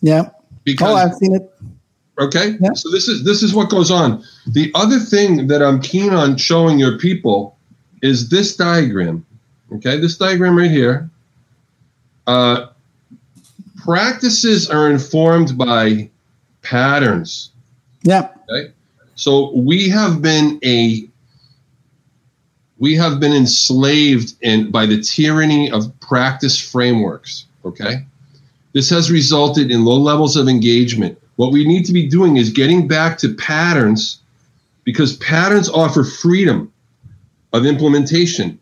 Yeah. 0.00 0.30
Because 0.64 0.90
oh, 0.90 0.96
i've 0.96 1.14
seen 1.14 1.34
it. 1.34 1.52
Okay? 2.20 2.56
Yeah. 2.60 2.72
so 2.74 2.90
this 2.90 3.08
is 3.08 3.24
this 3.24 3.42
is 3.42 3.54
what 3.54 3.68
goes 3.68 3.90
on. 3.90 4.24
The 4.46 4.70
other 4.76 5.00
thing 5.00 5.48
that 5.48 5.62
i'm 5.62 5.80
keen 5.80 6.12
on 6.12 6.36
showing 6.36 6.78
your 6.78 6.98
people 6.98 7.56
is 8.00 8.28
this 8.28 8.56
diagram 8.56 9.26
Okay, 9.72 9.98
this 9.98 10.16
diagram 10.16 10.56
right 10.56 10.70
here. 10.70 11.10
Uh, 12.26 12.68
practices 13.84 14.68
are 14.68 14.90
informed 14.90 15.56
by 15.56 16.10
patterns. 16.62 17.52
Yeah. 18.02 18.28
Okay. 18.50 18.72
So 19.14 19.52
we 19.54 19.88
have 19.88 20.22
been 20.22 20.58
a 20.64 21.08
we 22.78 22.94
have 22.94 23.18
been 23.18 23.32
enslaved 23.32 24.34
in 24.40 24.70
by 24.70 24.86
the 24.86 25.02
tyranny 25.02 25.70
of 25.70 25.92
practice 26.00 26.58
frameworks. 26.60 27.46
Okay. 27.64 28.04
This 28.72 28.88
has 28.90 29.10
resulted 29.10 29.70
in 29.70 29.84
low 29.84 29.96
levels 29.96 30.36
of 30.36 30.48
engagement. 30.48 31.20
What 31.36 31.52
we 31.52 31.66
need 31.66 31.84
to 31.86 31.92
be 31.92 32.06
doing 32.06 32.36
is 32.36 32.50
getting 32.50 32.86
back 32.86 33.18
to 33.18 33.34
patterns 33.34 34.20
because 34.84 35.16
patterns 35.16 35.68
offer 35.68 36.04
freedom 36.04 36.72
of 37.52 37.66
implementation 37.66 38.60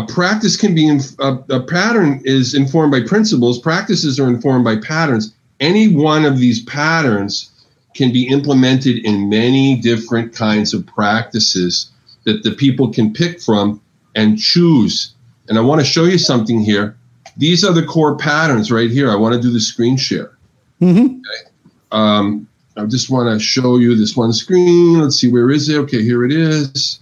a 0.00 0.06
practice 0.06 0.56
can 0.56 0.74
be 0.74 0.88
a, 0.88 1.38
a 1.50 1.60
pattern 1.60 2.22
is 2.24 2.54
informed 2.54 2.90
by 2.90 3.02
principles 3.02 3.58
practices 3.58 4.18
are 4.18 4.28
informed 4.28 4.64
by 4.64 4.76
patterns. 4.76 5.34
Any 5.60 5.94
one 5.94 6.24
of 6.24 6.38
these 6.38 6.64
patterns 6.64 7.50
can 7.94 8.12
be 8.12 8.26
implemented 8.28 9.04
in 9.04 9.28
many 9.28 9.76
different 9.76 10.34
kinds 10.34 10.72
of 10.72 10.86
practices 10.86 11.90
that 12.24 12.42
the 12.44 12.52
people 12.52 12.90
can 12.90 13.12
pick 13.12 13.40
from 13.40 13.80
and 14.14 14.38
choose. 14.38 15.14
And 15.48 15.58
i 15.58 15.60
want 15.60 15.80
to 15.80 15.86
show 15.86 16.04
you 16.04 16.16
something 16.18 16.60
here. 16.60 16.96
These 17.36 17.64
are 17.64 17.72
the 17.72 17.84
core 17.84 18.16
patterns 18.16 18.72
right 18.72 18.90
here. 18.90 19.10
I 19.10 19.16
want 19.16 19.34
to 19.34 19.40
do 19.40 19.50
the 19.50 19.60
screen 19.60 19.96
share. 19.96 20.32
Mm-hmm. 20.80 21.20
okay. 21.20 21.50
um, 21.92 22.48
i 22.74 22.86
just 22.86 23.10
want 23.10 23.28
to 23.28 23.44
show 23.44 23.76
you 23.76 23.96
this 23.96 24.16
one 24.16 24.32
screen. 24.32 24.98
Let's 24.98 25.20
see 25.20 25.30
where 25.30 25.50
is 25.50 25.68
it? 25.68 25.76
Okay 25.76 26.02
here 26.02 26.24
it 26.24 26.32
is. 26.32 27.00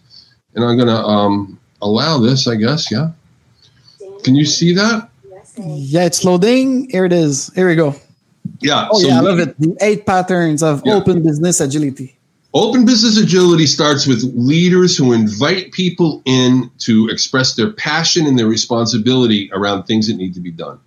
And 0.56 0.64
i'm 0.64 0.76
going 0.76 0.88
to 0.88 0.96
um, 0.96 1.60
allow 1.82 2.18
this, 2.18 2.46
I 2.46 2.56
guess. 2.56 2.90
Yeah. 2.90 3.10
Can 4.22 4.34
you 4.34 4.44
see 4.44 4.72
that? 4.74 5.08
Yeah, 5.56 6.04
it's 6.04 6.24
loading. 6.24 6.88
Here 6.90 7.04
it 7.04 7.12
is. 7.12 7.52
Here 7.54 7.68
we 7.68 7.74
go. 7.74 7.94
Yeah. 8.60 8.88
Oh, 8.90 9.00
so 9.00 9.08
yeah, 9.08 9.18
I 9.18 9.20
love 9.20 9.38
it. 9.38 9.58
The 9.58 9.76
eight 9.80 10.06
patterns 10.06 10.62
of 10.62 10.82
yeah. 10.84 10.94
open 10.94 11.22
business 11.22 11.60
agility. 11.60 12.16
Open 12.54 12.86
business 12.86 13.18
agility 13.18 13.66
starts 13.66 14.06
with 14.06 14.22
leaders 14.34 14.96
who 14.96 15.12
invite 15.12 15.72
people 15.72 16.22
in 16.24 16.70
to 16.78 17.08
express 17.08 17.54
their 17.54 17.72
passion 17.72 18.26
and 18.26 18.38
their 18.38 18.46
responsibility 18.46 19.50
around 19.52 19.84
things 19.84 20.06
that 20.08 20.16
need 20.16 20.34
to 20.34 20.40
be 20.40 20.50
done. 20.50 20.80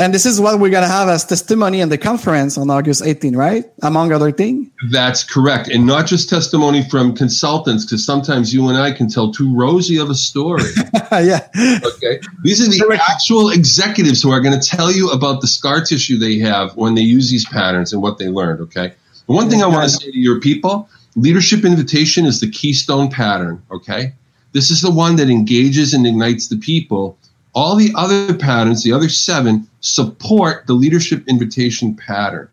And 0.00 0.14
this 0.14 0.24
is 0.24 0.40
what 0.40 0.60
we're 0.60 0.70
going 0.70 0.84
to 0.84 0.88
have 0.88 1.08
as 1.08 1.24
testimony 1.24 1.80
in 1.80 1.88
the 1.88 1.98
conference 1.98 2.56
on 2.56 2.70
August 2.70 3.02
18, 3.04 3.34
right? 3.34 3.64
Among 3.82 4.12
other 4.12 4.30
things. 4.30 4.68
That's 4.90 5.24
correct. 5.24 5.68
And 5.68 5.86
not 5.86 6.06
just 6.06 6.28
testimony 6.28 6.88
from 6.88 7.16
consultants, 7.16 7.84
because 7.84 8.06
sometimes 8.06 8.54
you 8.54 8.68
and 8.68 8.78
I 8.78 8.92
can 8.92 9.08
tell 9.08 9.32
too 9.32 9.52
rosy 9.52 9.98
of 9.98 10.08
a 10.08 10.14
story. 10.14 10.62
yeah. 11.12 11.48
Okay. 11.84 12.20
These 12.44 12.66
are 12.66 12.70
the 12.70 12.84
correct. 12.86 13.02
actual 13.10 13.50
executives 13.50 14.22
who 14.22 14.30
are 14.30 14.40
going 14.40 14.58
to 14.58 14.66
tell 14.66 14.92
you 14.92 15.10
about 15.10 15.40
the 15.40 15.48
scar 15.48 15.84
tissue 15.84 16.16
they 16.16 16.38
have 16.38 16.76
when 16.76 16.94
they 16.94 17.02
use 17.02 17.28
these 17.28 17.46
patterns 17.46 17.92
and 17.92 18.00
what 18.00 18.18
they 18.18 18.28
learned. 18.28 18.60
Okay. 18.60 18.94
The 19.26 19.32
one 19.32 19.50
thing 19.50 19.62
I 19.64 19.66
want 19.66 19.90
to 19.90 19.90
say 19.90 20.12
to 20.12 20.18
your 20.18 20.40
people 20.40 20.88
leadership 21.16 21.64
invitation 21.64 22.24
is 22.24 22.40
the 22.40 22.50
keystone 22.50 23.10
pattern. 23.10 23.62
Okay. 23.72 24.12
This 24.52 24.70
is 24.70 24.80
the 24.80 24.90
one 24.90 25.16
that 25.16 25.28
engages 25.28 25.92
and 25.92 26.06
ignites 26.06 26.48
the 26.48 26.56
people 26.56 27.18
all 27.58 27.74
the 27.74 27.92
other 27.96 28.32
patterns, 28.34 28.84
the 28.84 28.92
other 28.92 29.08
seven, 29.08 29.68
support 29.80 30.64
the 30.68 30.74
leadership 30.74 31.26
invitation 31.26 31.96
pattern. 31.96 32.48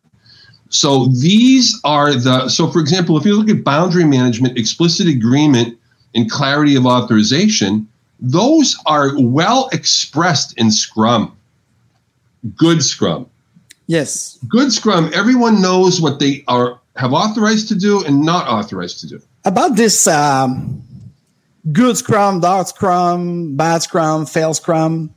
So 0.70 1.06
these 1.06 1.80
are 1.84 2.16
the, 2.16 2.50
so 2.50 2.72
for 2.72 2.80
example, 2.80 3.16
if 3.16 3.24
you 3.24 3.38
look 3.38 3.56
at 3.56 3.64
boundary 3.64 4.04
management, 4.04 4.58
explicit 4.58 5.08
agreement, 5.08 5.78
and 6.16 6.32
clarity 6.32 6.76
of 6.76 6.88
authorization, 6.88 7.88
those 8.20 8.76
are 8.88 9.12
well 9.16 9.70
expressed 9.72 10.58
in 10.58 10.72
Scrum. 10.72 11.38
Good 12.56 12.82
Scrum. 12.82 13.30
Yes. 13.86 14.40
Good 14.48 14.74
Scrum, 14.74 15.12
everyone 15.14 15.62
knows 15.62 16.02
what 16.02 16.20
they 16.20 16.44
are 16.48 16.80
have 16.96 17.14
authorized 17.14 17.68
to 17.68 17.76
do 17.76 18.04
and 18.06 18.24
not 18.24 18.48
authorized 18.48 19.02
to 19.02 19.08
do. 19.08 19.22
About 19.44 19.76
this 19.76 20.08
um, 20.08 20.82
good 21.72 21.98
scrum, 21.98 22.40
dark 22.40 22.68
scrum, 22.68 23.56
bad 23.56 23.82
scrum, 23.84 24.26
fail 24.26 24.54
scrum. 24.54 25.14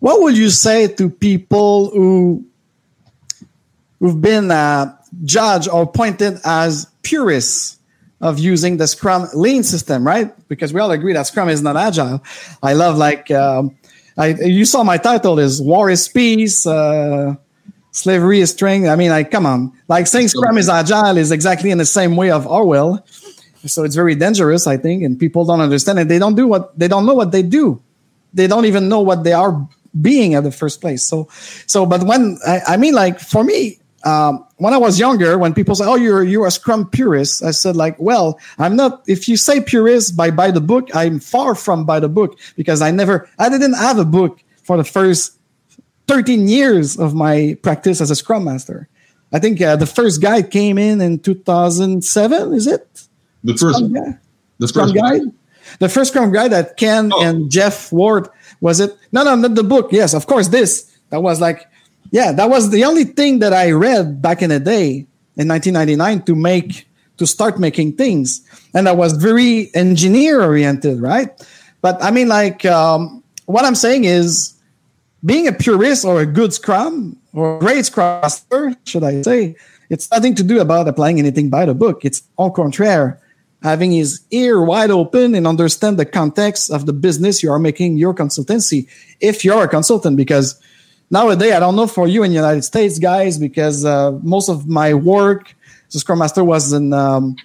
What 0.00 0.22
would 0.22 0.36
you 0.36 0.50
say 0.50 0.86
to 0.86 1.10
people 1.10 1.90
who 1.90 2.44
who've 3.98 4.20
been 4.20 4.50
uh, 4.50 4.96
judged 5.24 5.68
or 5.68 5.90
pointed 5.90 6.38
as 6.44 6.86
purists 7.02 7.78
of 8.20 8.38
using 8.38 8.76
the 8.76 8.86
Scrum 8.86 9.28
lean 9.34 9.62
system, 9.62 10.06
right? 10.06 10.32
Because 10.48 10.72
we 10.72 10.80
all 10.80 10.90
agree 10.90 11.12
that 11.12 11.26
Scrum 11.26 11.48
is 11.48 11.62
not 11.62 11.76
agile. 11.76 12.22
I 12.62 12.72
love 12.72 12.96
like 12.96 13.30
um, 13.30 13.76
I, 14.16 14.34
you 14.34 14.64
saw 14.64 14.82
my 14.82 14.98
title 14.98 15.38
is 15.38 15.62
War 15.62 15.88
is 15.90 16.08
Peace. 16.08 16.66
Uh, 16.66 17.36
slavery 17.92 18.40
is 18.40 18.50
strength. 18.50 18.88
I 18.88 18.96
mean, 18.96 19.10
like, 19.10 19.30
come 19.30 19.46
on. 19.46 19.72
Like 19.86 20.06
saying 20.06 20.28
Scrum 20.28 20.58
is 20.58 20.68
agile 20.68 21.16
is 21.16 21.30
exactly 21.30 21.70
in 21.70 21.78
the 21.78 21.86
same 21.86 22.16
way 22.16 22.30
of 22.30 22.46
Orwell. 22.46 23.04
So 23.66 23.84
it's 23.84 23.94
very 23.94 24.14
dangerous, 24.14 24.66
I 24.66 24.76
think, 24.76 25.02
and 25.02 25.18
people 25.18 25.44
don't 25.44 25.60
understand 25.60 25.98
it. 25.98 26.08
They 26.08 26.18
don't 26.18 26.34
do 26.34 26.46
what 26.46 26.78
they 26.78 26.88
don't 26.88 27.06
know 27.06 27.14
what 27.14 27.32
they 27.32 27.42
do. 27.42 27.82
They 28.32 28.46
don't 28.46 28.66
even 28.66 28.88
know 28.88 29.00
what 29.00 29.24
they 29.24 29.32
are 29.32 29.68
being 30.00 30.34
at 30.34 30.44
the 30.44 30.52
first 30.52 30.80
place. 30.80 31.02
So, 31.02 31.28
so, 31.66 31.86
but 31.86 32.04
when 32.04 32.38
I, 32.46 32.60
I 32.68 32.76
mean, 32.76 32.94
like 32.94 33.18
for 33.18 33.42
me, 33.42 33.78
um, 34.04 34.46
when 34.56 34.74
I 34.74 34.76
was 34.76 34.98
younger, 34.98 35.38
when 35.38 35.54
people 35.54 35.74
say, 35.74 35.84
"Oh, 35.84 35.96
you're 35.96 36.22
you're 36.22 36.46
a 36.46 36.50
Scrum 36.50 36.88
purist," 36.88 37.42
I 37.42 37.50
said, 37.50 37.74
"Like, 37.74 37.96
well, 37.98 38.38
I'm 38.58 38.76
not. 38.76 39.02
If 39.06 39.28
you 39.28 39.36
say 39.36 39.60
purist 39.60 40.16
by 40.16 40.30
by 40.30 40.50
the 40.50 40.60
book, 40.60 40.88
I'm 40.94 41.18
far 41.18 41.54
from 41.54 41.84
by 41.84 42.00
the 42.00 42.08
book 42.08 42.38
because 42.56 42.80
I 42.80 42.90
never, 42.90 43.28
I 43.38 43.48
didn't 43.48 43.74
have 43.74 43.98
a 43.98 44.04
book 44.04 44.40
for 44.62 44.76
the 44.76 44.84
first 44.84 45.36
13 46.06 46.48
years 46.48 46.98
of 46.98 47.14
my 47.14 47.56
practice 47.62 48.00
as 48.00 48.10
a 48.10 48.16
Scrum 48.16 48.44
Master. 48.44 48.88
I 49.32 49.40
think 49.40 49.60
uh, 49.60 49.76
the 49.76 49.86
first 49.86 50.22
guide 50.22 50.50
came 50.50 50.78
in 50.78 51.00
in 51.00 51.18
2007. 51.18 52.54
Is 52.54 52.66
it? 52.66 53.07
The 53.44 53.56
first, 53.56 53.92
guy. 53.92 54.18
the 54.58 54.68
first 54.68 54.94
guide. 54.94 55.22
The 55.78 55.88
first 55.88 56.10
Scrum 56.10 56.32
guide 56.32 56.52
that 56.52 56.76
Ken 56.76 57.12
oh. 57.12 57.22
and 57.22 57.50
Jeff 57.50 57.92
Ward 57.92 58.28
was 58.60 58.80
it? 58.80 58.96
No, 59.12 59.22
no, 59.22 59.34
not 59.34 59.54
the 59.54 59.62
book. 59.62 59.92
Yes, 59.92 60.14
of 60.14 60.26
course. 60.26 60.48
This 60.48 60.90
that 61.10 61.22
was 61.22 61.40
like, 61.40 61.68
yeah, 62.10 62.32
that 62.32 62.48
was 62.48 62.70
the 62.70 62.84
only 62.84 63.04
thing 63.04 63.38
that 63.40 63.52
I 63.52 63.70
read 63.70 64.20
back 64.20 64.42
in 64.42 64.50
the 64.50 64.60
day 64.60 65.06
in 65.36 65.48
1999 65.48 66.22
to 66.22 66.34
make 66.34 66.88
to 67.18 67.26
start 67.26 67.58
making 67.58 67.92
things, 67.94 68.42
and 68.74 68.88
I 68.88 68.92
was 68.92 69.12
very 69.14 69.74
engineer 69.74 70.42
oriented, 70.42 71.00
right? 71.00 71.28
But 71.80 72.02
I 72.02 72.10
mean, 72.10 72.28
like, 72.28 72.64
um, 72.64 73.22
what 73.46 73.64
I'm 73.64 73.74
saying 73.74 74.04
is, 74.04 74.54
being 75.24 75.48
a 75.48 75.52
purist 75.52 76.04
or 76.04 76.20
a 76.20 76.26
good 76.26 76.52
Scrum 76.52 77.16
or 77.32 77.56
a 77.56 77.58
great 77.58 77.86
Scrum 77.86 78.20
master, 78.20 78.74
should 78.84 79.02
I 79.02 79.22
say, 79.22 79.56
it's 79.90 80.10
nothing 80.10 80.34
to 80.36 80.44
do 80.44 80.60
about 80.60 80.86
applying 80.86 81.18
anything 81.18 81.50
by 81.50 81.66
the 81.66 81.74
book. 81.74 82.04
It's 82.04 82.22
au 82.38 82.50
contraire 82.50 83.20
having 83.62 83.90
his 83.92 84.20
ear 84.30 84.62
wide 84.62 84.90
open 84.90 85.34
and 85.34 85.46
understand 85.46 85.98
the 85.98 86.06
context 86.06 86.70
of 86.70 86.86
the 86.86 86.92
business 86.92 87.42
you 87.42 87.50
are 87.50 87.58
making 87.58 87.96
your 87.96 88.14
consultancy 88.14 88.88
if 89.20 89.44
you're 89.44 89.64
a 89.64 89.68
consultant 89.68 90.16
because 90.16 90.60
nowadays 91.10 91.52
i 91.52 91.60
don't 91.60 91.76
know 91.76 91.86
for 91.86 92.06
you 92.06 92.22
in 92.22 92.30
the 92.30 92.36
united 92.36 92.62
states 92.62 92.98
guys 92.98 93.38
because 93.38 93.84
uh, 93.84 94.12
most 94.22 94.48
of 94.48 94.68
my 94.68 94.94
work 94.94 95.54
as 95.88 95.96
a 95.96 95.98
scrum 96.00 96.18
master 96.18 96.44
was 96.44 96.72
in 96.72 96.92
um, 96.92 97.36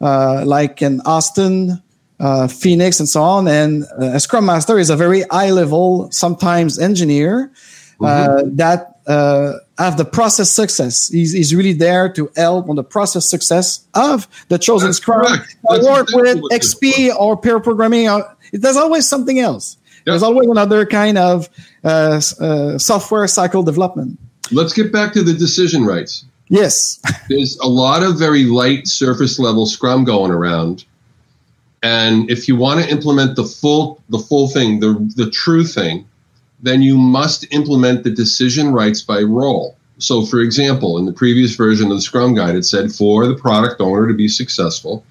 uh, 0.00 0.44
like 0.44 0.82
in 0.82 1.00
austin 1.02 1.82
uh, 2.20 2.46
phoenix 2.46 3.00
and 3.00 3.08
so 3.08 3.22
on 3.22 3.48
and 3.48 3.84
uh, 4.00 4.12
a 4.14 4.20
scrum 4.20 4.46
master 4.46 4.78
is 4.78 4.90
a 4.90 4.96
very 4.96 5.22
high 5.30 5.50
level 5.50 6.10
sometimes 6.10 6.78
engineer 6.78 7.50
uh, 8.00 8.42
that 8.46 8.93
uh, 9.06 9.54
have 9.78 9.96
the 9.96 10.04
process 10.04 10.50
success. 10.50 11.08
He's, 11.08 11.32
he's 11.32 11.54
really 11.54 11.72
there 11.72 12.10
to 12.12 12.30
help 12.36 12.68
on 12.68 12.76
the 12.76 12.84
process 12.84 13.28
success 13.28 13.86
of 13.94 14.28
the 14.48 14.58
chosen 14.58 14.88
That's 14.88 14.98
Scrum. 14.98 15.26
correct. 15.26 15.56
That's 15.68 15.86
work 15.86 16.08
exactly 16.08 16.40
with 16.40 16.52
XP 16.52 17.14
or 17.16 17.36
pair 17.36 17.60
programming. 17.60 18.08
Or, 18.08 18.36
there's 18.52 18.76
always 18.76 19.08
something 19.08 19.38
else. 19.38 19.76
There's 20.04 20.22
always 20.22 20.48
another 20.48 20.84
kind 20.86 21.18
of 21.18 21.48
uh, 21.82 22.20
uh, 22.40 22.78
software 22.78 23.26
cycle 23.26 23.62
development. 23.62 24.18
Let's 24.52 24.72
get 24.72 24.92
back 24.92 25.12
to 25.14 25.22
the 25.22 25.32
decision 25.32 25.84
rights. 25.84 26.26
Yes. 26.48 27.00
There's 27.28 27.58
a 27.58 27.66
lot 27.66 28.02
of 28.02 28.18
very 28.18 28.44
light 28.44 28.86
surface 28.86 29.38
level 29.38 29.64
Scrum 29.66 30.04
going 30.04 30.30
around, 30.30 30.84
and 31.82 32.30
if 32.30 32.48
you 32.48 32.56
want 32.56 32.84
to 32.84 32.90
implement 32.90 33.36
the 33.36 33.44
full 33.44 34.02
the 34.10 34.18
full 34.18 34.48
thing, 34.48 34.80
the 34.80 34.92
the 35.16 35.30
true 35.30 35.64
thing, 35.64 36.06
then 36.64 36.80
you 36.80 36.96
must 36.96 37.46
implement 37.52 38.02
the 38.02 38.10
decision 38.10 38.72
rights 38.72 39.02
by 39.02 39.20
role. 39.20 39.76
So, 39.98 40.24
for 40.24 40.40
example, 40.40 40.96
in 40.98 41.04
the 41.04 41.12
previous 41.12 41.54
version 41.54 41.90
of 41.90 41.98
the 41.98 42.00
Scrum 42.00 42.34
Guide, 42.34 42.56
it 42.56 42.64
said 42.64 42.90
for 42.90 43.26
the 43.26 43.34
product 43.34 43.80
owner 43.80 44.08
to 44.08 44.14
be 44.14 44.28
successful, 44.28 45.04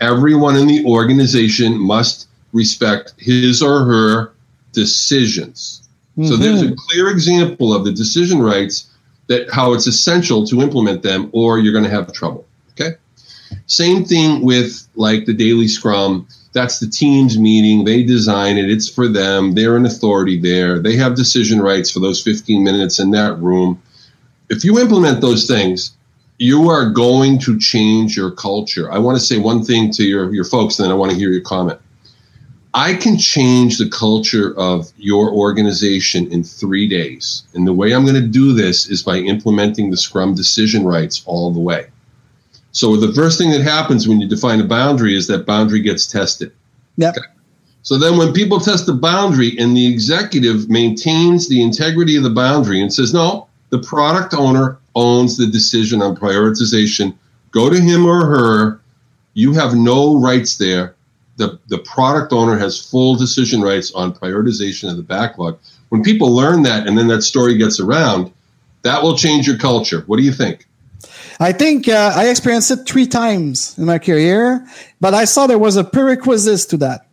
everyone 0.00 0.56
in 0.56 0.66
the 0.66 0.84
organization 0.84 1.78
must 1.78 2.28
respect 2.52 3.14
his 3.18 3.62
or 3.62 3.84
her 3.84 4.32
decisions. 4.72 5.88
So 6.16 6.22
mm-hmm. 6.22 6.42
there's 6.42 6.62
a 6.62 6.74
clear 6.74 7.08
example 7.08 7.72
of 7.72 7.84
the 7.84 7.92
decision 7.92 8.40
rights 8.40 8.88
that 9.28 9.50
how 9.52 9.74
it's 9.74 9.86
essential 9.86 10.46
to 10.46 10.60
implement 10.60 11.02
them 11.02 11.30
or 11.32 11.58
you're 11.58 11.72
going 11.72 11.84
to 11.84 11.90
have 11.90 12.12
trouble. 12.12 12.46
Okay. 12.72 12.96
Same 13.66 14.04
thing 14.04 14.42
with 14.42 14.88
like 14.96 15.26
the 15.26 15.34
daily 15.34 15.68
scrum. 15.68 16.26
That's 16.56 16.78
the 16.78 16.88
team's 16.88 17.38
meeting. 17.38 17.84
They 17.84 18.02
design 18.02 18.56
it. 18.56 18.70
It's 18.70 18.88
for 18.88 19.08
them. 19.08 19.52
They're 19.52 19.76
an 19.76 19.84
authority 19.84 20.40
there. 20.40 20.78
They 20.78 20.96
have 20.96 21.14
decision 21.14 21.60
rights 21.60 21.90
for 21.90 22.00
those 22.00 22.22
15 22.22 22.64
minutes 22.64 22.98
in 22.98 23.10
that 23.10 23.38
room. 23.40 23.82
If 24.48 24.64
you 24.64 24.78
implement 24.78 25.20
those 25.20 25.46
things, 25.46 25.94
you 26.38 26.70
are 26.70 26.88
going 26.88 27.40
to 27.40 27.58
change 27.58 28.16
your 28.16 28.30
culture. 28.30 28.90
I 28.90 28.96
want 28.96 29.18
to 29.18 29.22
say 29.22 29.36
one 29.36 29.64
thing 29.64 29.90
to 29.92 30.02
your, 30.02 30.32
your 30.32 30.44
folks, 30.44 30.78
and 30.78 30.84
then 30.84 30.92
I 30.92 30.94
want 30.94 31.12
to 31.12 31.18
hear 31.18 31.30
your 31.30 31.42
comment. 31.42 31.78
I 32.72 32.94
can 32.94 33.18
change 33.18 33.76
the 33.76 33.90
culture 33.90 34.58
of 34.58 34.90
your 34.96 35.34
organization 35.34 36.32
in 36.32 36.42
three 36.42 36.88
days. 36.88 37.42
And 37.52 37.66
the 37.66 37.74
way 37.74 37.92
I'm 37.92 38.06
going 38.06 38.22
to 38.22 38.26
do 38.26 38.54
this 38.54 38.88
is 38.88 39.02
by 39.02 39.18
implementing 39.18 39.90
the 39.90 39.98
Scrum 39.98 40.34
decision 40.34 40.86
rights 40.86 41.22
all 41.26 41.50
the 41.50 41.60
way. 41.60 41.88
So 42.76 42.94
the 42.94 43.14
first 43.14 43.38
thing 43.38 43.50
that 43.52 43.62
happens 43.62 44.06
when 44.06 44.20
you 44.20 44.28
define 44.28 44.60
a 44.60 44.64
boundary 44.64 45.16
is 45.16 45.26
that 45.28 45.46
boundary 45.46 45.80
gets 45.80 46.06
tested. 46.06 46.52
Yep. 46.98 47.14
So 47.80 47.96
then 47.96 48.18
when 48.18 48.34
people 48.34 48.60
test 48.60 48.84
the 48.84 48.92
boundary 48.92 49.56
and 49.58 49.74
the 49.74 49.86
executive 49.86 50.68
maintains 50.68 51.48
the 51.48 51.62
integrity 51.62 52.16
of 52.16 52.22
the 52.22 52.28
boundary 52.28 52.82
and 52.82 52.92
says, 52.92 53.14
no, 53.14 53.48
the 53.70 53.78
product 53.78 54.34
owner 54.34 54.78
owns 54.94 55.38
the 55.38 55.46
decision 55.46 56.02
on 56.02 56.14
prioritization, 56.14 57.14
go 57.50 57.70
to 57.70 57.80
him 57.80 58.04
or 58.04 58.26
her. 58.26 58.80
You 59.32 59.54
have 59.54 59.74
no 59.74 60.20
rights 60.20 60.58
there. 60.58 60.96
The, 61.38 61.58
the 61.68 61.78
product 61.78 62.30
owner 62.34 62.58
has 62.58 62.78
full 62.78 63.16
decision 63.16 63.62
rights 63.62 63.90
on 63.94 64.12
prioritization 64.12 64.90
of 64.90 64.98
the 64.98 65.02
backlog. 65.02 65.58
When 65.88 66.02
people 66.02 66.30
learn 66.30 66.62
that 66.64 66.86
and 66.86 66.98
then 66.98 67.08
that 67.08 67.22
story 67.22 67.56
gets 67.56 67.80
around, 67.80 68.34
that 68.82 69.02
will 69.02 69.16
change 69.16 69.46
your 69.46 69.56
culture. 69.56 70.02
What 70.06 70.18
do 70.18 70.24
you 70.24 70.32
think? 70.32 70.66
I 71.38 71.52
think 71.52 71.88
uh, 71.88 72.12
I 72.14 72.28
experienced 72.28 72.70
it 72.70 72.86
three 72.86 73.06
times 73.06 73.76
in 73.78 73.84
my 73.84 73.98
career, 73.98 74.66
but 75.00 75.14
I 75.14 75.24
saw 75.24 75.46
there 75.46 75.58
was 75.58 75.76
a 75.76 75.84
prerequisite 75.84 76.70
to 76.70 76.76
that. 76.78 77.06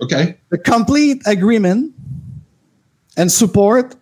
Okay. 0.00 0.38
The 0.48 0.58
complete 0.58 1.22
agreement 1.26 1.94
and 3.16 3.30
support 3.30 3.94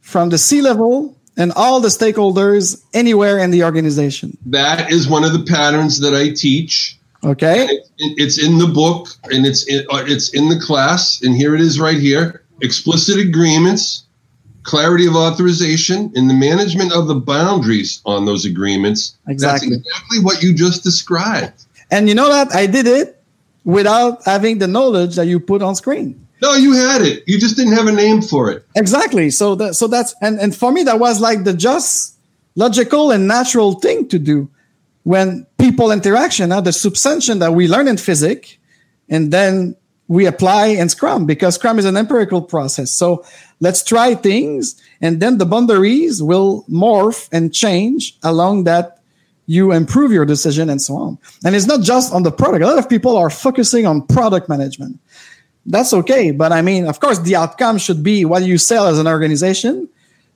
from 0.00 0.28
the 0.28 0.38
C 0.38 0.60
level 0.60 1.16
and 1.36 1.52
all 1.52 1.80
the 1.80 1.88
stakeholders 1.88 2.84
anywhere 2.92 3.38
in 3.38 3.50
the 3.50 3.64
organization. 3.64 4.36
That 4.46 4.90
is 4.92 5.08
one 5.08 5.24
of 5.24 5.32
the 5.32 5.44
patterns 5.44 6.00
that 6.00 6.14
I 6.14 6.30
teach. 6.34 6.98
Okay. 7.24 7.64
It, 7.64 7.82
it's 7.98 8.42
in 8.42 8.58
the 8.58 8.66
book 8.66 9.08
and 9.24 9.46
it's 9.46 9.66
in, 9.66 9.84
uh, 9.90 10.04
it's 10.06 10.32
in 10.34 10.48
the 10.48 10.58
class 10.58 11.22
and 11.22 11.34
here 11.34 11.54
it 11.54 11.60
is 11.60 11.80
right 11.80 11.98
here. 11.98 12.44
Explicit 12.62 13.18
agreements, 13.18 14.04
clarity 14.62 15.06
of 15.06 15.14
authorization, 15.16 16.12
and 16.14 16.28
the 16.28 16.34
management 16.34 16.92
of 16.92 17.08
the 17.08 17.14
boundaries 17.14 18.00
on 18.04 18.26
those 18.26 18.44
agreements. 18.44 19.16
Exactly. 19.28 19.70
That's 19.70 19.86
exactly 19.86 20.20
what 20.20 20.42
you 20.42 20.54
just 20.54 20.82
described. 20.82 21.64
And 21.90 22.08
you 22.08 22.14
know 22.14 22.28
that 22.28 22.54
I 22.54 22.66
did 22.66 22.86
it 22.86 23.22
without 23.64 24.24
having 24.24 24.58
the 24.58 24.66
knowledge 24.66 25.16
that 25.16 25.26
you 25.26 25.40
put 25.40 25.62
on 25.62 25.74
screen. 25.74 26.26
No, 26.42 26.54
you 26.54 26.72
had 26.72 27.02
it. 27.02 27.24
You 27.26 27.38
just 27.38 27.56
didn't 27.56 27.74
have 27.74 27.86
a 27.86 27.92
name 27.92 28.22
for 28.22 28.50
it. 28.50 28.64
Exactly. 28.74 29.30
So 29.30 29.54
that 29.56 29.74
so 29.74 29.86
that's 29.86 30.14
and 30.22 30.40
and 30.40 30.56
for 30.56 30.72
me 30.72 30.82
that 30.84 30.98
was 30.98 31.20
like 31.20 31.44
the 31.44 31.52
just 31.52 32.16
logical 32.54 33.10
and 33.10 33.28
natural 33.28 33.74
thing 33.74 34.08
to 34.08 34.18
do 34.18 34.48
when 35.02 35.46
people 35.58 35.90
interaction, 35.90 36.52
uh, 36.52 36.60
the 36.60 36.72
substantion 36.72 37.38
that 37.40 37.52
we 37.52 37.68
learn 37.68 37.88
in 37.88 37.96
physics, 37.96 38.56
and 39.08 39.32
then 39.32 39.76
we 40.10 40.26
apply 40.26 40.66
in 40.66 40.88
Scrum 40.88 41.24
because 41.24 41.54
Scrum 41.54 41.78
is 41.78 41.84
an 41.84 41.96
empirical 41.96 42.42
process. 42.42 42.90
So 42.90 43.24
let's 43.60 43.84
try 43.84 44.16
things, 44.16 44.74
and 45.00 45.20
then 45.22 45.38
the 45.38 45.46
boundaries 45.46 46.20
will 46.20 46.64
morph 46.68 47.28
and 47.30 47.54
change 47.54 48.18
along 48.24 48.64
that 48.64 48.98
you 49.46 49.70
improve 49.70 50.10
your 50.10 50.24
decision 50.24 50.68
and 50.68 50.82
so 50.82 50.96
on. 50.96 51.18
And 51.44 51.54
it's 51.54 51.66
not 51.66 51.82
just 51.82 52.12
on 52.12 52.24
the 52.24 52.32
product. 52.32 52.64
A 52.64 52.66
lot 52.66 52.78
of 52.78 52.88
people 52.88 53.16
are 53.16 53.30
focusing 53.30 53.86
on 53.86 54.04
product 54.04 54.48
management. 54.48 54.98
That's 55.64 55.92
okay. 55.92 56.32
But 56.32 56.50
I 56.50 56.60
mean, 56.60 56.88
of 56.88 56.98
course, 56.98 57.20
the 57.20 57.36
outcome 57.36 57.78
should 57.78 58.02
be 58.02 58.24
what 58.24 58.42
you 58.42 58.58
sell 58.58 58.88
as 58.88 58.98
an 58.98 59.06
organization, 59.06 59.88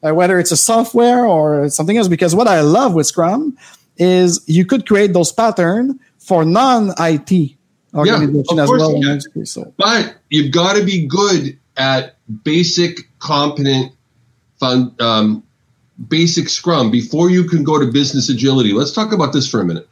uh, 0.06 0.14
whether 0.14 0.38
it's 0.38 0.52
a 0.52 0.56
software 0.56 1.26
or 1.26 1.68
something 1.68 1.96
else. 1.96 2.06
Because 2.06 2.32
what 2.32 2.46
I 2.46 2.60
love 2.60 2.94
with 2.94 3.08
Scrum 3.08 3.58
is 3.96 4.44
you 4.46 4.64
could 4.66 4.86
create 4.86 5.12
those 5.14 5.32
patterns 5.32 5.96
for 6.18 6.44
non-IT 6.44 7.56
organization 7.94 8.58
of 8.58 8.64
as 8.64 8.70
well. 8.70 9.02
you. 9.34 9.44
So 9.44 9.72
But 9.76 10.16
you've 10.30 10.52
got 10.52 10.76
to 10.76 10.84
be 10.84 11.06
good 11.06 11.58
at 11.76 12.16
basic, 12.44 13.00
competent, 13.18 13.92
fun, 14.60 14.94
um, 15.00 15.42
basic 16.08 16.48
Scrum 16.48 16.90
before 16.90 17.30
you 17.30 17.44
can 17.44 17.64
go 17.64 17.78
to 17.78 17.90
business 17.90 18.28
agility. 18.28 18.72
Let's 18.72 18.92
talk 18.92 19.12
about 19.12 19.32
this 19.32 19.48
for 19.50 19.60
a 19.60 19.64
minute. 19.64 19.88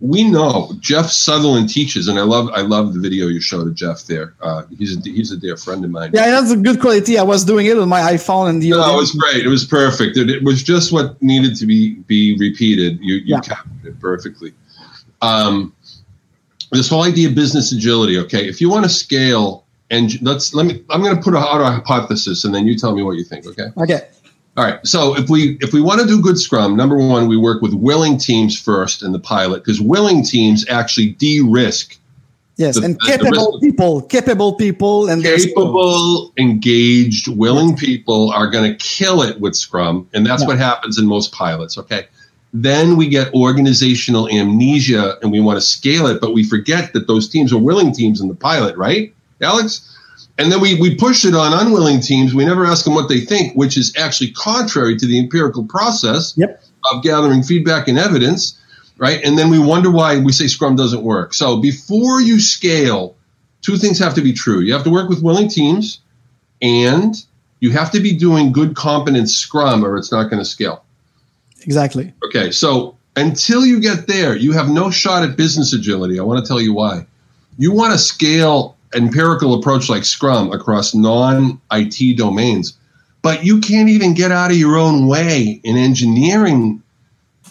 We 0.00 0.24
know 0.28 0.72
Jeff 0.80 1.06
Sutherland 1.06 1.70
teaches, 1.70 2.06
and 2.08 2.18
I 2.18 2.22
love 2.22 2.50
I 2.52 2.60
love 2.60 2.92
the 2.92 3.00
video 3.00 3.28
you 3.28 3.40
showed 3.40 3.66
of 3.66 3.74
Jeff 3.74 4.02
there. 4.04 4.34
Uh, 4.42 4.64
he's 4.78 4.94
a, 4.94 5.00
he's 5.00 5.32
a 5.32 5.38
dear 5.38 5.56
friend 5.56 5.82
of 5.86 5.90
mine. 5.90 6.10
yeah, 6.12 6.30
that's 6.32 6.50
a 6.50 6.56
good 6.56 6.80
quality. 6.82 7.16
I 7.18 7.22
was 7.22 7.44
doing 7.46 7.64
it 7.64 7.78
with 7.78 7.88
my 7.88 8.00
iPhone 8.12 8.50
and 8.50 8.62
the 8.62 8.70
No, 8.70 8.92
it 8.92 8.96
was 8.96 9.12
great. 9.12 9.46
It 9.46 9.48
was 9.48 9.64
perfect. 9.64 10.18
It, 10.18 10.28
it 10.28 10.44
was 10.44 10.62
just 10.62 10.92
what 10.92 11.20
needed 11.22 11.56
to 11.56 11.66
be 11.66 11.94
be 11.94 12.36
repeated. 12.38 12.98
You 13.00 13.14
you 13.14 13.22
Yeah. 13.36 13.40
captured 13.40 13.86
it 13.86 13.98
perfectly. 13.98 14.52
Um, 15.22 15.72
this 16.72 16.88
whole 16.88 17.02
idea 17.02 17.28
of 17.28 17.34
business 17.34 17.72
agility. 17.72 18.18
Okay, 18.18 18.48
if 18.48 18.60
you 18.60 18.70
want 18.70 18.84
to 18.84 18.88
scale, 18.88 19.64
and 19.90 20.20
let's 20.22 20.54
let 20.54 20.66
me. 20.66 20.82
I'm 20.90 21.02
going 21.02 21.16
to 21.16 21.22
put 21.22 21.34
out 21.34 21.60
a 21.60 21.64
hypothesis, 21.70 22.44
and 22.44 22.54
then 22.54 22.66
you 22.66 22.76
tell 22.76 22.94
me 22.94 23.02
what 23.02 23.16
you 23.16 23.24
think. 23.24 23.46
Okay. 23.46 23.66
Okay. 23.76 24.00
All 24.56 24.64
right. 24.64 24.84
So 24.86 25.16
if 25.16 25.28
we 25.28 25.58
if 25.60 25.72
we 25.72 25.80
want 25.80 26.00
to 26.00 26.06
do 26.06 26.20
good 26.20 26.38
Scrum, 26.38 26.76
number 26.76 26.96
one, 26.96 27.28
we 27.28 27.36
work 27.36 27.60
with 27.62 27.74
willing 27.74 28.18
teams 28.18 28.58
first 28.60 29.02
in 29.02 29.12
the 29.12 29.18
pilot 29.18 29.58
because 29.64 29.80
willing 29.80 30.24
teams 30.24 30.66
actually 30.68 31.10
de-risk 31.10 31.98
Yes, 32.58 32.76
The- 32.76 32.84
and 32.86 32.94
the- 32.94 33.06
capable 33.06 33.60
people, 33.60 34.00
capable 34.02 34.54
people, 34.54 35.08
and 35.10 35.22
capable, 35.22 36.32
engaged, 36.38 37.28
willing 37.28 37.76
people 37.76 38.30
are 38.30 38.48
going 38.48 38.70
to 38.72 38.76
kill 38.78 39.20
it 39.22 39.38
with 39.40 39.54
Scrum, 39.54 40.08
and 40.14 40.24
that's 40.24 40.40
Yeah. 40.42 40.48
what 40.48 40.58
happens 40.58 40.98
in 40.98 41.06
most 41.06 41.32
pilots. 41.32 41.76
Okay, 41.76 42.06
then 42.62 42.96
we 42.96 43.08
get 43.08 43.34
organizational 43.34 44.28
amnesia, 44.28 45.18
and 45.20 45.30
we 45.30 45.40
want 45.40 45.58
to 45.58 45.60
scale 45.60 46.06
it, 46.06 46.20
but 46.20 46.32
we 46.32 46.42
forget 46.42 46.92
that 46.94 47.06
those 47.06 47.28
teams 47.28 47.52
are 47.52 47.58
willing 47.58 47.92
teams 47.92 48.20
in 48.20 48.28
the 48.28 48.34
pilot, 48.34 48.76
right, 48.76 49.14
Alex? 49.42 49.92
And 50.38 50.50
then 50.50 50.60
we, 50.60 50.80
we 50.80 50.94
push 50.94 51.24
it 51.24 51.34
on 51.34 51.52
unwilling 51.52 52.00
teams. 52.00 52.34
We 52.34 52.44
never 52.44 52.64
ask 52.64 52.84
them 52.84 52.94
what 52.94 53.08
they 53.08 53.20
think, 53.20 53.54
which 53.54 53.76
is 53.76 53.94
actually 53.96 54.32
contrary 54.32 54.96
to 54.96 55.06
the 55.06 55.18
empirical 55.18 55.64
process 55.64 56.34
Yep. 56.36 56.62
of 56.92 57.02
gathering 57.02 57.42
feedback 57.42 57.88
and 57.88 57.98
evidence, 57.98 58.58
right? 58.98 59.22
And 59.24 59.38
then 59.38 59.50
we 59.50 59.58
wonder 59.58 59.90
why 59.90 60.18
we 60.18 60.32
say 60.32 60.46
Scrum 60.46 60.76
doesn't 60.76 61.02
work. 61.02 61.34
So 61.34 61.60
before 61.60 62.20
you 62.22 62.40
scale, 62.40 63.16
two 63.60 63.76
things 63.76 63.98
have 63.98 64.14
to 64.14 64.22
be 64.22 64.32
true. 64.32 64.60
You 64.60 64.72
have 64.72 64.84
to 64.84 64.90
work 64.90 65.08
with 65.08 65.22
willing 65.22 65.48
teams, 65.48 66.00
and 66.62 67.14
you 67.60 67.70
have 67.72 67.90
to 67.92 68.00
be 68.00 68.16
doing 68.16 68.52
good, 68.52 68.74
competent 68.76 69.28
Scrum, 69.28 69.84
or 69.84 69.96
it's 69.96 70.12
not 70.12 70.30
going 70.30 70.38
to 70.38 70.48
scale. 70.48 70.84
Exactly. 71.62 72.12
Okay, 72.24 72.50
so 72.50 72.96
until 73.16 73.64
you 73.64 73.80
get 73.80 74.06
there, 74.06 74.36
you 74.36 74.52
have 74.52 74.68
no 74.68 74.90
shot 74.90 75.22
at 75.22 75.36
business 75.36 75.72
agility. 75.72 76.20
I 76.20 76.22
want 76.22 76.44
to 76.44 76.48
tell 76.48 76.60
you 76.60 76.72
why. 76.72 77.06
You 77.58 77.72
want 77.72 77.92
to 77.92 77.98
scale 77.98 78.76
empirical 78.94 79.54
approach 79.54 79.88
like 79.88 80.04
Scrum 80.04 80.52
across 80.52 80.94
non-IT 80.94 82.16
domains, 82.16 82.76
but 83.22 83.44
you 83.44 83.60
can't 83.60 83.88
even 83.88 84.14
get 84.14 84.30
out 84.30 84.50
of 84.50 84.56
your 84.56 84.76
own 84.76 85.08
way 85.08 85.60
in 85.64 85.76
engineering, 85.76 86.82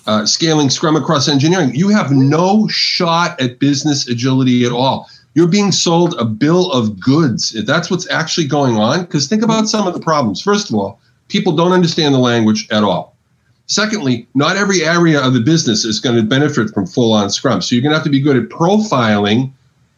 uh, 0.05 0.25
scaling 0.25 0.69
Scrum 0.69 0.95
across 0.95 1.27
engineering. 1.27 1.73
You 1.73 1.89
have 1.89 2.11
no 2.11 2.67
shot 2.67 3.39
at 3.41 3.59
business 3.59 4.07
agility 4.07 4.65
at 4.65 4.71
all. 4.71 5.09
You're 5.33 5.47
being 5.47 5.71
sold 5.71 6.15
a 6.17 6.23
bill 6.23 6.71
of 6.71 6.99
goods. 6.99 7.51
That's 7.65 7.91
what's 7.91 8.09
actually 8.09 8.47
going 8.47 8.77
on. 8.77 9.01
Because 9.01 9.27
think 9.27 9.43
about 9.43 9.67
some 9.67 9.85
of 9.85 9.93
the 9.93 9.99
problems. 9.99 10.41
First 10.41 10.69
of 10.69 10.75
all, 10.75 11.01
people 11.27 11.53
don't 11.53 11.73
understand 11.73 12.13
the 12.13 12.19
language 12.19 12.67
at 12.71 12.83
all. 12.83 13.14
Secondly, 13.67 14.27
not 14.35 14.57
every 14.57 14.83
area 14.83 15.19
of 15.19 15.33
the 15.33 15.39
business 15.39 15.85
is 15.85 15.99
going 15.99 16.15
to 16.15 16.23
benefit 16.23 16.69
from 16.71 16.85
full 16.85 17.13
on 17.13 17.29
Scrum. 17.29 17.61
So 17.61 17.75
you're 17.75 17.81
going 17.81 17.91
to 17.91 17.97
have 17.97 18.03
to 18.03 18.11
be 18.11 18.19
good 18.19 18.37
at 18.37 18.49
profiling 18.49 19.51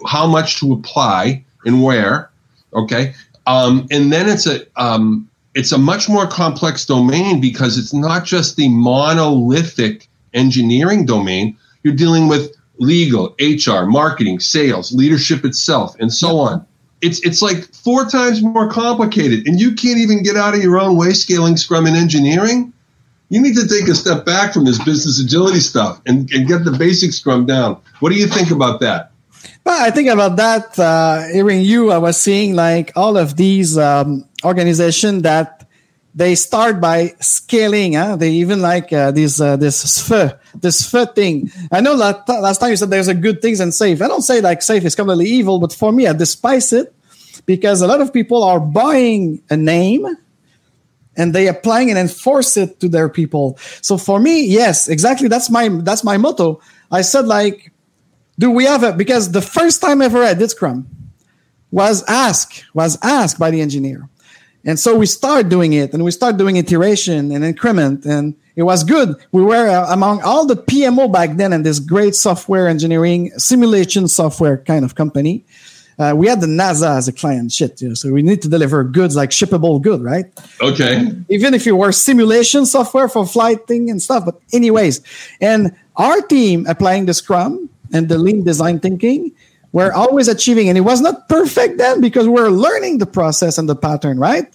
how 0.06 0.26
much 0.26 0.60
to 0.60 0.74
apply 0.74 1.44
and 1.66 1.84
where. 1.84 2.30
Okay. 2.74 3.14
Um, 3.46 3.88
and 3.92 4.12
then 4.12 4.30
it's 4.30 4.46
a 4.46 4.66
um, 4.76 5.30
it's 5.54 5.72
a 5.72 5.78
much 5.78 6.08
more 6.08 6.28
complex 6.28 6.86
domain 6.86 7.42
because 7.42 7.78
it's 7.78 7.94
not 7.94 8.26
just 8.26 8.58
the 8.58 8.70
monolithic 8.70 10.08
engineering 10.34 11.06
domain. 11.06 11.58
You're 11.84 11.96
dealing 11.96 12.28
with 12.28 12.56
legal, 12.78 13.36
HR, 13.40 13.86
marketing, 13.86 14.40
sales, 14.40 14.94
leadership 14.94 15.44
itself, 15.46 15.96
and 16.00 16.14
so 16.14 16.38
on. 16.40 16.66
It's 17.02 17.20
it's 17.26 17.42
like 17.42 17.74
four 17.74 18.06
times 18.06 18.42
more 18.42 18.70
complicated, 18.70 19.48
and 19.48 19.60
you 19.60 19.74
can't 19.74 20.00
even 20.00 20.24
get 20.24 20.36
out 20.36 20.54
of 20.54 20.62
your 20.62 20.80
own 20.80 20.98
way 20.98 21.12
scaling 21.14 21.58
Scrum 21.58 21.86
and 21.86 21.96
engineering. 21.96 22.74
You 23.30 23.42
need 23.42 23.56
to 23.56 23.68
take 23.68 23.88
a 23.90 23.96
step 23.96 24.26
back 24.26 24.54
from 24.54 24.64
this 24.64 24.82
business 24.84 25.20
agility 25.20 25.60
stuff 25.60 26.02
and, 26.06 26.32
and 26.32 26.48
get 26.48 26.64
the 26.64 26.72
basic 26.72 27.12
Scrum 27.12 27.46
down. 27.46 27.82
What 28.00 28.10
do 28.12 28.16
you 28.16 28.28
think 28.28 28.52
about 28.52 28.80
that? 28.80 29.12
Well, 29.66 29.86
I 29.86 29.92
think 29.92 30.08
about 30.10 30.38
that. 30.38 30.80
Uh, 30.80 31.28
hearing 31.28 31.62
you, 31.62 31.92
I 31.92 31.98
was 31.98 32.16
seeing 32.20 32.56
like 32.56 32.94
all 32.96 33.18
of 33.18 33.36
these 33.36 33.78
um, 33.78 34.26
organizations 34.46 35.24
that 35.24 35.68
they 36.16 36.36
start 36.36 36.80
by 36.80 37.14
scaling. 37.20 37.94
Huh? 37.94 38.16
They 38.16 38.32
even 38.32 38.62
like 38.62 38.94
uh, 38.94 39.12
this 39.12 39.42
uh, 39.42 39.58
this 39.58 39.84
SFE, 39.84 40.40
this 40.56 40.82
SFE 40.88 41.14
thing. 41.14 41.52
I 41.72 41.82
know 41.82 41.98
that 41.98 42.28
last 42.30 42.60
time 42.60 42.72
you 42.72 42.78
said 42.78 42.90
there's 42.90 43.08
a 43.10 43.14
good 43.14 43.42
things 43.42 43.60
and 43.60 43.74
safe. 43.74 44.02
I 44.02 44.08
don't 44.08 44.24
say 44.24 44.42
like 44.42 44.62
safe 44.62 44.86
is 44.86 44.96
completely 44.96 45.28
evil, 45.28 45.60
but 45.60 45.74
for 45.74 45.92
me, 45.92 46.08
I 46.08 46.14
despise 46.14 46.72
it 46.72 46.94
because 47.46 47.82
a 47.82 47.88
lot 47.88 48.02
of 48.02 48.14
people 48.14 48.44
are 48.44 48.60
buying 48.60 49.44
a 49.50 49.58
name 49.58 50.08
and 51.18 51.34
they 51.34 51.48
applying 51.48 51.90
and 51.90 52.00
enforce 52.00 52.56
it 52.56 52.80
to 52.80 52.88
their 52.88 53.10
people. 53.10 53.58
So 53.82 53.98
for 53.98 54.20
me, 54.20 54.46
yes, 54.46 54.88
exactly. 54.88 55.28
That's 55.28 55.50
my 55.50 55.68
that's 55.68 56.04
my 56.04 56.18
motto. 56.18 56.62
I 56.92 57.02
said 57.02 57.26
like 57.26 57.74
do 58.40 58.52
we 58.52 58.66
have 58.66 58.84
it? 58.84 58.98
because 58.98 59.32
the 59.32 59.42
first 59.42 59.82
time 59.82 60.02
ever 60.02 60.22
I 60.24 60.36
did 60.36 60.52
Scrum 60.52 60.88
was 61.72 62.04
asked 62.08 62.66
was 62.74 62.98
asked 63.02 63.40
by 63.40 63.52
the 63.52 63.62
engineer, 63.62 64.08
and 64.64 64.80
so 64.80 64.96
we 64.96 65.06
start 65.06 65.50
doing 65.50 65.74
it, 65.74 65.94
and 65.94 66.04
we 66.04 66.12
start 66.12 66.38
doing 66.38 66.56
iteration 66.56 67.32
and 67.32 67.44
increment, 67.44 68.06
and 68.06 68.36
it 68.56 68.64
was 68.64 68.84
good. 68.84 69.16
We 69.32 69.42
were 69.44 69.68
uh, 69.68 69.92
among 69.92 70.22
all 70.22 70.46
the 70.46 70.56
PMO 70.56 71.12
back 71.12 71.38
then, 71.38 71.52
and 71.52 71.66
this 71.66 71.80
great 71.80 72.16
software 72.16 72.68
engineering 72.68 73.32
simulation 73.38 74.08
software 74.08 74.58
kind 74.58 74.86
of 74.86 74.96
company. 74.96 75.46
Uh, 76.00 76.14
we 76.16 76.28
had 76.28 76.42
the 76.42 76.48
NASA 76.48 76.96
as 76.96 77.08
a 77.08 77.12
client, 77.12 77.52
shit. 77.52 77.82
You 77.82 77.90
know, 77.90 77.94
so 77.96 78.12
we 78.12 78.22
need 78.22 78.42
to 78.44 78.50
deliver 78.50 78.84
goods 78.84 79.16
like 79.16 79.32
shippable 79.32 79.82
good, 79.82 80.04
right? 80.04 80.26
Okay. 80.62 81.12
Even 81.30 81.54
if 81.54 81.66
you 81.66 81.76
were 81.76 81.92
simulation 81.92 82.66
software 82.66 83.10
for 83.10 83.26
flight 83.26 83.66
thing 83.68 83.90
and 83.90 84.02
stuff, 84.02 84.24
but 84.26 84.40
anyways, 84.54 85.02
and 85.42 85.76
our 85.96 86.22
team 86.22 86.68
applying 86.68 87.08
the 87.08 87.14
Scrum 87.14 87.70
and 87.92 88.10
the 88.10 88.18
lean 88.20 88.44
design 88.44 88.80
thinking, 88.80 89.32
we're 89.72 89.92
always 89.92 90.28
achieving. 90.28 90.70
And 90.70 90.78
it 90.78 90.82
was 90.82 91.02
not 91.02 91.28
perfect 91.30 91.78
then 91.78 92.00
because 92.00 92.28
we're 92.28 92.50
learning 92.50 93.00
the 93.00 93.06
process 93.06 93.58
and 93.58 93.68
the 93.68 93.76
pattern, 93.76 94.20
right? 94.20 94.46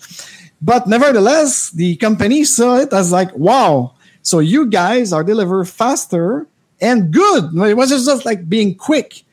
But 0.60 0.86
nevertheless, 0.86 1.70
the 1.70 1.96
company 1.96 2.44
saw 2.44 2.78
it 2.78 2.92
as 2.92 3.10
like, 3.10 3.34
wow, 3.36 3.94
so 4.22 4.38
you 4.38 4.66
guys 4.66 5.12
are 5.12 5.24
deliver 5.24 5.64
faster 5.64 6.46
and 6.80 7.12
good. 7.12 7.52
It 7.54 7.76
wasn't 7.76 8.04
just 8.04 8.24
like 8.24 8.48
being 8.48 8.76
quick 8.76 9.24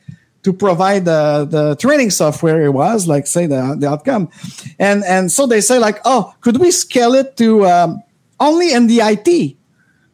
to 0.42 0.52
provide 0.52 1.04
the, 1.04 1.46
the 1.48 1.76
training 1.76 2.10
software. 2.10 2.62
It 2.62 2.72
was 2.72 3.06
like 3.06 3.26
say 3.26 3.46
the, 3.46 3.76
the 3.78 3.88
outcome. 3.88 4.30
And, 4.78 5.04
and 5.04 5.30
so 5.30 5.46
they 5.46 5.60
say 5.60 5.78
like, 5.78 6.00
oh, 6.04 6.34
could 6.40 6.58
we 6.58 6.70
scale 6.70 7.14
it 7.14 7.36
to 7.38 7.66
um, 7.66 8.02
only 8.38 8.72
in 8.72 8.86
the 8.86 9.00
IT 9.00 9.56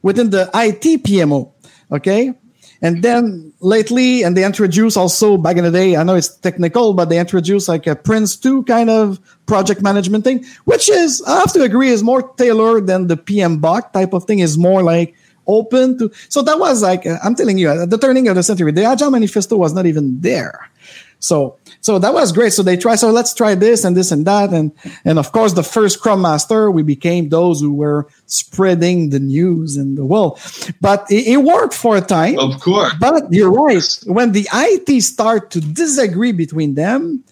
within 0.02 0.30
the 0.30 0.50
IT 0.54 1.04
PMO? 1.04 1.52
Okay. 1.92 2.34
And 2.82 3.02
then 3.02 3.52
lately, 3.60 4.22
and 4.22 4.36
they 4.36 4.44
introduce 4.44 4.96
also 4.96 5.38
back 5.38 5.56
in 5.56 5.64
the 5.64 5.70
day, 5.70 5.96
I 5.96 6.02
know 6.02 6.14
it's 6.14 6.36
technical, 6.36 6.92
but 6.92 7.08
they 7.08 7.18
introduce 7.18 7.68
like 7.68 7.86
a 7.86 7.96
Prince2 7.96 8.66
kind 8.66 8.90
of 8.90 9.18
project 9.46 9.80
management 9.80 10.24
thing, 10.24 10.44
which 10.64 10.88
is, 10.90 11.22
I 11.22 11.38
have 11.38 11.52
to 11.54 11.62
agree, 11.62 11.88
is 11.88 12.02
more 12.02 12.34
tailored 12.34 12.86
than 12.86 13.06
the 13.06 13.16
PMBOK 13.16 13.92
type 13.92 14.12
of 14.12 14.24
thing, 14.24 14.40
is 14.40 14.58
more 14.58 14.82
like 14.82 15.14
open 15.46 15.98
to. 15.98 16.10
So 16.28 16.42
that 16.42 16.58
was 16.58 16.82
like, 16.82 17.06
uh, 17.06 17.18
I'm 17.22 17.34
telling 17.34 17.58
you, 17.58 17.70
at 17.70 17.90
the 17.90 17.98
turning 17.98 18.28
of 18.28 18.34
the 18.34 18.42
century, 18.42 18.72
the 18.72 18.84
Agile 18.84 19.10
Manifesto 19.10 19.56
was 19.56 19.72
not 19.72 19.86
even 19.86 20.20
there. 20.20 20.70
So 21.18 21.56
so 21.80 21.98
that 21.98 22.12
was 22.12 22.32
great. 22.32 22.52
So 22.52 22.62
they 22.62 22.76
try. 22.76 22.96
So 22.96 23.10
let's 23.10 23.32
try 23.32 23.54
this 23.54 23.84
and 23.84 23.96
this 23.96 24.10
and 24.10 24.26
that, 24.26 24.52
and 24.52 24.72
and 25.04 25.18
of 25.18 25.32
course 25.32 25.54
the 25.54 25.62
first 25.62 25.98
Scrum 25.98 26.20
Master, 26.20 26.70
we 26.70 26.82
became 26.82 27.28
those 27.28 27.60
who 27.60 27.72
were 27.72 28.08
spreading 28.26 29.10
the 29.10 29.20
news 29.20 29.76
in 29.76 29.94
the 29.94 30.04
world. 30.04 30.38
But 30.80 31.06
it, 31.10 31.26
it 31.26 31.36
worked 31.38 31.74
for 31.74 31.96
a 31.96 32.00
time, 32.00 32.38
of 32.38 32.60
course. 32.60 32.92
But 33.00 33.32
you're 33.32 33.50
right. 33.50 33.82
When 34.06 34.32
the 34.32 34.48
IT 34.52 35.02
start 35.02 35.50
to 35.52 35.60
disagree 35.60 36.32
between 36.32 36.74
them, 36.74 37.24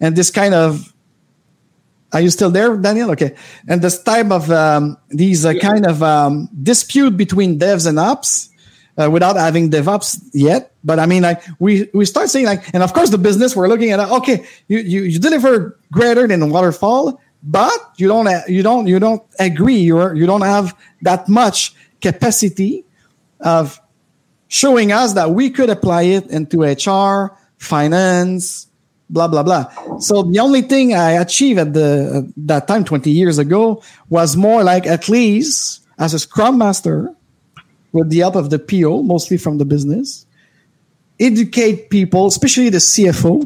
and 0.00 0.16
this 0.16 0.30
kind 0.30 0.54
of 0.54 0.92
are 2.12 2.20
you 2.20 2.30
still 2.30 2.50
there, 2.50 2.76
Daniel? 2.76 3.10
Okay. 3.12 3.34
And 3.68 3.82
this 3.82 4.02
type 4.02 4.30
of 4.30 4.50
um, 4.50 4.96
these 5.08 5.44
uh, 5.46 5.54
kind 5.54 5.86
of 5.86 6.02
um, 6.02 6.48
dispute 6.62 7.16
between 7.16 7.58
devs 7.58 7.86
and 7.86 7.98
ops 7.98 8.50
uh, 9.00 9.10
without 9.10 9.36
having 9.36 9.70
DevOps 9.70 10.20
yet. 10.32 10.72
But 10.82 10.98
I 10.98 11.06
mean, 11.06 11.22
like 11.22 11.42
we 11.58 11.88
we 11.94 12.04
start 12.04 12.28
saying 12.28 12.46
like, 12.46 12.72
and 12.74 12.82
of 12.82 12.92
course 12.92 13.10
the 13.10 13.18
business 13.18 13.54
we're 13.54 13.68
looking 13.68 13.90
at. 13.90 14.00
Okay, 14.00 14.46
you 14.68 14.78
you, 14.78 15.02
you 15.02 15.18
deliver 15.18 15.78
greater 15.92 16.26
than 16.26 16.50
waterfall, 16.50 17.20
but 17.42 17.78
you 17.96 18.08
don't 18.08 18.28
you 18.48 18.62
don't 18.62 18.86
you 18.86 18.98
don't 18.98 19.22
agree. 19.38 19.78
You're 19.78 20.14
you 20.14 20.26
don't 20.26 20.42
have 20.42 20.76
that 21.02 21.28
much 21.28 21.74
capacity 22.00 22.84
of 23.40 23.80
showing 24.48 24.90
us 24.90 25.14
that 25.14 25.30
we 25.30 25.50
could 25.50 25.70
apply 25.70 26.02
it 26.02 26.26
into 26.26 26.62
HR, 26.62 27.36
finance, 27.58 28.66
blah 29.12 29.28
blah 29.28 29.42
blah. 29.42 29.98
So 29.98 30.22
the 30.22 30.38
only 30.38 30.62
thing 30.62 30.94
I 30.94 31.12
achieved 31.12 31.58
at 31.58 31.74
the 31.74 32.24
at 32.24 32.46
that 32.46 32.68
time, 32.68 32.84
twenty 32.84 33.10
years 33.10 33.38
ago, 33.38 33.82
was 34.08 34.36
more 34.36 34.64
like 34.64 34.86
at 34.86 35.08
least 35.08 35.82
as 35.98 36.14
a 36.14 36.18
Scrum 36.18 36.58
Master 36.58 37.14
with 37.92 38.10
the 38.10 38.18
help 38.18 38.36
of 38.36 38.50
the 38.50 38.58
PO, 38.58 39.02
mostly 39.02 39.36
from 39.36 39.58
the 39.58 39.64
business, 39.64 40.26
educate 41.18 41.90
people, 41.90 42.26
especially 42.26 42.70
the 42.70 42.78
CFO, 42.78 43.42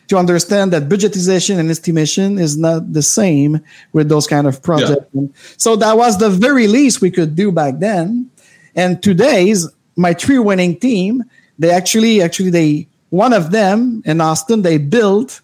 to 0.08 0.16
understand 0.16 0.72
that 0.72 0.88
budgetization 0.88 1.58
and 1.58 1.70
estimation 1.70 2.38
is 2.38 2.56
not 2.56 2.92
the 2.92 3.02
same 3.02 3.60
with 3.92 4.08
those 4.08 4.26
kind 4.26 4.46
of 4.46 4.62
projects. 4.62 5.06
Yeah. 5.12 5.26
So 5.56 5.76
that 5.76 5.96
was 5.96 6.18
the 6.18 6.30
very 6.30 6.66
least 6.66 7.00
we 7.00 7.10
could 7.10 7.36
do 7.36 7.52
back 7.52 7.78
then. 7.78 8.30
And 8.74 9.02
today's 9.02 9.68
my 9.96 10.12
three 10.12 10.38
winning 10.38 10.78
team, 10.78 11.24
they 11.58 11.70
actually 11.70 12.20
actually 12.20 12.50
they 12.50 12.88
one 13.10 13.32
of 13.32 13.50
them 13.50 14.02
in 14.04 14.20
Austin, 14.20 14.62
they 14.62 14.78
built 14.78 15.40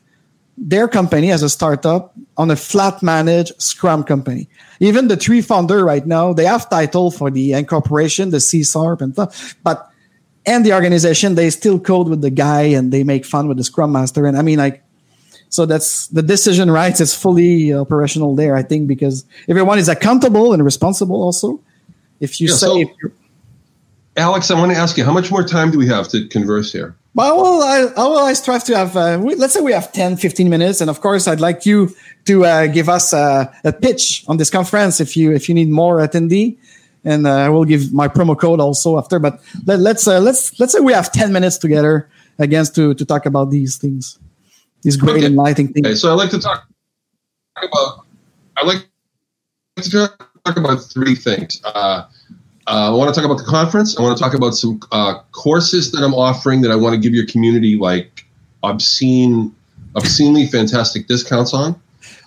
their 0.58 0.86
company 0.86 1.30
as 1.30 1.42
a 1.42 1.48
startup 1.48 2.14
on 2.36 2.50
a 2.50 2.56
flat 2.56 3.02
managed 3.02 3.60
Scrum 3.60 4.04
company. 4.04 4.48
Even 4.80 5.08
the 5.08 5.16
three 5.16 5.40
founder 5.40 5.84
right 5.84 6.06
now, 6.06 6.32
they 6.32 6.44
have 6.44 6.68
title 6.68 7.10
for 7.10 7.30
the 7.30 7.52
incorporation, 7.52 8.30
the 8.30 8.40
C 8.40 8.64
sharp 8.64 9.00
and 9.00 9.12
stuff, 9.14 9.56
but 9.62 9.88
and 10.44 10.66
the 10.66 10.72
organization, 10.72 11.36
they 11.36 11.50
still 11.50 11.78
code 11.78 12.08
with 12.08 12.20
the 12.20 12.30
guy 12.30 12.62
and 12.62 12.92
they 12.92 13.04
make 13.04 13.24
fun 13.24 13.46
with 13.46 13.58
the 13.58 13.64
Scrum 13.64 13.92
Master. 13.92 14.26
And 14.26 14.36
I 14.36 14.42
mean, 14.42 14.58
like, 14.58 14.82
so 15.50 15.66
that's 15.66 16.08
the 16.08 16.22
decision 16.22 16.70
rights 16.70 17.00
is 17.00 17.14
fully 17.14 17.72
operational 17.72 18.34
there, 18.34 18.56
I 18.56 18.62
think, 18.62 18.88
because 18.88 19.24
everyone 19.48 19.78
is 19.78 19.88
accountable 19.88 20.52
and 20.52 20.64
responsible 20.64 21.22
also. 21.22 21.60
If 22.20 22.40
you 22.40 22.48
yeah, 22.48 22.54
say, 22.54 22.84
so, 22.84 23.10
Alex, 24.16 24.50
I 24.50 24.58
want 24.58 24.72
to 24.72 24.78
ask 24.78 24.96
you, 24.96 25.04
how 25.04 25.12
much 25.12 25.30
more 25.30 25.44
time 25.44 25.70
do 25.70 25.78
we 25.78 25.86
have 25.88 26.08
to 26.08 26.26
converse 26.28 26.72
here? 26.72 26.96
Well, 27.14 27.28
I, 27.62 27.80
will, 27.84 27.92
I 27.96 28.06
will 28.08 28.18
I 28.18 28.32
strive 28.32 28.64
to 28.64 28.76
have, 28.76 28.96
uh, 28.96 29.20
we, 29.22 29.34
let's 29.34 29.52
say 29.52 29.60
we 29.60 29.72
have 29.72 29.92
10, 29.92 30.16
15 30.16 30.48
minutes. 30.48 30.80
And 30.80 30.88
of 30.88 31.00
course, 31.00 31.28
I'd 31.28 31.40
like 31.40 31.66
you 31.66 31.94
to 32.24 32.44
uh, 32.44 32.66
give 32.68 32.88
us 32.88 33.12
uh, 33.12 33.52
a 33.64 33.72
pitch 33.72 34.24
on 34.28 34.38
this 34.38 34.48
conference 34.48 35.00
if 35.00 35.16
you, 35.16 35.32
if 35.32 35.48
you 35.48 35.54
need 35.54 35.68
more 35.68 35.98
attendee. 35.98 36.56
And 37.04 37.26
uh, 37.26 37.32
I 37.32 37.48
will 37.50 37.64
give 37.64 37.92
my 37.92 38.08
promo 38.08 38.38
code 38.38 38.60
also 38.60 38.96
after. 38.96 39.18
But 39.18 39.40
let, 39.66 39.78
us 39.78 39.82
let's, 39.82 40.08
uh, 40.08 40.20
let's, 40.20 40.60
let's 40.60 40.72
say 40.72 40.80
we 40.80 40.92
have 40.94 41.12
10 41.12 41.32
minutes 41.32 41.58
together 41.58 42.08
against 42.38 42.74
to, 42.76 42.94
to 42.94 43.04
talk 43.04 43.26
about 43.26 43.50
these 43.50 43.76
things, 43.76 44.18
these 44.80 44.96
great 44.96 45.18
okay. 45.18 45.26
enlightening 45.26 45.72
things. 45.74 45.86
Okay, 45.86 45.94
so 45.96 46.12
I'd 46.12 46.14
like 46.14 46.30
to 46.30 46.40
talk 46.40 46.66
about, 47.56 48.06
I'd 48.56 48.66
like 48.66 48.88
to 49.82 50.08
talk 50.44 50.56
about 50.56 50.76
three 50.76 51.14
things. 51.14 51.60
Uh, 52.72 52.90
I 52.90 52.94
want 52.94 53.14
to 53.14 53.20
talk 53.20 53.30
about 53.30 53.36
the 53.36 53.44
conference. 53.44 53.98
I 53.98 54.02
want 54.02 54.16
to 54.16 54.24
talk 54.24 54.32
about 54.32 54.54
some 54.54 54.80
uh, 54.92 55.18
courses 55.32 55.92
that 55.92 56.02
I'm 56.02 56.14
offering 56.14 56.62
that 56.62 56.70
I 56.70 56.76
want 56.76 56.94
to 56.94 56.98
give 56.98 57.12
your 57.12 57.26
community 57.26 57.76
like 57.76 58.24
obscene, 58.62 59.54
obscenely 59.94 60.46
fantastic 60.46 61.06
discounts 61.06 61.52
on. 61.52 61.78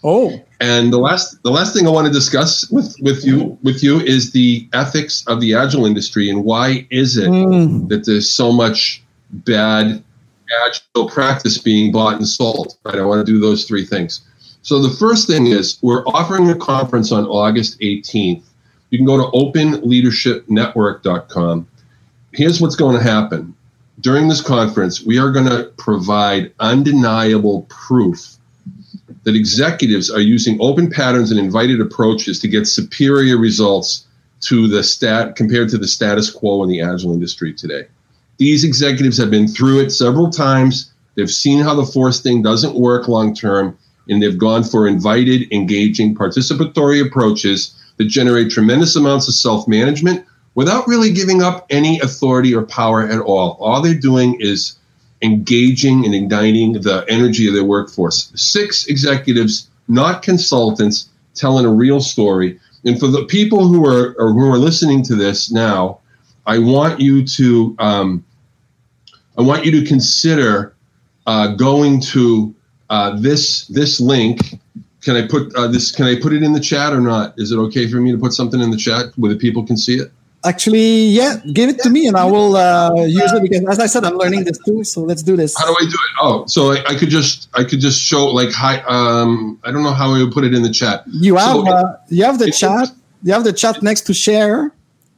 Oh, 0.03 0.39
and 0.61 0.93
the 0.93 0.99
last 0.99 1.41
the 1.41 1.49
last 1.49 1.73
thing 1.73 1.87
I 1.87 1.89
want 1.89 2.05
to 2.05 2.13
discuss 2.13 2.69
with 2.69 2.95
with 3.01 3.25
you 3.25 3.57
with 3.63 3.81
you 3.81 3.99
is 3.99 4.33
the 4.33 4.69
ethics 4.73 5.25
of 5.25 5.41
the 5.41 5.55
agile 5.55 5.87
industry 5.87 6.29
and 6.29 6.45
why 6.45 6.87
is 6.91 7.17
it 7.17 7.27
mm. 7.27 7.89
that 7.89 8.05
there's 8.05 8.29
so 8.29 8.51
much 8.51 9.01
bad 9.31 10.03
agile 10.67 11.09
practice 11.09 11.57
being 11.57 11.91
bought 11.91 12.17
and 12.17 12.27
sold. 12.27 12.77
Right. 12.83 12.99
I 12.99 13.01
want 13.01 13.25
to 13.25 13.31
do 13.31 13.39
those 13.39 13.65
three 13.65 13.83
things. 13.83 14.21
So 14.61 14.79
the 14.79 14.95
first 14.95 15.27
thing 15.27 15.47
is 15.47 15.79
we're 15.81 16.05
offering 16.05 16.51
a 16.51 16.55
conference 16.55 17.11
on 17.11 17.25
August 17.25 17.79
18th. 17.79 18.43
You 18.95 18.99
can 18.99 19.07
go 19.07 19.17
to 19.17 19.25
openleadershipnetwork.com. 19.35 21.67
Here's 22.31 22.61
what's 22.61 22.77
going 22.77 22.95
to 22.95 23.03
happen. 23.03 23.53
During 23.99 24.29
this 24.29 24.39
conference, 24.39 25.03
we 25.03 25.19
are 25.19 25.33
going 25.33 25.47
to 25.47 25.65
provide 25.75 26.53
undeniable 26.61 27.63
proof 27.63 28.37
that 29.23 29.35
executives 29.35 30.09
are 30.09 30.21
using 30.21 30.57
open 30.61 30.89
patterns 30.89 31.29
and 31.29 31.37
invited 31.37 31.81
approaches 31.81 32.39
to 32.39 32.47
get 32.47 32.67
superior 32.67 33.37
results 33.37 34.07
to 34.43 34.69
the 34.69 34.81
stat 34.81 35.35
compared 35.35 35.67
to 35.71 35.77
the 35.77 35.89
status 35.89 36.31
quo 36.31 36.63
in 36.63 36.69
the 36.69 36.79
agile 36.79 37.11
industry 37.11 37.53
today. 37.53 37.87
These 38.37 38.63
executives 38.63 39.17
have 39.17 39.29
been 39.29 39.49
through 39.49 39.81
it 39.81 39.89
several 39.89 40.29
times. 40.29 40.93
They've 41.15 41.29
seen 41.29 41.61
how 41.61 41.75
the 41.75 41.85
force 41.85 42.21
thing 42.21 42.41
doesn't 42.41 42.75
work 42.75 43.09
long 43.09 43.35
term, 43.35 43.77
and 44.07 44.23
they've 44.23 44.37
gone 44.37 44.63
for 44.63 44.87
invited, 44.87 45.51
engaging, 45.51 46.15
participatory 46.15 47.05
approaches 47.05 47.75
that 47.97 48.05
generate 48.05 48.51
tremendous 48.51 48.95
amounts 48.95 49.27
of 49.27 49.33
self 49.33 49.67
management 49.67 50.25
without 50.55 50.87
really 50.87 51.11
giving 51.11 51.41
up 51.41 51.65
any 51.69 51.99
authority 51.99 52.53
or 52.53 52.65
power 52.65 53.07
at 53.07 53.19
all. 53.19 53.57
All 53.59 53.81
they're 53.81 53.93
doing 53.93 54.39
is 54.39 54.77
engaging 55.21 56.05
and 56.05 56.13
igniting 56.13 56.73
the 56.73 57.05
energy 57.07 57.47
of 57.47 57.53
their 57.53 57.63
workforce. 57.63 58.31
Six 58.35 58.87
executives, 58.87 59.69
not 59.87 60.21
consultants, 60.21 61.09
telling 61.33 61.65
a 61.65 61.71
real 61.71 61.99
story. 61.99 62.59
And 62.85 62.99
for 62.99 63.07
the 63.07 63.25
people 63.25 63.67
who 63.67 63.85
are 63.85 64.13
who 64.13 64.51
are 64.51 64.57
listening 64.57 65.03
to 65.03 65.15
this 65.15 65.51
now, 65.51 65.99
I 66.45 66.59
want 66.59 66.99
you 66.99 67.25
to 67.25 67.75
um, 67.79 68.25
I 69.37 69.41
want 69.41 69.65
you 69.65 69.71
to 69.71 69.85
consider 69.85 70.75
uh, 71.25 71.55
going 71.55 71.99
to 72.01 72.53
uh, 72.89 73.19
this 73.19 73.65
this 73.67 73.99
link. 73.99 74.59
Can 75.05 75.15
I 75.15 75.27
put 75.27 75.55
uh, 75.55 75.67
this? 75.67 75.91
Can 75.91 76.07
I 76.07 76.19
put 76.19 76.33
it 76.33 76.41
in 76.41 76.53
the 76.53 76.59
chat 76.59 76.91
or 76.91 76.99
not? 76.99 77.35
Is 77.37 77.51
it 77.51 77.57
okay 77.57 77.87
for 77.87 77.97
me 77.97 78.11
to 78.11 78.17
put 78.17 78.33
something 78.33 78.59
in 78.59 78.71
the 78.71 78.77
chat 78.77 79.13
where 79.17 79.31
the 79.31 79.37
people 79.37 79.63
can 79.63 79.77
see 79.77 79.97
it? 79.97 80.11
Actually, 80.43 81.05
yeah, 81.05 81.37
give 81.53 81.69
it 81.69 81.79
to 81.79 81.91
me 81.91 82.07
and 82.07 82.17
I 82.17 82.25
will 82.25 82.55
uh, 82.55 83.05
use 83.05 83.31
it 83.31 83.41
because, 83.43 83.63
as 83.67 83.79
I 83.79 83.85
said, 83.85 84.03
I'm 84.03 84.17
learning 84.17 84.45
this 84.45 84.57
too. 84.65 84.83
So 84.83 85.01
let's 85.01 85.21
do 85.21 85.35
this. 85.35 85.55
How 85.55 85.67
do 85.67 85.75
I 85.79 85.83
do 85.83 85.97
it? 86.07 86.11
Oh, 86.21 86.45
so 86.47 86.71
I, 86.71 86.83
I 86.87 86.95
could 86.95 87.09
just 87.09 87.49
I 87.53 87.63
could 87.63 87.79
just 87.79 88.01
show 88.01 88.25
like 88.25 88.51
hi. 88.51 88.81
Um, 88.87 89.59
I 89.63 89.71
don't 89.71 89.83
know 89.83 89.93
how 89.93 90.11
I 90.11 90.23
would 90.23 90.33
put 90.33 90.43
it 90.43 90.55
in 90.55 90.63
the 90.63 90.71
chat. 90.71 91.03
You 91.07 91.35
have 91.35 91.51
So 91.51 91.67
uh, 91.67 91.97
you 92.09 92.23
have 92.23 92.39
the 92.39 92.49
chat. 92.51 92.89
You 93.21 93.33
have 93.33 93.43
the 93.43 93.53
chat 93.53 93.83
next 93.83 94.01
to 94.07 94.13
share. 94.13 94.71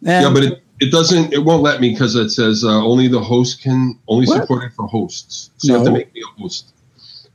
And 0.05 0.23
yeah, 0.23 0.33
but 0.33 0.43
it, 0.43 0.63
it 0.81 0.91
doesn't. 0.91 1.33
It 1.33 1.45
won't 1.45 1.63
let 1.63 1.79
me 1.79 1.91
because 1.91 2.15
it 2.15 2.29
says 2.29 2.65
uh, 2.65 2.85
only 2.85 3.07
the 3.07 3.21
host 3.21 3.61
can 3.61 3.97
only 4.09 4.27
What? 4.27 4.41
supported 4.41 4.73
for 4.73 4.85
hosts. 4.87 5.49
So 5.57 5.67
you 5.67 5.77
have 5.77 5.85
to 5.85 5.91
make 5.91 6.13
me 6.13 6.23
a 6.23 6.41
host 6.41 6.73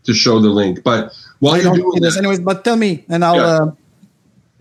to 0.05 0.13
show 0.13 0.39
the 0.39 0.51
link. 0.51 0.83
But 0.83 1.13
while 1.43 1.55
I 1.55 1.57
you're 1.57 1.65
don't 1.65 1.77
doing 1.77 2.01
this 2.01 2.17
anyways. 2.17 2.39
But 2.41 2.65
tell 2.65 2.77
me, 2.77 3.05
and 3.09 3.25
I'll. 3.25 3.37
Yeah. 3.37 3.43
Uh, 3.43 3.73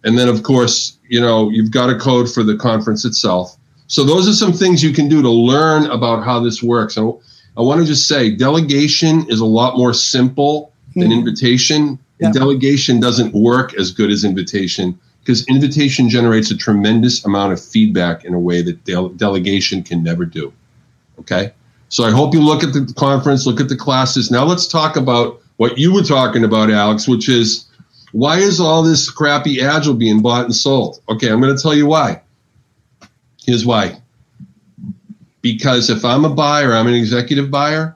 and 0.04 0.18
then 0.18 0.28
of 0.28 0.44
course, 0.44 0.98
you 1.08 1.20
know, 1.20 1.50
you've 1.50 1.72
got 1.72 1.90
a 1.90 1.98
code 1.98 2.32
for 2.32 2.44
the 2.44 2.56
conference 2.56 3.06
itself. 3.06 3.58
So 3.88 4.04
those 4.04 4.28
are 4.28 4.34
some 4.34 4.54
things 4.54 4.84
you 4.84 4.94
can 4.94 5.10
do 5.10 5.22
to 5.22 5.30
learn 5.30 5.86
about 5.88 6.24
how 6.24 6.40
this 6.40 6.62
works. 6.62 6.96
And 6.96 7.14
I 7.58 7.62
want 7.62 7.82
to 7.82 7.88
just 7.88 8.08
say, 8.08 8.30
delegation 8.30 9.28
is 9.30 9.40
a 9.40 9.46
lot 9.46 9.78
more 9.78 9.94
simple 9.94 10.72
than 10.96 11.08
hmm. 11.08 11.14
invitation. 11.14 12.00
And 12.22 12.34
delegation 12.34 13.00
doesn't 13.00 13.34
work 13.34 13.74
as 13.76 13.92
good 13.92 14.12
as 14.12 14.26
invitation 14.26 15.00
because 15.22 15.46
invitation 15.48 16.10
generates 16.10 16.52
a 16.52 16.58
tremendous 16.58 17.24
amount 17.26 17.54
of 17.54 17.62
feedback 17.64 18.26
in 18.26 18.34
a 18.34 18.40
way 18.40 18.62
that 18.62 18.84
dele- 18.84 19.14
delegation 19.16 19.84
can 19.84 20.04
never 20.04 20.26
do. 20.26 20.54
Okay. 21.20 21.54
So 21.90 22.04
I 22.04 22.12
hope 22.12 22.34
you 22.34 22.42
look 22.42 22.64
at 22.64 22.74
the 22.74 22.94
conference, 22.96 23.46
look 23.46 23.60
at 23.60 23.70
the 23.70 23.76
classes. 23.76 24.32
Now 24.32 24.46
let's 24.46 24.68
talk 24.68 24.96
about 24.96 25.42
what 25.58 25.78
you 25.78 25.94
were 25.94 26.04
talking 26.04 26.44
about, 26.44 26.70
Alex, 26.70 27.08
which 27.08 27.28
is 27.28 27.68
why 28.12 28.38
is 28.38 28.60
all 28.60 28.84
this 28.84 29.10
crappy 29.10 29.62
agile 29.62 29.94
being 29.94 30.22
bought 30.22 30.46
and 30.46 30.56
sold? 30.56 31.02
Okay, 31.10 31.30
I'm 31.30 31.42
going 31.42 31.56
to 31.56 31.62
tell 31.62 31.76
you 31.76 31.86
why. 31.86 32.22
Here's 33.44 33.66
why. 33.66 34.02
Because 35.42 35.90
if 35.90 36.06
I'm 36.06 36.26
a 36.26 36.30
buyer, 36.30 36.74
I'm 36.74 36.88
an 36.88 36.94
executive 36.94 37.50
buyer. 37.50 37.96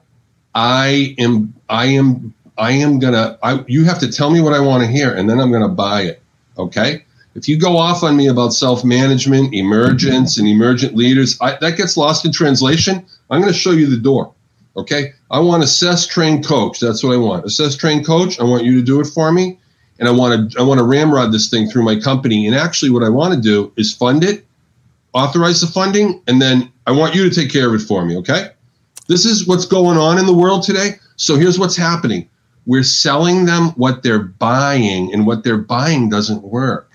I 0.54 1.14
am, 1.18 1.54
I 1.68 1.86
am, 1.86 2.34
I 2.56 2.72
am 2.72 2.98
gonna. 2.98 3.38
You 3.66 3.84
have 3.84 3.98
to 4.00 4.10
tell 4.10 4.30
me 4.30 4.40
what 4.40 4.52
I 4.52 4.60
want 4.60 4.82
to 4.82 4.86
hear, 4.86 5.12
and 5.12 5.28
then 5.28 5.40
I'm 5.40 5.50
gonna 5.50 5.68
buy 5.68 6.02
it. 6.02 6.22
Okay. 6.56 7.04
If 7.34 7.48
you 7.48 7.58
go 7.58 7.76
off 7.76 8.02
on 8.02 8.16
me 8.16 8.28
about 8.28 8.52
self 8.52 8.84
management, 8.84 9.54
emergence, 9.54 10.38
and 10.38 10.46
emergent 10.46 10.94
leaders, 10.94 11.36
I, 11.40 11.56
that 11.60 11.76
gets 11.76 11.96
lost 11.96 12.24
in 12.24 12.32
translation. 12.32 13.04
I'm 13.30 13.40
going 13.40 13.52
to 13.52 13.58
show 13.58 13.72
you 13.72 13.86
the 13.86 13.96
door. 13.96 14.32
Okay. 14.76 15.12
I 15.30 15.40
want 15.40 15.62
assess, 15.62 16.06
train, 16.06 16.42
coach. 16.42 16.80
That's 16.80 17.02
what 17.02 17.12
I 17.12 17.16
want. 17.16 17.44
Assess, 17.44 17.76
train, 17.76 18.04
coach. 18.04 18.38
I 18.38 18.44
want 18.44 18.64
you 18.64 18.76
to 18.76 18.82
do 18.82 19.00
it 19.00 19.06
for 19.06 19.32
me, 19.32 19.58
and 19.98 20.08
I 20.08 20.12
want 20.12 20.52
to 20.52 20.60
I 20.60 20.62
want 20.62 20.78
to 20.78 20.84
ramrod 20.84 21.32
this 21.32 21.48
thing 21.48 21.68
through 21.68 21.82
my 21.82 21.98
company. 21.98 22.46
And 22.46 22.54
actually, 22.54 22.90
what 22.90 23.02
I 23.02 23.08
want 23.08 23.34
to 23.34 23.40
do 23.40 23.72
is 23.76 23.92
fund 23.92 24.22
it, 24.22 24.46
authorize 25.12 25.60
the 25.60 25.66
funding, 25.66 26.22
and 26.28 26.40
then 26.40 26.70
I 26.86 26.92
want 26.92 27.14
you 27.14 27.28
to 27.28 27.34
take 27.34 27.50
care 27.50 27.68
of 27.68 27.74
it 27.74 27.84
for 27.84 28.04
me. 28.04 28.16
Okay. 28.18 28.50
This 29.08 29.24
is 29.24 29.46
what's 29.46 29.66
going 29.66 29.98
on 29.98 30.18
in 30.18 30.26
the 30.26 30.32
world 30.32 30.62
today. 30.62 30.92
So 31.16 31.36
here's 31.36 31.58
what's 31.58 31.76
happening. 31.76 32.28
We're 32.66 32.84
selling 32.84 33.44
them 33.44 33.70
what 33.70 34.02
they're 34.02 34.20
buying, 34.20 35.12
and 35.12 35.26
what 35.26 35.42
they're 35.42 35.58
buying 35.58 36.08
doesn't 36.08 36.42
work. 36.42 36.93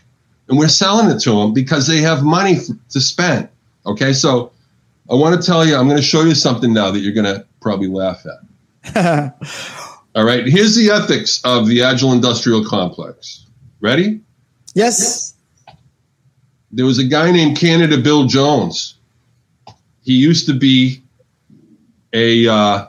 And 0.50 0.58
we're 0.58 0.68
selling 0.68 1.16
it 1.16 1.20
to 1.22 1.32
them 1.32 1.54
because 1.54 1.88
they 1.88 2.02
have 2.02 2.24
money 2.24 2.56
f- 2.56 2.68
to 2.90 3.00
spend. 3.00 3.48
Okay, 3.86 4.14
so 4.14 4.52
I 5.10 5.16
want 5.16 5.40
to 5.40 5.46
tell 5.46 5.66
you, 5.66 5.76
I'm 5.76 5.86
going 5.86 5.98
to 5.98 6.04
show 6.04 6.24
you 6.24 6.36
something 6.36 6.74
now 6.74 6.92
that 6.92 7.00
you're 7.00 7.14
going 7.14 7.34
to 7.34 7.46
probably 7.62 7.88
laugh 7.88 8.26
at. 8.26 9.36
All 10.16 10.26
right, 10.26 10.46
here's 10.46 10.76
the 10.76 10.90
ethics 10.90 11.40
of 11.44 11.68
the 11.68 11.84
Agile 11.84 12.14
Industrial 12.14 12.66
Complex. 12.66 13.46
Ready? 13.80 14.22
Yes. 14.74 15.36
There 16.72 16.86
was 16.86 17.00
a 17.00 17.04
guy 17.04 17.32
named 17.32 17.58
Canada 17.58 17.98
Bill 17.98 18.26
Jones. 18.26 18.96
He 20.04 20.14
used 20.14 20.48
to 20.48 20.54
be 20.54 21.02
a, 22.14 22.48
uh, 22.48 22.88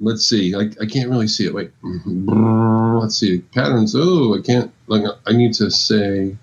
let's 0.00 0.26
see, 0.26 0.54
I, 0.54 0.70
I 0.80 0.86
can't 0.86 1.08
really 1.10 1.28
see 1.28 1.46
it. 1.46 1.54
Wait. 1.54 1.70
Let's 1.82 3.16
see, 3.18 3.38
patterns. 3.54 3.94
Oh, 3.96 4.36
I 4.36 4.40
can't, 4.42 4.72
like, 4.86 5.02
I 5.26 5.32
need 5.32 5.54
to 5.54 5.70
say, 5.70 6.36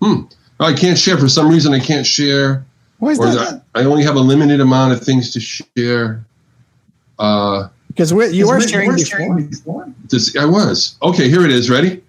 hmm, 0.00 0.22
Oh, 0.60 0.66
I 0.66 0.74
can't 0.74 0.98
share. 0.98 1.18
For 1.18 1.28
some 1.28 1.48
reason, 1.48 1.72
I 1.72 1.80
can't 1.80 2.06
share. 2.06 2.64
Why 2.98 3.10
is 3.12 3.18
or 3.18 3.26
that? 3.26 3.64
I 3.74 3.84
only 3.84 4.04
have 4.04 4.14
a 4.14 4.20
limited 4.20 4.60
amount 4.60 4.92
of 4.92 5.00
things 5.02 5.32
to 5.32 5.40
share. 5.40 6.24
Uh, 7.18 7.68
Because 7.88 8.14
we're, 8.14 8.28
you 8.30 8.46
were 8.46 8.58
Because 8.58 8.66
we- 8.66 9.04
sharing 9.04 9.38
you 9.38 9.44
before. 9.46 9.92
This, 10.08 10.36
I 10.36 10.44
was. 10.44 10.96
Okay, 11.02 11.28
here 11.28 11.44
it 11.44 11.50
is. 11.50 11.68
Ready? 11.70 12.02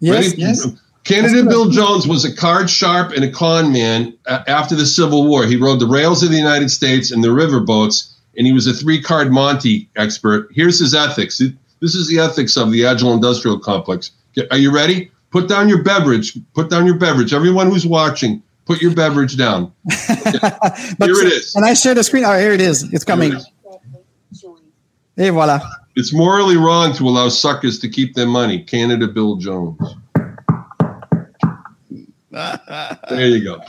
Yes, 0.00 0.24
Ready? 0.30 0.40
yes. 0.42 0.66
Canada 1.04 1.44
Bill 1.48 1.68
Jones 1.70 2.06
was 2.06 2.24
a 2.24 2.34
card 2.34 2.68
sharp 2.68 3.12
and 3.12 3.24
a 3.24 3.30
con 3.30 3.72
man 3.72 4.14
uh, 4.26 4.42
after 4.46 4.74
the 4.74 4.86
Civil 4.86 5.26
War. 5.28 5.44
He 5.46 5.56
rode 5.56 5.78
the 5.80 5.86
rails 5.86 6.22
of 6.22 6.30
the 6.30 6.36
United 6.36 6.70
States 6.70 7.10
and 7.10 7.22
the 7.22 7.30
river 7.32 7.60
boats, 7.60 8.13
and 8.36 8.46
he 8.46 8.52
was 8.52 8.66
a 8.66 8.74
three 8.74 9.00
card 9.00 9.32
Monte 9.32 9.88
expert. 9.96 10.48
Here's 10.52 10.78
his 10.78 10.94
ethics. 10.94 11.38
This 11.80 11.94
is 11.94 12.08
the 12.08 12.18
ethics 12.18 12.56
of 12.56 12.72
the 12.72 12.86
Agile 12.86 13.12
Industrial 13.12 13.58
Complex. 13.58 14.10
Are 14.50 14.58
you 14.58 14.72
ready? 14.74 15.10
Put 15.30 15.48
down 15.48 15.68
your 15.68 15.82
beverage. 15.82 16.38
Put 16.54 16.70
down 16.70 16.86
your 16.86 16.96
beverage. 16.96 17.34
Everyone 17.34 17.70
who's 17.70 17.86
watching, 17.86 18.42
put 18.66 18.80
your 18.80 18.94
beverage 18.94 19.36
down. 19.36 19.72
Okay. 20.26 20.38
but 20.98 21.10
here 21.10 21.26
it 21.26 21.32
is. 21.32 21.52
Can 21.52 21.64
I 21.64 21.74
share 21.74 21.94
the 21.94 22.02
screen? 22.02 22.24
Oh, 22.24 22.36
here 22.36 22.52
it 22.52 22.60
is. 22.60 22.82
It's 22.92 23.04
coming. 23.04 23.34
Et 25.16 25.30
voilà. 25.30 25.62
It's 25.96 26.12
morally 26.12 26.56
wrong 26.56 26.92
to 26.94 27.04
allow 27.04 27.28
suckers 27.28 27.78
to 27.80 27.88
keep 27.88 28.14
their 28.14 28.26
money. 28.26 28.62
Canada 28.64 29.06
Bill 29.06 29.36
Jones. 29.36 29.78
there 32.30 33.28
you 33.28 33.44
go. 33.44 33.60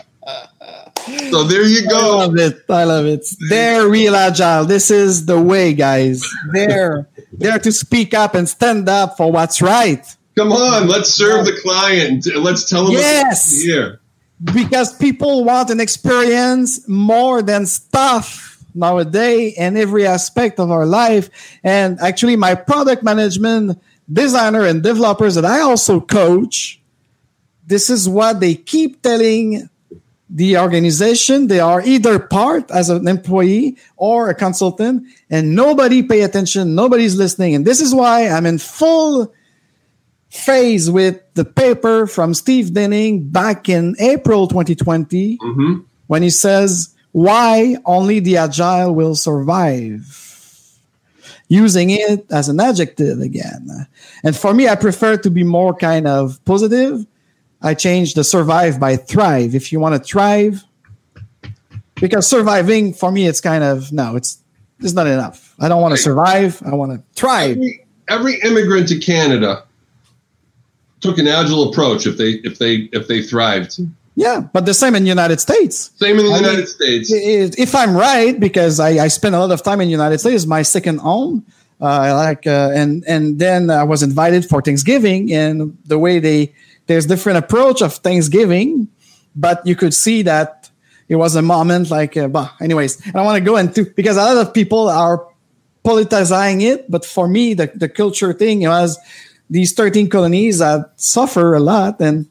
So 1.29 1.43
there 1.43 1.63
you 1.63 1.87
go. 1.87 2.19
I 2.19 2.25
love 2.25 2.37
it. 2.37 2.63
I 2.69 2.83
love 2.83 3.05
it. 3.05 3.27
Dare 3.49 3.87
Real 3.87 4.15
Agile. 4.15 4.65
This 4.65 4.89
is 4.89 5.25
the 5.25 5.39
way, 5.39 5.73
guys. 5.73 6.23
They're 6.51 7.07
there 7.31 7.59
to 7.59 7.71
speak 7.71 8.13
up 8.13 8.33
and 8.33 8.49
stand 8.49 8.89
up 8.89 9.17
for 9.17 9.31
what's 9.31 9.61
right. 9.61 10.03
Come 10.35 10.51
on, 10.51 10.87
let's 10.87 11.13
serve 11.13 11.45
the 11.45 11.57
client. 11.61 12.27
Let's 12.35 12.69
tell 12.69 12.85
them 12.85 12.93
yes. 12.93 13.61
here. 13.61 14.01
Because 14.43 14.93
people 14.97 15.45
want 15.45 15.69
an 15.69 15.79
experience 15.79 16.87
more 16.89 17.41
than 17.41 17.65
stuff 17.65 18.63
nowadays 18.73 19.53
in 19.57 19.77
every 19.77 20.05
aspect 20.05 20.59
of 20.59 20.71
our 20.71 20.85
life. 20.85 21.29
And 21.63 21.99
actually, 22.01 22.35
my 22.35 22.55
product 22.55 23.01
management 23.01 23.81
designer 24.11 24.65
and 24.65 24.83
developers 24.83 25.35
that 25.35 25.45
I 25.45 25.61
also 25.61 26.01
coach, 26.01 26.81
this 27.65 27.89
is 27.89 28.09
what 28.09 28.39
they 28.41 28.55
keep 28.55 29.01
telling 29.01 29.69
the 30.29 30.57
organization. 30.57 31.47
They 31.47 31.59
are 31.59 31.81
either 31.81 32.19
part 32.19 32.71
as 32.71 32.89
an 32.89 33.07
employee 33.07 33.77
or 33.97 34.29
a 34.29 34.35
consultant, 34.35 35.07
and 35.29 35.55
nobody 35.55 36.03
pay 36.03 36.21
attention. 36.21 36.75
Nobody's 36.75 37.15
listening. 37.15 37.55
And 37.55 37.65
this 37.65 37.81
is 37.81 37.93
why 37.93 38.27
I'm 38.27 38.45
in 38.45 38.57
full 38.57 39.33
phase 40.29 40.91
with 40.91 41.21
the 41.35 41.45
paper 41.45 42.07
from 42.07 42.33
Steve 42.33 42.73
Denning 42.73 43.29
back 43.29 43.69
in 43.69 43.95
April 43.99 44.47
2020 44.47 45.37
mm-hmm. 45.37 45.79
when 46.07 46.23
he 46.23 46.29
says, 46.29 46.93
Why 47.11 47.77
only 47.85 48.19
the 48.19 48.37
agile 48.37 48.93
will 48.93 49.15
survive? 49.15 50.21
Using 51.47 51.91
it 51.91 52.25
as 52.31 52.49
an 52.49 52.59
adjective 52.59 53.19
again. 53.19 53.87
And 54.23 54.35
for 54.35 54.51
me, 54.51 54.67
I 54.67 54.75
prefer 54.75 55.17
to 55.17 55.29
be 55.29 55.43
more 55.43 55.75
kind 55.75 56.07
of 56.07 56.43
positive. 56.43 57.05
I 57.65 57.73
changed 57.73 58.15
the 58.15 58.23
survive 58.23 58.79
by 58.79 58.95
thrive. 58.95 59.55
If 59.55 59.71
you 59.71 59.79
want 59.79 59.95
to 59.95 59.99
thrive, 59.99 60.63
because 61.95 62.27
surviving 62.27 62.93
for 62.93 63.11
me, 63.11 63.25
it's 63.25 63.41
kind 63.41 63.63
of 63.63 63.91
no, 63.91 64.15
it's 64.15 64.39
it's 64.79 64.93
not 64.93 65.07
enough. 65.07 65.55
I 65.59 65.67
don't 65.67 65.81
want 65.81 65.93
to 65.95 66.01
survive. 66.01 66.61
I 66.63 66.75
want 66.75 66.91
to 66.91 67.03
thrive. 67.19 67.57
Every, 67.57 67.85
every 68.07 68.39
immigrant 68.41 68.87
to 68.89 68.99
Canada 68.99 69.63
took 71.01 71.17
an 71.17 71.27
agile 71.27 71.69
approach 71.69 72.05
if 72.05 72.17
they 72.17 72.33
if 72.43 72.59
they 72.59 72.89
if 72.93 73.07
they 73.07 73.23
thrived. 73.23 73.79
Yeah, 74.13 74.41
but 74.53 74.65
the 74.65 74.73
same 74.73 74.93
in 74.95 75.03
the 75.03 75.09
United 75.09 75.41
States. 75.41 75.91
Same 75.97 76.19
in 76.19 76.25
the 76.25 76.31
I 76.31 76.37
United 76.37 76.57
mean, 76.57 76.67
States. 76.67 77.11
If 77.11 77.75
I'm 77.75 77.97
right, 77.97 78.39
because 78.39 78.79
I, 78.79 78.91
I 79.03 79.07
spent 79.09 79.35
a 79.35 79.39
lot 79.39 79.51
of 79.51 79.61
time 79.61 79.81
in 79.81 79.87
the 79.87 79.91
United 79.91 80.19
States, 80.19 80.45
my 80.45 80.61
second 80.61 80.99
home. 80.99 81.45
Uh, 81.81 81.85
I 81.85 82.13
like 82.13 82.47
uh, 82.47 82.71
and 82.73 83.03
and 83.07 83.39
then 83.39 83.69
I 83.69 83.83
was 83.83 84.03
invited 84.03 84.45
for 84.45 84.61
Thanksgiving, 84.61 85.33
and 85.33 85.77
the 85.85 85.99
way 85.99 86.19
they 86.19 86.53
there's 86.87 87.05
different 87.05 87.37
approach 87.39 87.81
of 87.81 87.95
Thanksgiving, 87.95 88.87
but 89.35 89.65
you 89.65 89.75
could 89.75 89.93
see 89.93 90.21
that 90.23 90.69
it 91.07 91.15
was 91.15 91.35
a 91.35 91.41
moment 91.41 91.89
like. 91.91 92.15
Uh, 92.17 92.27
bah, 92.27 92.51
anyways, 92.61 93.01
I 93.15 93.21
want 93.21 93.37
to 93.37 93.43
go 93.43 93.57
into 93.57 93.85
because 93.85 94.17
a 94.17 94.21
lot 94.21 94.37
of 94.37 94.53
people 94.53 94.87
are 94.89 95.25
politicizing 95.83 96.61
it, 96.61 96.89
but 96.89 97.05
for 97.05 97.27
me, 97.27 97.53
the 97.53 97.71
the 97.75 97.89
culture 97.89 98.33
thing 98.33 98.61
was 98.61 98.97
these 99.49 99.73
13 99.73 100.09
colonies 100.09 100.59
that 100.59 100.91
suffer 100.95 101.53
a 101.53 101.59
lot 101.59 101.99
and 102.01 102.25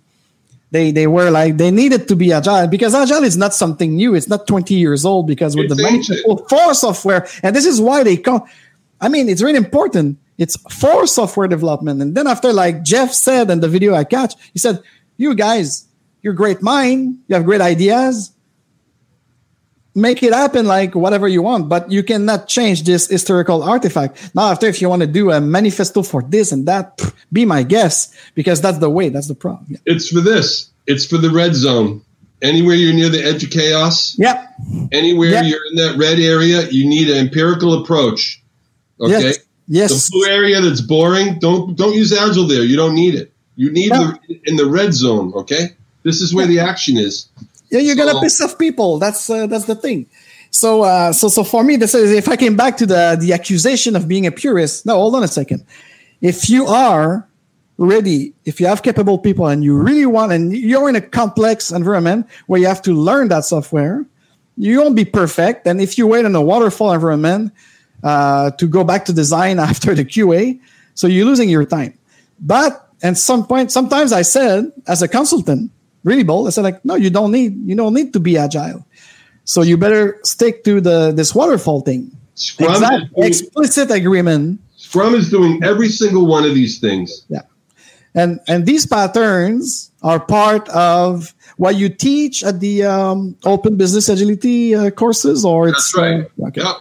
they 0.72 0.90
they 0.90 1.06
were 1.06 1.30
like 1.30 1.56
they 1.58 1.70
needed 1.70 2.08
to 2.08 2.16
be 2.16 2.32
agile 2.32 2.66
because 2.66 2.92
agile 2.92 3.22
is 3.22 3.36
not 3.36 3.54
something 3.54 3.94
new 3.94 4.16
it's 4.16 4.26
not 4.26 4.48
20 4.48 4.74
years 4.74 5.04
old 5.04 5.24
because 5.28 5.54
with 5.54 5.66
It's 5.66 5.76
the 5.76 5.82
many 5.84 5.98
ancient. 5.98 6.48
for 6.48 6.74
software 6.74 7.28
and 7.44 7.54
this 7.54 7.66
is 7.66 7.80
why 7.80 8.02
they 8.02 8.16
come 8.16 8.42
i 9.00 9.08
mean 9.08 9.28
it's 9.28 9.42
really 9.42 9.58
important 9.58 10.18
it's 10.38 10.56
for 10.72 11.06
software 11.06 11.46
development 11.48 12.00
and 12.02 12.14
then 12.16 12.26
after 12.26 12.52
like 12.52 12.82
jeff 12.82 13.12
said 13.12 13.50
in 13.50 13.60
the 13.60 13.68
video 13.68 13.94
i 13.94 14.04
catch 14.04 14.34
he 14.52 14.58
said 14.58 14.80
you 15.16 15.34
guys 15.34 15.86
you're 16.22 16.32
great 16.32 16.60
mind 16.62 17.18
you 17.28 17.34
have 17.36 17.44
great 17.44 17.60
ideas 17.60 18.32
make 19.94 20.22
it 20.22 20.32
happen 20.32 20.66
like 20.66 20.94
whatever 20.94 21.28
you 21.28 21.42
want, 21.42 21.68
but 21.68 21.90
you 21.90 22.02
cannot 22.02 22.48
change 22.48 22.82
this 22.82 23.06
historical 23.06 23.62
artifact. 23.62 24.34
Now, 24.34 24.50
after 24.50 24.66
if 24.66 24.82
you 24.82 24.88
want 24.88 25.02
to 25.02 25.06
do 25.06 25.30
a 25.30 25.40
manifesto 25.40 26.02
for 26.02 26.22
this 26.22 26.52
and 26.52 26.66
that, 26.66 26.98
pff, 26.98 27.12
be 27.32 27.44
my 27.44 27.62
guest 27.62 28.14
because 28.34 28.60
that's 28.60 28.78
the 28.78 28.90
way. 28.90 29.08
That's 29.08 29.28
the 29.28 29.34
problem. 29.34 29.66
Yeah. 29.68 29.78
It's 29.86 30.08
for 30.08 30.20
this. 30.20 30.70
It's 30.86 31.06
for 31.06 31.18
the 31.18 31.30
red 31.30 31.54
zone. 31.54 32.02
Anywhere 32.42 32.74
you're 32.74 32.92
near 32.92 33.08
the 33.08 33.24
edge 33.24 33.44
of 33.44 33.50
chaos, 33.50 34.18
Yep. 34.18 34.54
anywhere 34.92 35.30
Yep. 35.30 35.44
you're 35.46 35.66
in 35.70 35.76
that 35.76 35.96
red 35.96 36.18
area, 36.18 36.68
you 36.70 36.88
need 36.88 37.08
an 37.08 37.16
empirical 37.16 37.80
approach. 37.82 38.42
Okay. 39.00 39.12
Yes. 39.22 39.38
Yes. 39.68 40.06
The 40.08 40.10
blue 40.12 40.26
area 40.30 40.60
that's 40.60 40.80
boring, 40.80 41.38
don't 41.38 41.76
don't 41.76 41.94
use 41.94 42.12
agile 42.12 42.46
there. 42.46 42.64
You 42.64 42.76
don't 42.76 42.94
need 42.94 43.14
it. 43.14 43.32
You 43.56 43.70
need 43.70 43.90
No. 43.90 44.12
the 44.28 44.40
in 44.44 44.56
the 44.56 44.66
red 44.66 44.92
zone. 44.92 45.32
Okay. 45.34 45.70
This 46.02 46.20
is 46.20 46.34
where 46.34 46.46
the 46.46 46.58
action 46.60 46.96
is. 46.98 47.26
Yeah, 47.70 47.80
you're 47.80 47.96
gonna 47.96 48.12
So- 48.12 48.20
piss 48.20 48.40
off 48.40 48.58
people. 48.58 48.98
That's 48.98 49.28
uh, 49.30 49.46
that's 49.46 49.64
the 49.64 49.74
thing. 49.74 50.06
So 50.50 50.82
uh, 50.82 51.12
so 51.12 51.28
so 51.28 51.42
for 51.44 51.64
me, 51.64 51.76
this 51.76 51.94
is 51.94 52.12
if 52.12 52.28
I 52.28 52.36
came 52.36 52.56
back 52.56 52.76
to 52.78 52.86
the 52.86 53.16
the 53.20 53.32
accusation 53.32 53.96
of 53.96 54.06
being 54.06 54.26
a 54.26 54.30
purist. 54.30 54.84
No, 54.86 54.94
hold 54.96 55.14
on 55.16 55.22
a 55.22 55.28
second. 55.28 55.64
If 56.20 56.48
you 56.50 56.66
are 56.66 57.26
ready, 57.78 58.32
if 58.44 58.60
you 58.60 58.66
have 58.66 58.82
capable 58.82 59.18
people 59.18 59.46
and 59.48 59.64
you 59.64 59.76
really 59.76 60.06
want, 60.06 60.30
and 60.32 60.52
you're 60.56 60.88
in 60.88 60.94
a 60.96 61.00
complex 61.00 61.72
environment 61.72 62.26
where 62.46 62.60
you 62.60 62.66
have 62.66 62.82
to 62.82 62.92
learn 62.92 63.28
that 63.28 63.44
software, 63.44 64.04
you 64.56 64.80
won't 64.80 64.94
be 64.94 65.04
perfect. 65.04 65.66
And 65.66 65.80
if 65.80 65.98
you 65.98 66.06
wait 66.06 66.24
in 66.24 66.34
a 66.36 66.42
waterfall 66.42 66.92
environment 66.92 67.50
uh, 68.04 68.52
to 68.52 68.68
go 68.68 68.84
back 68.84 69.06
to 69.06 69.12
design 69.12 69.58
after 69.70 69.94
the 69.96 70.04
QA, 70.04 70.60
so 70.94 71.08
you're 71.08 71.26
losing 71.26 71.48
your 71.50 71.64
time. 71.64 71.98
But 72.38 72.88
at 73.02 73.16
some 73.18 73.46
point, 73.46 73.72
sometimes 73.72 74.12
I 74.12 74.22
said 74.22 74.70
as 74.86 75.02
a 75.02 75.08
consultant, 75.08 75.72
really 76.04 76.22
bold, 76.22 76.46
I 76.46 76.50
said 76.50 76.62
like, 76.62 76.84
no, 76.84 76.94
you 76.94 77.10
don't 77.10 77.32
need 77.32 77.56
you 77.66 77.74
don't 77.74 77.94
need 77.94 78.12
to 78.12 78.20
be 78.20 78.38
agile. 78.38 78.86
So 79.44 79.62
you 79.62 79.76
better 79.76 80.20
stick 80.22 80.62
to 80.64 80.80
the 80.80 81.12
this 81.12 81.34
waterfall 81.34 81.80
thing. 81.80 82.10
Scrum, 82.34 82.70
Exact- 82.72 83.14
doing, 83.14 83.26
explicit 83.28 83.90
agreement. 83.90 84.60
Scrum 84.76 85.14
is 85.14 85.30
doing 85.30 85.62
every 85.62 85.88
single 85.88 86.26
one 86.26 86.44
of 86.44 86.54
these 86.54 86.78
things. 86.78 87.24
Yeah. 87.28 87.42
And 88.14 88.40
and 88.46 88.64
these 88.66 88.86
patterns 88.86 89.90
are 90.02 90.20
part 90.20 90.68
of 90.70 91.34
what 91.56 91.76
you 91.76 91.88
teach 91.88 92.42
at 92.44 92.60
the 92.60 92.84
um, 92.84 93.36
open 93.44 93.76
business 93.76 94.08
agility 94.08 94.74
uh, 94.74 94.90
courses, 94.90 95.44
or 95.44 95.68
it's 95.68 95.92
That's 95.92 95.96
right. 95.96 96.24
uh, 96.42 96.48
okay. 96.48 96.62
Yep. 96.62 96.76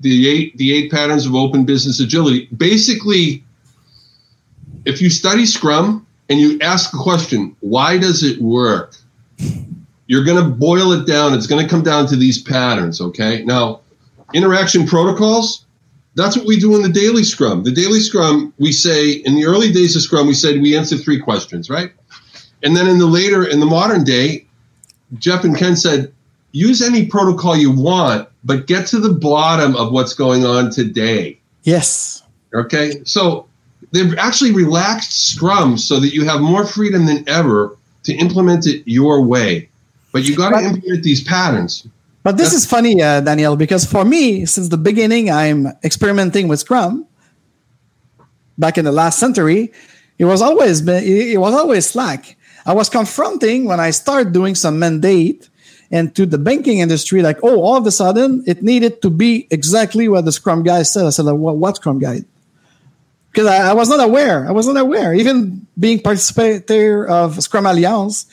The 0.00 0.28
eight 0.28 0.56
the 0.56 0.74
eight 0.74 0.90
patterns 0.90 1.26
of 1.26 1.34
open 1.34 1.64
business 1.64 2.00
agility. 2.00 2.46
Basically, 2.56 3.44
if 4.84 5.00
you 5.00 5.08
study 5.08 5.46
Scrum 5.46 6.06
and 6.28 6.40
you 6.40 6.58
ask 6.60 6.92
a 6.94 6.98
question, 6.98 7.56
why 7.60 7.98
does 7.98 8.22
it 8.22 8.40
work? 8.40 8.96
You're 10.06 10.24
going 10.24 10.42
to 10.42 10.50
boil 10.50 10.92
it 10.92 11.06
down. 11.06 11.32
It's 11.32 11.46
going 11.46 11.62
to 11.62 11.68
come 11.68 11.82
down 11.82 12.06
to 12.08 12.16
these 12.16 12.42
patterns. 12.42 13.00
Okay. 13.00 13.44
Now, 13.44 13.80
interaction 14.34 14.86
protocols. 14.86 15.64
That's 16.16 16.36
what 16.36 16.46
we 16.46 16.60
do 16.60 16.76
in 16.76 16.82
the 16.82 16.88
daily 16.88 17.24
Scrum. 17.24 17.64
The 17.64 17.72
daily 17.72 18.00
Scrum, 18.00 18.52
we 18.58 18.70
say 18.70 19.12
in 19.12 19.34
the 19.34 19.46
early 19.46 19.72
days 19.72 19.96
of 19.96 20.02
Scrum, 20.02 20.26
we 20.26 20.34
said 20.34 20.60
we 20.60 20.76
answer 20.76 20.96
three 20.96 21.18
questions, 21.18 21.68
right? 21.68 21.90
And 22.62 22.76
then 22.76 22.86
in 22.86 22.98
the 22.98 23.06
later, 23.06 23.44
in 23.44 23.58
the 23.58 23.66
modern 23.66 24.04
day, 24.04 24.46
Jeff 25.18 25.44
and 25.44 25.56
Ken 25.56 25.74
said, 25.76 26.12
use 26.52 26.82
any 26.82 27.06
protocol 27.06 27.56
you 27.56 27.72
want, 27.72 28.28
but 28.44 28.66
get 28.66 28.86
to 28.88 28.98
the 29.00 29.12
bottom 29.12 29.74
of 29.76 29.92
what's 29.92 30.14
going 30.14 30.44
on 30.44 30.70
today. 30.70 31.38
Yes. 31.62 32.22
Okay. 32.54 33.02
So 33.04 33.46
they've 33.92 34.16
actually 34.18 34.52
relaxed 34.52 35.30
Scrum 35.30 35.78
so 35.78 35.98
that 36.00 36.14
you 36.14 36.24
have 36.24 36.40
more 36.40 36.66
freedom 36.66 37.06
than 37.06 37.28
ever 37.28 37.76
to 38.04 38.14
implement 38.14 38.66
it 38.66 38.82
your 38.86 39.22
way. 39.22 39.68
But 40.12 40.24
you 40.24 40.36
got 40.36 40.50
to 40.50 40.64
implement 40.64 41.02
these 41.02 41.24
patterns. 41.24 41.86
But 42.22 42.36
this 42.36 42.48
That's- 42.48 42.64
is 42.64 42.66
funny, 42.66 43.02
uh, 43.02 43.20
Daniel, 43.20 43.56
because 43.56 43.84
for 43.84 44.04
me, 44.04 44.46
since 44.46 44.68
the 44.68 44.78
beginning, 44.78 45.30
I'm 45.30 45.68
experimenting 45.82 46.48
with 46.48 46.60
Scrum. 46.60 47.06
Back 48.56 48.78
in 48.78 48.84
the 48.84 48.92
last 48.92 49.18
century, 49.18 49.72
it 50.18 50.26
was 50.26 50.40
always 50.40 50.80
been, 50.80 51.02
it 51.02 51.34
it 51.34 51.38
was 51.38 51.54
always 51.54 51.86
slack. 51.86 52.36
I 52.64 52.72
was 52.72 52.88
confronting 52.88 53.64
when 53.64 53.80
I 53.80 53.90
started 53.90 54.32
doing 54.32 54.54
some 54.54 54.78
mandate 54.78 55.48
and 55.94 56.14
to 56.16 56.26
the 56.26 56.38
banking 56.38 56.80
industry, 56.80 57.22
like, 57.22 57.38
oh, 57.46 57.62
all 57.62 57.76
of 57.76 57.86
a 57.86 57.94
sudden 57.94 58.42
it 58.46 58.62
needed 58.62 59.00
to 59.02 59.10
be 59.10 59.46
exactly 59.50 60.08
what 60.08 60.26
the 60.26 60.32
Scrum 60.32 60.64
Guide 60.66 60.86
said. 60.86 61.06
I 61.06 61.10
said, 61.10 61.24
well, 61.24 61.56
what 61.56 61.76
Scrum 61.76 62.00
Guide? 62.00 62.26
because 63.34 63.48
I, 63.48 63.70
I, 63.70 63.72
was 63.72 63.88
not 63.88 63.98
aware. 63.98 64.46
I 64.46 64.52
was 64.52 64.68
not 64.68 64.76
aware. 64.76 65.12
Even 65.12 65.66
being 65.76 66.00
participator 66.00 67.06
of 67.08 67.42
Scrum 67.42 67.66
Alliance, 67.66 68.26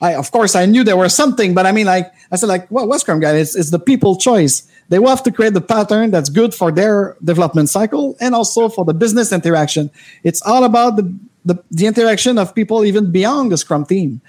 I 0.00 0.16
of 0.16 0.32
course 0.32 0.56
I 0.56 0.66
knew 0.66 0.82
there 0.82 0.96
was 0.96 1.14
something, 1.14 1.54
but 1.54 1.64
I 1.64 1.70
mean, 1.70 1.86
like 1.86 2.12
I 2.32 2.36
said, 2.36 2.48
like 2.48 2.68
what 2.68 3.00
Scrum 3.00 3.20
Guide? 3.20 3.36
It's, 3.36 3.54
it's 3.54 3.70
the 3.70 3.78
people 3.78 4.16
choice. 4.16 4.68
They 4.88 4.98
will 4.98 5.10
have 5.10 5.22
to 5.24 5.32
create 5.32 5.54
the 5.54 5.60
pattern 5.60 6.10
that's 6.10 6.28
good 6.28 6.54
for 6.54 6.72
their 6.72 7.16
development 7.22 7.68
cycle 7.68 8.16
and 8.20 8.34
also 8.34 8.68
for 8.68 8.84
the 8.84 8.94
business 8.94 9.32
interaction. 9.32 9.90
It's 10.24 10.42
all 10.42 10.64
about 10.64 10.96
the 10.96 11.14
the, 11.44 11.62
the 11.70 11.86
interaction 11.86 12.36
of 12.36 12.54
people 12.54 12.84
even 12.84 13.10
beyond 13.10 13.52
the 13.52 13.56
Scrum 13.56 13.86
team. 13.86 14.20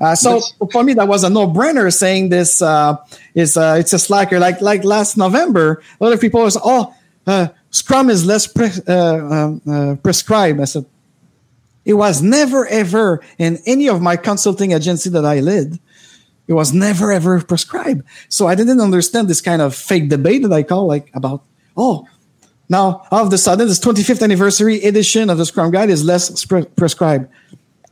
Uh, 0.00 0.14
so 0.14 0.40
for 0.72 0.82
me, 0.82 0.94
that 0.94 1.06
was 1.06 1.24
a 1.24 1.30
no-brainer. 1.30 1.92
Saying 1.92 2.30
this 2.30 2.62
uh, 2.62 2.96
is 3.34 3.56
uh, 3.56 3.76
it's 3.78 3.92
a 3.92 3.98
slacker. 3.98 4.38
Like 4.38 4.60
like 4.60 4.82
last 4.82 5.16
November, 5.16 5.82
a 6.00 6.04
lot 6.04 6.12
of 6.12 6.20
people 6.20 6.40
was 6.40 6.56
oh 6.62 6.94
uh, 7.26 7.48
Scrum 7.70 8.10
is 8.10 8.26
less 8.26 8.46
pre- 8.46 8.70
uh, 8.88 9.18
um, 9.18 9.62
uh, 9.68 9.94
prescribed. 10.02 10.60
I 10.60 10.64
said 10.64 10.86
it 11.84 11.94
was 11.94 12.22
never 12.22 12.66
ever 12.66 13.22
in 13.38 13.58
any 13.66 13.88
of 13.88 14.00
my 14.00 14.16
consulting 14.16 14.72
agency 14.72 15.10
that 15.10 15.24
I 15.24 15.40
led. 15.40 15.78
It 16.48 16.54
was 16.54 16.72
never 16.72 17.12
ever 17.12 17.40
prescribed. 17.42 18.02
So 18.28 18.48
I 18.48 18.54
didn't 18.54 18.80
understand 18.80 19.28
this 19.28 19.40
kind 19.40 19.62
of 19.62 19.74
fake 19.74 20.08
debate 20.08 20.42
that 20.42 20.52
I 20.52 20.62
call 20.62 20.86
like 20.86 21.10
about 21.14 21.44
oh 21.76 22.08
now 22.68 23.06
all 23.10 23.26
of 23.26 23.32
a 23.32 23.38
sudden 23.38 23.68
this 23.68 23.78
25th 23.78 24.22
anniversary 24.22 24.82
edition 24.82 25.30
of 25.30 25.38
the 25.38 25.46
Scrum 25.46 25.70
Guide 25.70 25.90
is 25.90 26.04
less 26.04 26.44
pre- 26.44 26.64
prescribed. 26.64 27.28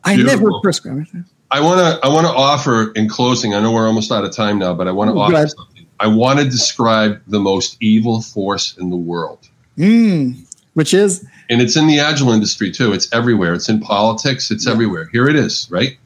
I 0.04 0.16
Beautiful. 0.16 0.38
never 0.38 0.61
prescribed. 0.61 1.09
I 1.51 1.61
want 1.61 1.80
to 1.80 2.07
I 2.07 2.12
want 2.12 2.26
to 2.26 2.32
offer 2.32 2.92
in 2.92 3.09
closing. 3.09 3.55
I 3.55 3.61
know 3.61 3.72
we're 3.72 3.86
almost 3.86 4.12
out 4.12 4.24
of 4.24 4.34
time 4.34 4.59
now, 4.59 4.74
but 4.74 4.86
I 4.86 4.92
want 4.92 5.11
to 5.11 5.18
offer 5.18 5.34
ahead. 5.34 5.51
something. 5.51 5.86
I 6.01 6.07
want 6.07 6.38
to 6.38 6.44
describe 6.44 7.20
the 7.26 7.40
most 7.40 7.76
evil 7.80 8.20
force 8.20 8.76
in 8.76 8.90
the 8.90 8.96
world. 8.96 9.49
Mm, 9.76 10.44
which 10.74 10.92
is 10.92 11.26
and 11.49 11.62
it's 11.62 11.76
in 11.76 11.86
the 11.86 11.99
agile 11.99 12.32
industry 12.32 12.70
too. 12.70 12.92
It's 12.92 13.12
everywhere. 13.12 13.55
It's 13.55 13.68
in 13.68 13.80
politics. 13.80 14.51
It's 14.51 14.66
yeah. 14.66 14.72
everywhere. 14.72 15.09
Here 15.12 15.28
it 15.28 15.36
is, 15.36 15.68
right? 15.70 15.96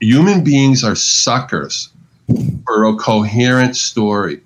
Human 0.00 0.44
beings 0.44 0.84
are 0.84 0.94
suckers 0.94 1.88
for 2.66 2.84
a 2.84 2.96
coherent 2.96 3.76
story, 3.76 4.42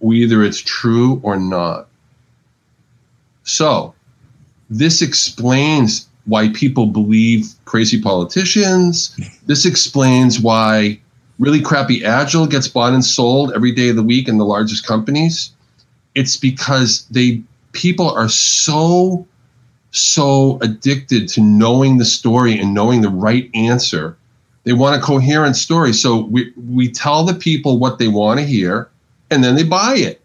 whether 0.00 0.42
it's 0.42 0.60
true 0.60 1.20
or 1.22 1.36
not. 1.38 1.88
So, 3.44 3.94
this 4.68 5.00
explains 5.00 6.05
why 6.26 6.48
people 6.50 6.86
believe 6.86 7.54
crazy 7.64 8.00
politicians. 8.00 9.16
This 9.46 9.64
explains 9.64 10.40
why 10.40 11.00
really 11.38 11.60
crappy 11.60 12.04
agile 12.04 12.46
gets 12.46 12.68
bought 12.68 12.92
and 12.92 13.04
sold 13.04 13.52
every 13.54 13.72
day 13.72 13.88
of 13.88 13.96
the 13.96 14.02
week 14.02 14.28
in 14.28 14.38
the 14.38 14.44
largest 14.44 14.86
companies. 14.86 15.52
It's 16.14 16.36
because 16.36 17.06
they 17.10 17.42
people 17.72 18.10
are 18.10 18.28
so 18.28 19.26
so 19.92 20.58
addicted 20.60 21.28
to 21.28 21.40
knowing 21.40 21.98
the 21.98 22.04
story 22.04 22.58
and 22.58 22.74
knowing 22.74 23.00
the 23.00 23.08
right 23.08 23.48
answer. 23.54 24.16
They 24.64 24.72
want 24.72 24.96
a 24.96 25.04
coherent 25.04 25.56
story. 25.56 25.92
So 25.92 26.24
we 26.24 26.52
we 26.68 26.90
tell 26.90 27.24
the 27.24 27.34
people 27.34 27.78
what 27.78 27.98
they 27.98 28.08
want 28.08 28.40
to 28.40 28.46
hear 28.46 28.88
and 29.30 29.44
then 29.44 29.54
they 29.54 29.62
buy 29.62 29.94
it 29.96 30.20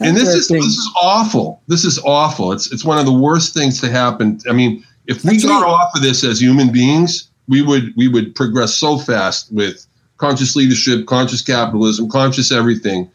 and 0.00 0.16
this 0.16 0.28
is 0.28 0.48
this 0.48 0.64
is 0.64 0.90
awful. 1.00 1.60
This 1.66 1.84
is 1.84 1.98
awful. 2.04 2.52
It's 2.52 2.70
it's 2.72 2.84
one 2.84 2.98
of 2.98 3.06
the 3.06 3.12
worst 3.12 3.52
things 3.52 3.80
to 3.80 3.90
happen. 3.90 4.40
I 4.48 4.52
mean, 4.52 4.84
if 5.06 5.24
we 5.24 5.40
got 5.42 5.66
off 5.66 5.94
of 5.94 6.02
this 6.02 6.22
as 6.22 6.40
human 6.40 6.70
beings, 6.70 7.28
we 7.48 7.62
would 7.62 7.92
we 7.96 8.06
would 8.06 8.34
progress 8.34 8.74
so 8.74 8.98
fast 8.98 9.52
with 9.52 9.86
conscious 10.18 10.54
leadership, 10.54 11.06
conscious 11.06 11.42
capitalism, 11.42 12.08
conscious 12.08 12.52
everything. 12.52 13.10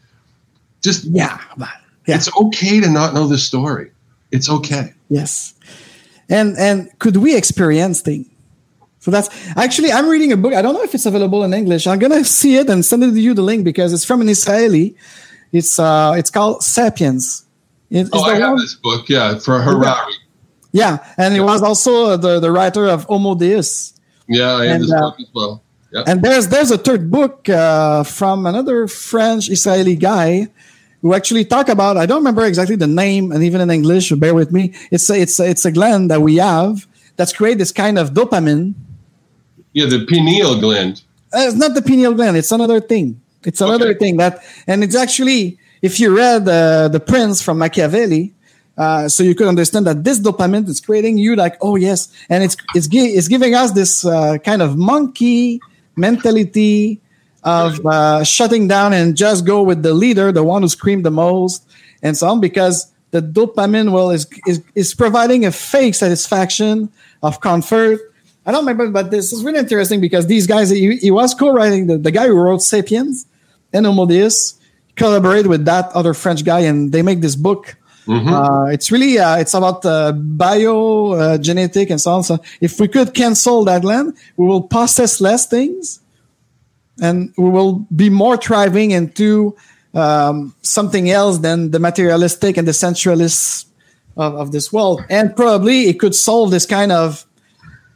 Just 0.82 1.04
yeah, 1.04 1.40
yeah. 2.06 2.16
it's 2.16 2.34
okay 2.36 2.80
to 2.80 2.90
not 2.90 3.14
know 3.14 3.26
the 3.26 3.38
story. 3.38 3.90
It's 4.30 4.50
okay. 4.50 4.92
Yes, 5.08 5.54
and 6.28 6.56
and 6.58 6.90
could 6.98 7.16
we 7.16 7.34
experience 7.34 8.02
things? 8.02 8.26
So 8.98 9.10
that's 9.10 9.28
actually 9.56 9.92
I'm 9.92 10.08
reading 10.08 10.32
a 10.32 10.36
book. 10.36 10.52
I 10.52 10.60
don't 10.60 10.74
know 10.74 10.82
if 10.82 10.94
it's 10.94 11.06
available 11.06 11.44
in 11.44 11.54
English. 11.54 11.86
I'm 11.86 11.98
gonna 11.98 12.24
see 12.40 12.56
it 12.56 12.68
and 12.68 12.84
send 12.84 13.04
it 13.04 13.12
to 13.12 13.20
you 13.20 13.32
the 13.32 13.42
link 13.42 13.64
because 13.64 13.94
it's 13.94 14.04
from 14.04 14.20
an 14.20 14.28
Israeli 14.28 14.96
it's 15.54 15.78
uh, 15.78 16.14
it's 16.18 16.30
called 16.30 16.62
Sapiens. 16.62 17.46
It, 17.88 18.08
oh, 18.12 18.24
I 18.24 18.34
have 18.34 18.50
one? 18.50 18.58
this 18.58 18.74
book. 18.74 19.08
Yeah, 19.08 19.38
for 19.38 19.62
Harari. 19.62 20.14
Yeah, 20.72 20.98
and 21.16 21.32
he 21.32 21.40
was 21.40 21.62
also 21.62 22.16
the, 22.16 22.40
the 22.40 22.50
writer 22.50 22.88
of 22.88 23.04
Homo 23.04 23.36
Deus. 23.36 23.94
Yeah, 24.26 24.56
I 24.56 24.64
have 24.64 24.74
and, 24.74 24.84
this 24.84 24.92
uh, 24.92 25.00
book 25.00 25.20
as 25.20 25.30
well. 25.32 25.62
Yep. 25.92 26.08
And 26.08 26.22
there's 26.22 26.48
there's 26.48 26.72
a 26.72 26.78
third 26.78 27.08
book 27.08 27.48
uh, 27.48 28.02
from 28.02 28.46
another 28.46 28.88
French 28.88 29.48
Israeli 29.48 29.94
guy 29.94 30.48
who 31.02 31.14
actually 31.14 31.44
talk 31.44 31.68
about 31.68 31.96
I 31.96 32.06
don't 32.06 32.18
remember 32.18 32.44
exactly 32.44 32.74
the 32.74 32.88
name 32.88 33.30
and 33.30 33.44
even 33.44 33.60
in 33.60 33.70
English. 33.70 34.10
Bear 34.10 34.34
with 34.34 34.50
me. 34.50 34.74
It's 34.90 35.08
a, 35.08 35.20
it's 35.20 35.38
a, 35.38 35.48
it's 35.48 35.64
a 35.64 35.70
gland 35.70 36.10
that 36.10 36.20
we 36.20 36.36
have 36.36 36.88
that's 37.14 37.32
create 37.32 37.58
this 37.58 37.70
kind 37.70 37.96
of 37.96 38.10
dopamine. 38.10 38.74
Yeah, 39.72 39.86
the 39.86 40.04
pineal 40.06 40.58
gland. 40.58 41.02
Uh, 41.32 41.46
it's 41.46 41.54
not 41.54 41.74
the 41.74 41.82
pineal 41.82 42.14
gland. 42.14 42.36
It's 42.36 42.50
another 42.50 42.80
thing. 42.80 43.20
It's 43.44 43.60
another 43.60 43.88
okay. 43.88 43.98
thing 43.98 44.16
that, 44.18 44.42
and 44.66 44.82
it's 44.82 44.96
actually, 44.96 45.58
if 45.82 46.00
you 46.00 46.16
read 46.16 46.48
uh, 46.48 46.88
The 46.88 47.00
Prince 47.00 47.42
from 47.42 47.58
Machiavelli, 47.58 48.32
uh, 48.76 49.08
so 49.08 49.22
you 49.22 49.34
could 49.34 49.46
understand 49.46 49.86
that 49.86 50.02
this 50.02 50.18
dopamine 50.18 50.68
is 50.68 50.80
creating 50.80 51.18
you 51.18 51.36
like, 51.36 51.56
oh 51.60 51.76
yes, 51.76 52.08
and 52.28 52.42
it's 52.42 52.56
it's, 52.74 52.88
gi- 52.88 53.14
it's 53.14 53.28
giving 53.28 53.54
us 53.54 53.70
this 53.72 54.04
uh, 54.04 54.38
kind 54.38 54.62
of 54.62 54.76
monkey 54.76 55.60
mentality 55.94 57.00
of 57.44 57.84
uh, 57.86 58.24
shutting 58.24 58.66
down 58.66 58.92
and 58.92 59.16
just 59.16 59.46
go 59.46 59.62
with 59.62 59.82
the 59.82 59.94
leader, 59.94 60.32
the 60.32 60.42
one 60.42 60.62
who 60.62 60.68
screamed 60.68 61.04
the 61.04 61.10
most, 61.10 61.64
and 62.02 62.16
so 62.16 62.28
on, 62.28 62.40
because 62.40 62.90
the 63.12 63.22
dopamine 63.22 63.92
well 63.92 64.10
is 64.10 64.26
is, 64.46 64.62
is 64.74 64.94
providing 64.94 65.44
a 65.44 65.52
fake 65.52 65.94
satisfaction 65.94 66.90
of 67.22 67.40
comfort 67.40 68.00
I 68.46 68.52
don't 68.52 68.66
remember, 68.66 68.90
but 68.90 69.10
this 69.10 69.32
is 69.32 69.42
really 69.42 69.58
interesting 69.58 70.00
because 70.00 70.26
these 70.26 70.46
guys, 70.46 70.68
he, 70.68 70.96
he 70.96 71.10
was 71.10 71.34
co-writing 71.34 71.86
the, 71.86 71.96
the 71.96 72.10
guy 72.10 72.26
who 72.26 72.34
wrote 72.34 72.62
*Sapiens* 72.62 73.26
and 73.74 74.08
Deus* 74.08 74.58
collaborate 74.96 75.46
with 75.46 75.64
that 75.64 75.90
other 75.92 76.14
French 76.14 76.44
guy, 76.44 76.60
and 76.60 76.92
they 76.92 77.02
make 77.02 77.20
this 77.20 77.36
book. 77.36 77.76
Mm-hmm. 78.06 78.28
Uh, 78.28 78.66
it's 78.66 78.92
really 78.92 79.18
uh, 79.18 79.36
it's 79.36 79.54
about 79.54 79.84
uh, 79.84 80.12
bio 80.12 81.12
uh, 81.12 81.38
genetic 81.38 81.90
and 81.90 82.00
so 82.00 82.12
on. 82.12 82.22
So 82.22 82.38
if 82.60 82.78
we 82.78 82.86
could 82.88 83.14
cancel 83.14 83.64
that 83.64 83.84
land, 83.84 84.16
we 84.36 84.46
will 84.46 84.62
process 84.62 85.20
less 85.20 85.46
things, 85.46 86.00
and 87.00 87.32
we 87.36 87.48
will 87.48 87.86
be 87.94 88.10
more 88.10 88.36
thriving 88.36 88.90
into 88.90 89.56
um, 89.94 90.54
something 90.62 91.10
else 91.10 91.38
than 91.38 91.70
the 91.70 91.78
materialistic 91.78 92.56
and 92.56 92.68
the 92.68 92.72
sensualist 92.72 93.66
of, 94.16 94.34
of 94.34 94.52
this 94.52 94.72
world. 94.72 95.02
And 95.08 95.34
probably 95.34 95.88
it 95.88 95.98
could 95.98 96.14
solve 96.14 96.50
this 96.50 96.66
kind 96.66 96.92
of 96.92 97.26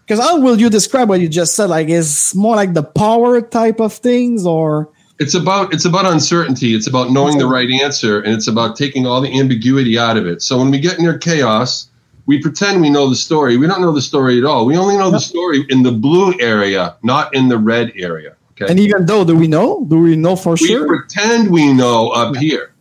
because 0.08 0.24
how 0.24 0.40
will 0.40 0.58
you 0.58 0.70
describe 0.70 1.10
what 1.10 1.20
you 1.20 1.28
just 1.28 1.54
said? 1.54 1.66
Like, 1.66 1.88
is 1.88 2.34
more 2.34 2.56
like 2.56 2.72
the 2.72 2.82
power 2.82 3.42
type 3.42 3.78
of 3.78 3.92
things, 3.92 4.46
or 4.46 4.88
it's 5.18 5.34
about 5.34 5.74
it's 5.74 5.84
about 5.84 6.06
uncertainty. 6.06 6.74
It's 6.74 6.86
about 6.86 7.10
knowing 7.10 7.38
the 7.38 7.46
right 7.46 7.68
answer, 7.70 8.20
and 8.20 8.32
it's 8.32 8.46
about 8.46 8.76
taking 8.76 9.06
all 9.06 9.20
the 9.20 9.38
ambiguity 9.38 9.98
out 9.98 10.16
of 10.16 10.26
it. 10.26 10.42
So 10.42 10.58
when 10.58 10.70
we 10.70 10.78
get 10.78 10.98
near 10.98 11.18
chaos, 11.18 11.88
we 12.26 12.40
pretend 12.40 12.80
we 12.80 12.90
know 12.90 13.08
the 13.08 13.16
story. 13.16 13.56
We 13.56 13.66
don't 13.66 13.80
know 13.80 13.92
the 13.92 14.02
story 14.02 14.38
at 14.38 14.44
all. 14.44 14.66
We 14.66 14.76
only 14.76 14.96
know 14.96 15.10
the 15.10 15.18
story 15.18 15.64
in 15.68 15.82
the 15.82 15.92
blue 15.92 16.38
area, 16.40 16.96
not 17.02 17.34
in 17.34 17.48
the 17.48 17.58
red 17.58 17.92
area. 17.96 18.36
Okay. 18.52 18.70
And 18.70 18.80
even 18.80 19.06
though, 19.06 19.24
do 19.24 19.36
we 19.36 19.46
know? 19.46 19.84
Do 19.88 20.00
we 20.00 20.16
know 20.16 20.36
for 20.36 20.52
we 20.52 20.66
sure? 20.66 20.82
We 20.82 20.98
pretend 20.98 21.50
we 21.50 21.72
know 21.72 22.08
up 22.08 22.34
yeah. 22.34 22.40
here. 22.40 22.74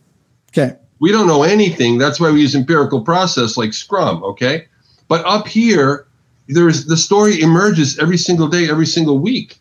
Okay. 0.50 0.76
We 1.00 1.12
don't 1.12 1.26
know 1.26 1.44
anything. 1.44 1.98
That's 1.98 2.18
why 2.18 2.30
we 2.30 2.40
use 2.40 2.54
empirical 2.54 3.02
process 3.02 3.56
like 3.56 3.72
Scrum. 3.72 4.22
Okay. 4.24 4.66
But 5.06 5.24
up 5.24 5.46
here, 5.46 6.06
there's 6.48 6.86
the 6.86 6.96
story 6.96 7.40
emerges 7.40 7.98
every 7.98 8.18
single 8.18 8.48
day, 8.48 8.68
every 8.68 8.86
single 8.86 9.18
week. 9.18 9.58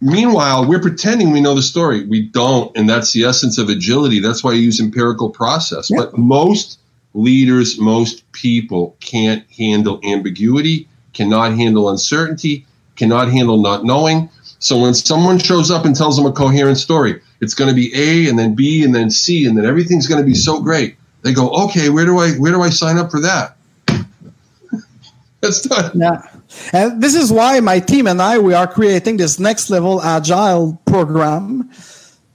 Meanwhile, 0.00 0.68
we're 0.68 0.80
pretending 0.80 1.32
we 1.32 1.40
know 1.40 1.54
the 1.54 1.62
story. 1.62 2.04
We 2.04 2.22
don't, 2.22 2.76
and 2.76 2.88
that's 2.88 3.12
the 3.12 3.24
essence 3.24 3.58
of 3.58 3.68
agility. 3.68 4.20
That's 4.20 4.44
why 4.44 4.52
I 4.52 4.54
use 4.54 4.80
empirical 4.80 5.30
process. 5.30 5.90
Yep. 5.90 5.98
But 5.98 6.18
most 6.18 6.78
leaders, 7.12 7.78
most 7.78 8.30
people 8.32 8.96
can't 9.00 9.44
handle 9.50 10.00
ambiguity, 10.04 10.88
cannot 11.12 11.54
handle 11.54 11.88
uncertainty, 11.88 12.66
cannot 12.96 13.30
handle 13.30 13.60
not 13.60 13.84
knowing. 13.84 14.30
So 14.58 14.78
when 14.80 14.94
someone 14.94 15.38
shows 15.38 15.70
up 15.70 15.84
and 15.84 15.94
tells 15.94 16.16
them 16.16 16.26
a 16.26 16.32
coherent 16.32 16.78
story, 16.78 17.20
it's 17.40 17.54
going 17.54 17.68
to 17.68 17.74
be 17.74 17.92
A 17.94 18.28
and 18.28 18.38
then 18.38 18.54
B 18.54 18.84
and 18.84 18.94
then 18.94 19.10
C 19.10 19.46
and 19.46 19.56
then 19.58 19.64
everything's 19.64 20.06
going 20.06 20.20
to 20.20 20.26
be 20.26 20.34
so 20.34 20.60
great. 20.60 20.96
They 21.22 21.32
go, 21.32 21.50
okay, 21.64 21.88
where 21.88 22.04
do 22.04 22.18
I 22.18 22.32
where 22.32 22.52
do 22.52 22.62
I 22.62 22.70
sign 22.70 22.98
up 22.98 23.10
for 23.10 23.20
that? 23.20 23.56
That's 25.40 25.62
done. 25.62 25.98
Yeah. 25.98 26.22
And 26.72 27.02
this 27.02 27.14
is 27.14 27.32
why 27.32 27.60
my 27.60 27.80
team 27.80 28.06
and 28.06 28.20
I 28.20 28.38
we 28.38 28.54
are 28.54 28.66
creating 28.66 29.16
this 29.16 29.38
next 29.38 29.70
level 29.70 30.02
agile 30.02 30.80
program 30.84 31.70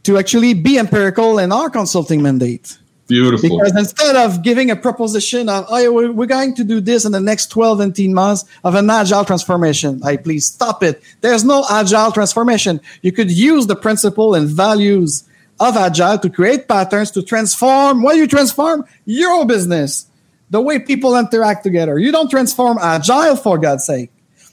to 0.04 0.18
actually 0.18 0.54
be 0.54 0.78
empirical 0.78 1.40
in 1.40 1.52
our 1.52 1.70
consulting 1.70 2.22
mandate. 2.22 2.78
Beautiful. 3.08 3.50
Because 3.50 3.76
instead 3.76 4.16
of 4.16 4.44
giving 4.44 4.70
a 4.70 4.76
proposition 4.76 5.50
of, 5.50 5.66
oh, 5.70 6.12
we're 6.12 6.28
going 6.28 6.54
to 6.56 6.64
do 6.64 6.80
this 6.80 7.06
in 7.06 7.12
the 7.12 7.20
next 7.20 7.48
12, 7.48 7.80
and 7.80 7.92
18 7.92 8.14
months 8.14 8.46
of 8.64 8.76
an 8.76 8.88
agile 8.90 9.26
transformation, 9.26 10.00
I 10.04 10.16
please 10.16 10.46
stop 10.46 10.84
it. 10.84 11.02
There's 11.22 11.44
no 11.44 11.66
agile 11.72 12.12
transformation. 12.12 12.80
You 13.02 13.12
could 13.12 13.32
use 13.32 13.66
the 13.66 13.76
principle 13.76 14.36
and 14.36 14.48
values 14.48 15.24
of 15.60 15.76
agile 15.76 16.20
to 16.20 16.30
create 16.30 16.68
patterns 16.68 17.10
to 17.12 17.24
transform 17.24 18.04
what 18.04 18.16
you 18.16 18.28
transform 18.28 18.86
your 19.06 19.46
business 19.46 20.06
the 20.50 20.62
way 20.62 20.80
people 20.80 21.16
interact 21.16 21.64
together. 21.64 22.00
You 22.00 22.12
don't 22.12 22.30
transform 22.30 22.78
agile 22.82 23.36
for 23.36 23.58
God's 23.58 23.86
sake. 23.86 24.12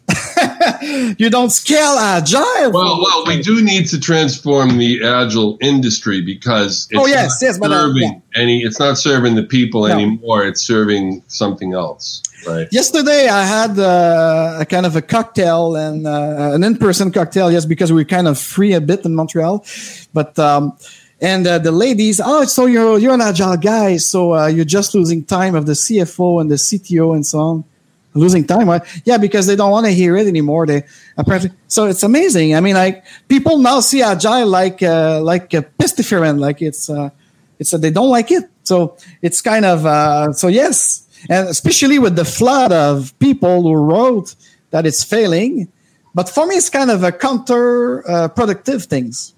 you 1.18 1.30
don't 1.30 1.50
scale 1.50 1.96
agile. 1.98 2.70
Well, 2.70 3.02
well, 3.02 3.26
we 3.26 3.42
do 3.42 3.62
need 3.62 3.88
to 3.88 4.00
transform 4.00 4.78
the 4.78 5.02
agile 5.04 5.58
industry 5.60 6.20
because 6.20 6.86
it's 6.90 7.00
oh 7.00 7.06
yes, 7.06 7.38
yes, 7.42 7.58
but 7.58 7.72
uh, 7.72 7.86
serving 7.86 8.02
yeah. 8.02 8.40
any. 8.40 8.62
It's 8.62 8.78
not 8.78 8.98
serving 8.98 9.34
the 9.34 9.42
people 9.42 9.82
No. 9.82 9.94
anymore. 9.94 10.46
It's 10.46 10.62
serving 10.62 11.24
something 11.26 11.74
else, 11.74 12.22
right? 12.46 12.68
Yesterday, 12.70 13.28
I 13.28 13.44
had 13.44 13.78
uh, 13.78 14.58
a 14.60 14.64
kind 14.64 14.86
of 14.86 14.94
a 14.94 15.02
cocktail 15.02 15.74
and 15.74 16.06
uh, 16.06 16.52
an 16.54 16.62
in-person 16.62 17.10
cocktail. 17.10 17.50
Yes, 17.50 17.64
because 17.64 17.92
we 17.92 18.02
are 18.02 18.04
kind 18.04 18.28
of 18.28 18.38
free 18.38 18.74
a 18.74 18.80
bit 18.80 19.04
in 19.04 19.14
Montreal, 19.14 19.64
but 20.14 20.38
um, 20.38 20.76
and 21.20 21.46
uh, 21.46 21.58
the 21.58 21.72
ladies, 21.72 22.20
oh, 22.22 22.44
so 22.44 22.66
you're 22.66 22.98
you're 22.98 23.14
an 23.14 23.22
agile 23.22 23.56
guy, 23.56 23.96
so 23.96 24.34
uh, 24.34 24.46
you're 24.48 24.66
just 24.66 24.94
losing 24.94 25.24
time 25.24 25.54
of 25.54 25.64
the 25.64 25.72
CFO 25.72 26.40
and 26.40 26.50
the 26.50 26.56
CTO 26.56 27.14
and 27.14 27.24
so 27.24 27.38
on. 27.38 27.64
Losing 28.12 28.46
time, 28.46 28.68
right? 28.68 28.82
Yeah, 29.04 29.18
because 29.18 29.46
they 29.46 29.56
don't 29.56 29.70
want 29.70 29.84
to 29.86 29.92
hear 29.92 30.16
it 30.16 30.26
anymore. 30.26 30.66
They 30.66 30.84
apparently 31.18 31.50
so 31.68 31.86
it's 31.86 32.02
amazing. 32.02 32.54
I 32.54 32.60
mean, 32.60 32.74
like 32.74 33.04
people 33.28 33.58
now 33.58 33.80
see 33.80 34.02
agile 34.02 34.46
like 34.46 34.82
uh, 34.82 35.20
like 35.22 35.52
a 35.54 35.62
pestiférant, 35.62 36.38
like 36.38 36.62
it's 36.62 36.88
uh, 36.88 37.10
it's 37.58 37.72
uh, 37.72 37.78
they 37.78 37.90
don't 37.90 38.10
like 38.10 38.30
it. 38.30 38.44
So 38.64 38.96
it's 39.22 39.40
kind 39.40 39.64
of 39.64 39.84
uh, 39.84 40.32
so 40.32 40.48
yes, 40.48 41.06
and 41.28 41.48
especially 41.48 41.98
with 41.98 42.16
the 42.16 42.24
flood 42.24 42.72
of 42.72 43.18
people 43.18 43.62
who 43.62 43.74
wrote 43.74 44.34
that 44.70 44.86
it's 44.86 45.04
failing. 45.04 45.68
But 46.14 46.30
for 46.30 46.46
me, 46.46 46.54
it's 46.56 46.70
kind 46.70 46.90
of 46.90 47.04
a 47.04 47.12
counter 47.12 48.02
uh, 48.10 48.28
productive 48.28 48.84
things 48.84 49.34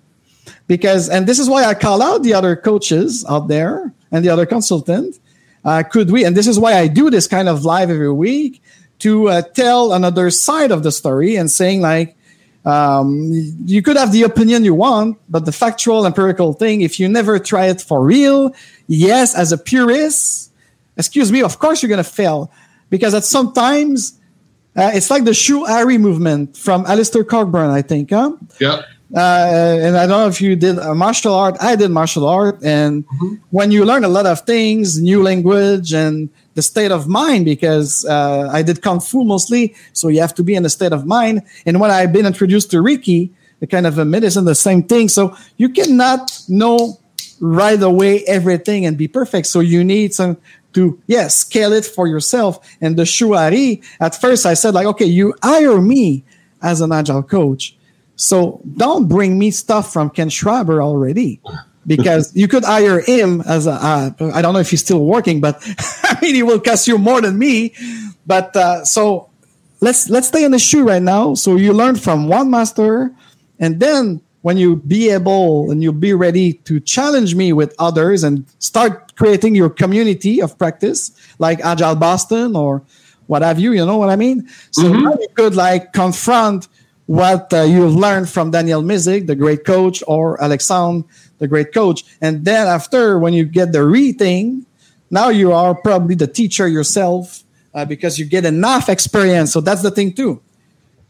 because, 0.68 1.08
and 1.08 1.26
this 1.26 1.40
is 1.40 1.48
why 1.48 1.64
I 1.64 1.74
call 1.74 2.00
out 2.00 2.22
the 2.22 2.34
other 2.34 2.54
coaches 2.54 3.24
out 3.28 3.48
there 3.48 3.92
and 4.12 4.24
the 4.24 4.28
other 4.28 4.46
consultant. 4.46 5.18
Uh, 5.64 5.82
could 5.82 6.10
we, 6.10 6.24
and 6.24 6.36
this 6.36 6.46
is 6.46 6.58
why 6.58 6.74
I 6.74 6.86
do 6.86 7.10
this 7.10 7.26
kind 7.26 7.48
of 7.48 7.64
live 7.64 7.90
every 7.90 8.12
week 8.12 8.62
to 9.00 9.28
uh, 9.28 9.42
tell 9.42 9.92
another 9.92 10.30
side 10.30 10.70
of 10.70 10.82
the 10.84 10.92
story 10.92 11.34
and 11.34 11.50
saying 11.50 11.80
like, 11.80 12.16
um, 12.64 13.30
you 13.64 13.82
could 13.82 13.96
have 13.96 14.12
the 14.12 14.22
opinion 14.22 14.64
you 14.64 14.74
want, 14.74 15.18
but 15.28 15.46
the 15.46 15.52
factual 15.52 16.04
empirical 16.06 16.52
thing, 16.52 16.82
if 16.82 17.00
you 17.00 17.08
never 17.08 17.38
try 17.38 17.66
it 17.66 17.80
for 17.80 18.04
real, 18.04 18.54
yes, 18.86 19.34
as 19.34 19.52
a 19.52 19.58
purist, 19.58 20.52
excuse 20.96 21.32
me, 21.32 21.42
of 21.42 21.58
course 21.58 21.82
you're 21.82 21.88
going 21.88 22.02
to 22.02 22.10
fail 22.10 22.52
because 22.90 23.14
at 23.14 23.24
sometimes 23.24 24.18
uh, 24.76 24.90
it's 24.94 25.10
like 25.10 25.24
the 25.24 25.34
Shu 25.34 25.64
Ha 25.64 25.80
Ri 25.80 25.98
movement 25.98 26.56
from 26.56 26.84
Alistair 26.86 27.24
Cockburn, 27.24 27.70
I 27.70 27.82
think. 27.82 28.10
Huh? 28.10 28.32
Yeah. 28.60 28.82
Uh, 29.14 29.78
and 29.80 29.96
I 29.96 30.06
don't 30.06 30.20
know 30.20 30.28
if 30.28 30.40
you 30.40 30.54
did 30.54 30.76
martial 30.94 31.34
art. 31.34 31.56
I 31.60 31.76
did 31.76 31.90
martial 31.90 32.26
art, 32.28 32.62
and 32.62 33.04
when 33.50 33.70
you 33.70 33.86
learn 33.86 34.04
a 34.04 34.08
lot 34.08 34.26
of 34.26 34.40
things, 34.42 35.00
new 35.00 35.22
language, 35.22 35.94
and 35.94 36.28
the 36.54 36.60
state 36.60 36.90
of 36.90 37.08
mind, 37.08 37.46
because 37.46 38.04
uh, 38.04 38.50
I 38.52 38.62
did 38.62 38.82
kung 38.82 39.00
fu 39.00 39.24
mostly, 39.24 39.74
so 39.94 40.08
you 40.08 40.20
have 40.20 40.34
to 40.34 40.42
be 40.42 40.54
in 40.54 40.64
a 40.66 40.68
state 40.68 40.92
of 40.92 41.06
mind. 41.06 41.42
And 41.64 41.80
when 41.80 41.90
I've 41.90 42.12
been 42.12 42.26
introduced 42.26 42.70
to 42.72 42.78
Reiki, 42.82 43.30
the 43.60 43.66
kind 43.66 43.86
of 43.86 43.96
a 43.98 44.04
medicine, 44.04 44.44
the 44.44 44.54
same 44.54 44.82
thing. 44.82 45.08
So 45.08 45.36
you 45.56 45.68
cannot 45.70 46.42
know 46.48 46.98
right 47.40 47.82
away 47.82 48.24
everything 48.24 48.84
and 48.84 48.98
be 48.98 49.08
perfect. 49.08 49.46
So 49.46 49.60
you 49.60 49.84
need 49.84 50.14
some 50.14 50.36
to 50.74 51.00
yes 51.06 51.36
scale 51.36 51.72
it 51.72 51.86
for 51.86 52.06
yourself. 52.06 52.60
And 52.80 52.96
the 52.96 53.04
Shuhari, 53.04 53.82
at 54.00 54.20
first 54.20 54.44
I 54.44 54.54
said 54.54 54.74
like, 54.74 54.86
okay, 54.86 55.06
you 55.06 55.34
hire 55.42 55.80
me 55.80 56.24
as 56.60 56.80
an 56.80 56.92
agile 56.92 57.22
coach. 57.22 57.77
So 58.18 58.60
don't 58.76 59.06
bring 59.06 59.38
me 59.38 59.52
stuff 59.52 59.92
from 59.92 60.10
Ken 60.10 60.28
Schwaber 60.28 60.82
already, 60.82 61.40
because 61.86 62.34
you 62.34 62.48
could 62.48 62.64
hire 62.64 63.00
him 63.00 63.42
as 63.42 63.66
a. 63.66 63.72
Uh, 63.72 64.10
I 64.34 64.42
don't 64.42 64.52
know 64.54 64.60
if 64.60 64.70
he's 64.70 64.82
still 64.82 65.04
working, 65.06 65.40
but 65.40 65.56
I 66.02 66.18
mean 66.20 66.34
he 66.34 66.42
will 66.42 66.60
cost 66.60 66.88
you 66.88 66.98
more 66.98 67.20
than 67.20 67.38
me. 67.38 67.74
But 68.26 68.54
uh, 68.56 68.84
so 68.84 69.30
let's 69.80 70.10
let's 70.10 70.26
stay 70.28 70.44
in 70.44 70.50
the 70.50 70.58
Shu 70.58 70.82
right 70.82 71.02
now. 71.02 71.34
So 71.34 71.54
you 71.54 71.72
learn 71.72 71.94
from 71.94 72.26
one 72.26 72.50
master, 72.50 73.12
and 73.60 73.78
then 73.78 74.20
when 74.42 74.56
you 74.56 74.76
be 74.76 75.10
able 75.10 75.70
and 75.70 75.80
you'll 75.82 75.92
be 75.92 76.12
ready 76.12 76.54
to 76.64 76.80
challenge 76.80 77.36
me 77.36 77.52
with 77.52 77.72
others 77.78 78.24
and 78.24 78.44
start 78.58 79.14
creating 79.14 79.54
your 79.54 79.70
community 79.70 80.42
of 80.42 80.58
practice, 80.58 81.12
like 81.38 81.60
Agile 81.60 81.94
Boston 81.94 82.56
or 82.56 82.82
what 83.26 83.42
have 83.42 83.60
you. 83.60 83.72
You 83.72 83.86
know 83.86 83.98
what 83.98 84.10
I 84.10 84.16
mean? 84.16 84.48
So 84.72 84.92
now 84.92 85.12
you 85.12 85.28
could 85.34 85.54
like 85.54 85.92
confront 85.92 86.66
what 87.08 87.50
uh, 87.54 87.62
you've 87.62 87.94
learned 87.94 88.28
from 88.28 88.50
Daniel 88.50 88.82
Mezick, 88.82 89.26
the 89.26 89.34
great 89.34 89.64
coach, 89.64 90.04
or 90.06 90.40
Alexandre, 90.42 91.08
the 91.38 91.48
great 91.48 91.72
coach. 91.72 92.04
And 92.20 92.44
then 92.44 92.66
after, 92.66 93.18
when 93.18 93.32
you 93.32 93.46
get 93.46 93.72
the 93.72 93.82
re 93.82 94.12
thing, 94.12 94.66
now 95.10 95.30
you 95.30 95.52
are 95.52 95.74
probably 95.74 96.16
the 96.16 96.26
teacher 96.26 96.68
yourself 96.68 97.44
uh, 97.72 97.86
because 97.86 98.18
you 98.18 98.26
get 98.26 98.44
enough 98.44 98.90
experience. 98.90 99.54
So 99.54 99.62
that's 99.62 99.80
the 99.80 99.90
thing 99.90 100.12
too. 100.12 100.42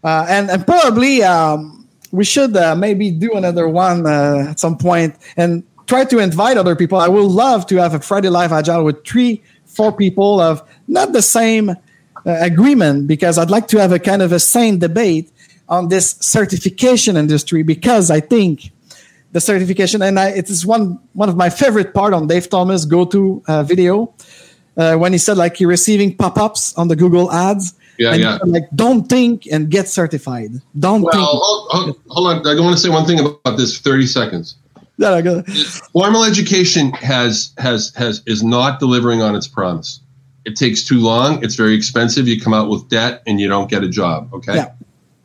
Uh, 0.04 0.24
and, 0.28 0.48
and 0.48 0.64
probably 0.64 1.24
um, 1.24 1.88
we 2.12 2.24
should 2.24 2.56
uh, 2.56 2.76
maybe 2.76 3.10
do 3.10 3.32
another 3.32 3.68
one 3.68 4.06
uh, 4.06 4.50
at 4.50 4.60
some 4.60 4.78
point 4.78 5.16
and 5.36 5.64
try 5.88 6.04
to 6.04 6.20
invite 6.20 6.56
other 6.56 6.76
people. 6.76 6.98
I 6.98 7.08
would 7.08 7.22
love 7.22 7.66
to 7.66 7.76
have 7.78 7.94
a 7.94 8.00
Friday 8.00 8.28
Live 8.28 8.52
Agile 8.52 8.84
with 8.84 9.04
three, 9.04 9.42
four 9.66 9.90
people 9.90 10.40
of 10.40 10.62
not 10.86 11.12
the 11.12 11.22
same 11.22 11.70
uh, 11.70 11.74
agreement 12.24 13.08
because 13.08 13.36
I'd 13.36 13.50
like 13.50 13.66
to 13.68 13.78
have 13.78 13.90
a 13.90 13.98
kind 13.98 14.22
of 14.22 14.30
a 14.30 14.38
sane 14.38 14.78
debate 14.78 15.32
on 15.68 15.88
this 15.88 16.16
certification 16.20 17.16
industry 17.16 17.62
because 17.62 18.10
I 18.10 18.20
think 18.20 18.70
the 19.32 19.40
certification 19.40 20.02
and 20.02 20.18
I, 20.18 20.30
it 20.30 20.48
is 20.48 20.64
one 20.64 20.98
one 21.12 21.28
of 21.28 21.36
my 21.36 21.50
favorite 21.50 21.92
part 21.94 22.14
on 22.14 22.26
Dave 22.26 22.48
Thomas 22.48 22.84
go 22.84 23.04
to 23.06 23.42
uh, 23.46 23.62
video 23.62 24.14
uh, 24.76 24.94
when 24.96 25.12
he 25.12 25.18
said 25.18 25.36
like 25.36 25.56
he 25.56 25.66
receiving 25.66 26.16
pop 26.16 26.38
ups 26.38 26.74
on 26.76 26.88
the 26.88 26.96
Google 26.96 27.30
ads. 27.30 27.74
Yeah, 27.98 28.12
and 28.12 28.22
yeah. 28.22 28.38
said, 28.38 28.48
like 28.48 28.68
don't 28.74 29.08
think 29.08 29.46
and 29.50 29.68
get 29.70 29.88
certified. 29.88 30.50
Don't 30.78 31.02
Well, 31.02 31.12
think. 31.12 31.24
hold, 31.26 31.68
hold, 31.70 32.00
hold 32.08 32.46
on. 32.46 32.46
I 32.46 32.60
want 32.60 32.76
to 32.76 32.80
say 32.80 32.88
one 32.88 33.04
thing 33.06 33.18
about 33.18 33.56
this. 33.56 33.78
Thirty 33.78 34.06
seconds. 34.06 34.54
Yeah, 34.98 35.14
I 35.14 35.20
got- 35.22 35.46
Formal 35.92 36.24
education 36.24 36.92
has 36.92 37.52
has 37.58 37.92
has 37.96 38.22
is 38.26 38.42
not 38.42 38.80
delivering 38.80 39.20
on 39.20 39.34
its 39.34 39.46
promise. 39.48 40.00
It 40.44 40.56
takes 40.56 40.82
too 40.84 41.00
long. 41.00 41.42
It's 41.44 41.56
very 41.56 41.74
expensive. 41.74 42.26
You 42.26 42.40
come 42.40 42.54
out 42.54 42.68
with 42.70 42.88
debt 42.88 43.22
and 43.26 43.40
you 43.40 43.48
don't 43.48 43.68
get 43.68 43.82
a 43.84 43.88
job. 43.88 44.32
Okay. 44.32 44.54
Yeah. 44.54 44.70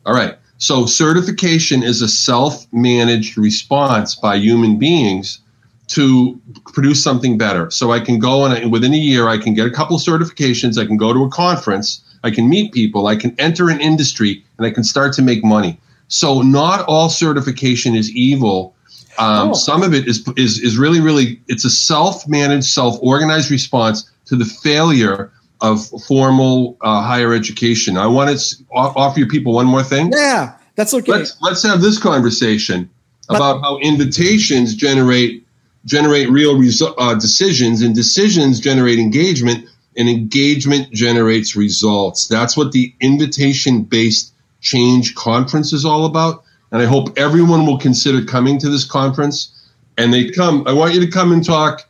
All 0.06 0.14
right. 0.14 0.36
So 0.58 0.86
certification 0.86 1.82
is 1.82 2.00
a 2.00 2.08
self-managed 2.08 3.36
response 3.36 4.14
by 4.14 4.36
human 4.36 4.78
beings 4.78 5.40
to 5.88 6.40
produce 6.72 7.02
something 7.02 7.36
better. 7.36 7.70
So 7.70 7.92
I 7.92 8.00
can 8.00 8.18
go 8.18 8.44
and 8.44 8.72
within 8.72 8.94
a 8.94 8.98
year 8.98 9.28
I 9.28 9.38
can 9.38 9.54
get 9.54 9.66
a 9.66 9.70
couple 9.70 9.96
of 9.96 10.02
certifications. 10.02 10.80
I 10.80 10.86
can 10.86 10.96
go 10.96 11.12
to 11.12 11.24
a 11.24 11.30
conference. 11.30 12.02
I 12.22 12.30
can 12.30 12.48
meet 12.48 12.72
people. 12.72 13.06
I 13.06 13.16
can 13.16 13.34
enter 13.38 13.68
an 13.68 13.80
industry 13.80 14.44
and 14.56 14.66
I 14.66 14.70
can 14.70 14.84
start 14.84 15.12
to 15.14 15.22
make 15.22 15.44
money. 15.44 15.78
So 16.08 16.40
not 16.42 16.84
all 16.86 17.08
certification 17.08 17.94
is 17.94 18.10
evil. 18.12 18.74
Um, 19.18 19.50
Oh. 19.50 19.52
Some 19.52 19.82
of 19.82 19.94
it 19.94 20.08
is 20.08 20.26
is 20.36 20.58
is 20.58 20.76
really 20.78 21.00
really 21.00 21.40
it's 21.48 21.64
a 21.64 21.70
self-managed, 21.70 22.66
self-organized 22.66 23.50
response 23.50 24.10
to 24.26 24.36
the 24.36 24.44
failure 24.44 25.30
of 25.64 25.88
formal 26.06 26.76
uh, 26.82 27.02
higher 27.02 27.32
education. 27.32 27.96
I 27.96 28.06
want 28.06 28.38
to 28.38 28.64
offer 28.70 29.20
you 29.20 29.26
people 29.26 29.54
one 29.54 29.66
more 29.66 29.82
thing. 29.82 30.12
yeah, 30.12 30.56
that's 30.76 30.92
okay. 30.92 31.12
Let's 31.12 31.40
let's 31.40 31.62
have 31.62 31.80
this 31.80 31.98
conversation 31.98 32.90
about 33.30 33.62
how 33.62 33.78
invitations 33.78 34.74
generate 34.74 35.46
generate 35.86 36.30
real 36.30 36.54
resu- 36.54 36.94
uh, 36.98 37.14
decisions, 37.14 37.82
and 37.82 37.94
decisions 37.94 38.60
generate 38.60 38.98
engagement, 38.98 39.66
and 39.96 40.08
engagement 40.08 40.92
generates 40.92 41.56
results. 41.56 42.28
That's 42.28 42.56
what 42.56 42.72
the 42.72 42.94
invitation-based 43.00 44.32
change 44.60 45.14
conference 45.14 45.72
is 45.72 45.84
all 45.84 46.04
about. 46.04 46.42
And 46.72 46.82
I 46.82 46.86
hope 46.86 47.18
everyone 47.18 47.66
will 47.66 47.78
consider 47.78 48.24
coming 48.24 48.58
to 48.58 48.68
this 48.68 48.84
conference. 48.84 49.50
And 49.96 50.12
they 50.12 50.30
come. 50.30 50.64
I 50.66 50.72
want 50.72 50.92
you 50.92 51.00
to 51.00 51.10
come 51.10 51.32
and 51.32 51.44
talk 51.44 51.86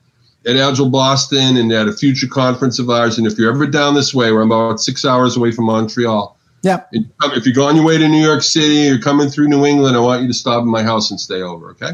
at 0.47 0.57
Agile 0.57 0.91
Boston 0.91 1.57
and 1.57 1.73
at 1.73 1.89
a 1.89 1.93
future 1.93 2.27
conference 2.27 2.79
of 2.79 2.91
ours. 2.91 3.19
And 3.19 3.27
if 3.27 3.39
you're 3.39 3.53
ever 3.53 3.66
down 3.66 3.95
this 3.95 4.12
way, 4.15 4.33
we're 4.33 4.43
about 4.43 4.81
six 4.81 5.05
hours 5.05 5.37
away 5.37 5.53
from 5.53 5.66
Montreal. 5.66 6.37
yeah. 6.62 6.85
If 6.93 7.47
you're 7.47 7.65
on 7.65 7.77
your 7.77 7.85
way 7.85 7.99
to 7.99 8.09
New 8.09 8.23
York 8.23 8.43
City 8.43 8.75
you're 8.75 9.01
coming 9.01 9.29
through 9.29 9.49
New 9.49 9.65
England, 9.65 9.97
I 9.97 10.01
want 10.01 10.23
you 10.23 10.29
to 10.29 10.35
stop 10.35 10.61
at 10.62 10.66
my 10.66 10.83
house 10.83 11.11
and 11.11 11.19
stay 11.19 11.43
over. 11.43 11.71
Okay. 11.71 11.93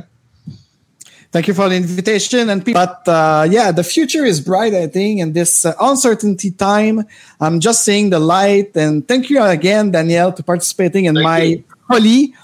Thank 1.32 1.46
you 1.46 1.54
for 1.54 1.68
the 1.68 1.76
invitation. 1.76 2.50
And 2.50 2.64
but 2.64 3.06
uh, 3.06 3.46
yeah, 3.48 3.70
the 3.70 3.84
future 3.84 4.24
is 4.24 4.40
bright. 4.40 4.74
I 4.74 4.88
think 4.88 5.20
in 5.20 5.32
this 5.32 5.64
uh, 5.64 5.74
uncertainty 5.80 6.50
time, 6.50 7.06
I'm 7.40 7.60
just 7.60 7.84
seeing 7.84 8.10
the 8.10 8.18
light. 8.18 8.76
And 8.76 9.06
thank 9.06 9.30
you 9.30 9.40
again, 9.40 9.92
Daniel, 9.92 10.32
to 10.32 10.42
participating 10.42 11.04
in 11.04 11.14
Thank 11.14 11.24
my 11.24 11.42
you. 11.88 12.34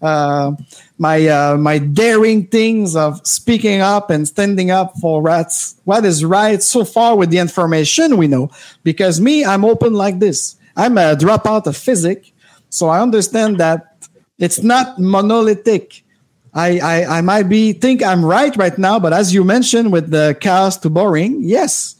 uh, 0.00 0.52
my 1.00 1.26
uh, 1.26 1.56
my 1.56 1.78
daring 1.78 2.46
things 2.46 2.94
of 2.94 3.26
speaking 3.26 3.80
up 3.80 4.10
and 4.10 4.28
standing 4.28 4.70
up 4.70 4.94
for 5.00 5.22
what's 5.22 5.74
what 5.84 6.04
is 6.04 6.22
right 6.24 6.62
so 6.62 6.84
far 6.84 7.16
with 7.16 7.30
the 7.30 7.38
information 7.38 8.18
we 8.18 8.28
know. 8.28 8.50
Because 8.84 9.18
me, 9.18 9.42
I'm 9.42 9.64
open 9.64 9.94
like 9.94 10.18
this. 10.20 10.56
I'm 10.76 10.98
a 10.98 11.16
dropout 11.16 11.66
of 11.66 11.76
physics, 11.76 12.30
so 12.68 12.88
I 12.88 13.00
understand 13.00 13.56
that 13.58 13.96
it's 14.38 14.62
not 14.62 14.98
monolithic. 14.98 16.04
I, 16.52 16.80
I, 16.80 17.18
I 17.18 17.20
might 17.22 17.44
be 17.48 17.72
think 17.72 18.02
I'm 18.02 18.24
right 18.24 18.54
right 18.56 18.76
now, 18.76 18.98
but 18.98 19.14
as 19.14 19.32
you 19.32 19.42
mentioned 19.42 19.92
with 19.92 20.10
the 20.10 20.36
chaos 20.40 20.76
to 20.78 20.90
boring, 20.90 21.42
yes, 21.42 21.96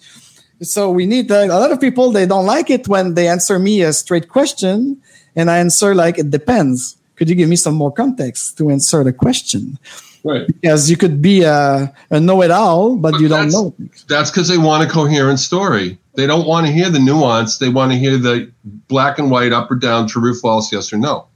So 0.62 0.90
we 0.90 1.06
need 1.06 1.30
uh, 1.32 1.46
a 1.48 1.58
lot 1.58 1.72
of 1.72 1.80
people. 1.80 2.12
They 2.12 2.26
don't 2.26 2.44
like 2.44 2.68
it 2.68 2.86
when 2.86 3.14
they 3.14 3.28
answer 3.28 3.58
me 3.58 3.80
a 3.80 3.92
straight 3.94 4.28
question, 4.28 5.00
and 5.34 5.50
I 5.50 5.58
answer 5.58 5.94
like 5.94 6.18
it 6.18 6.30
depends. 6.30 6.99
Could 7.20 7.28
you 7.28 7.34
give 7.34 7.50
me 7.50 7.56
some 7.56 7.74
more 7.74 7.92
context 7.92 8.56
to 8.56 8.70
answer 8.70 9.04
the 9.04 9.12
question? 9.12 9.78
Right. 10.24 10.46
Because 10.46 10.88
you 10.88 10.96
could 10.96 11.20
be 11.20 11.42
a, 11.42 11.92
a 12.08 12.18
know-it-all, 12.18 12.96
but, 12.96 13.12
but 13.12 13.20
you 13.20 13.28
don't 13.28 13.50
know. 13.50 13.74
That's 14.08 14.30
because 14.30 14.48
they 14.48 14.56
want 14.56 14.88
a 14.88 14.90
coherent 14.90 15.38
story. 15.38 15.98
They 16.14 16.26
don't 16.26 16.46
want 16.46 16.66
to 16.66 16.72
hear 16.72 16.88
the 16.88 16.98
nuance. 16.98 17.58
They 17.58 17.68
want 17.68 17.92
to 17.92 17.98
hear 17.98 18.16
the 18.16 18.50
black 18.64 19.18
and 19.18 19.30
white, 19.30 19.52
up 19.52 19.70
or 19.70 19.74
down, 19.74 20.06
true 20.06 20.30
or 20.30 20.34
false, 20.34 20.72
yes 20.72 20.94
or 20.94 20.96
no. 20.96 21.26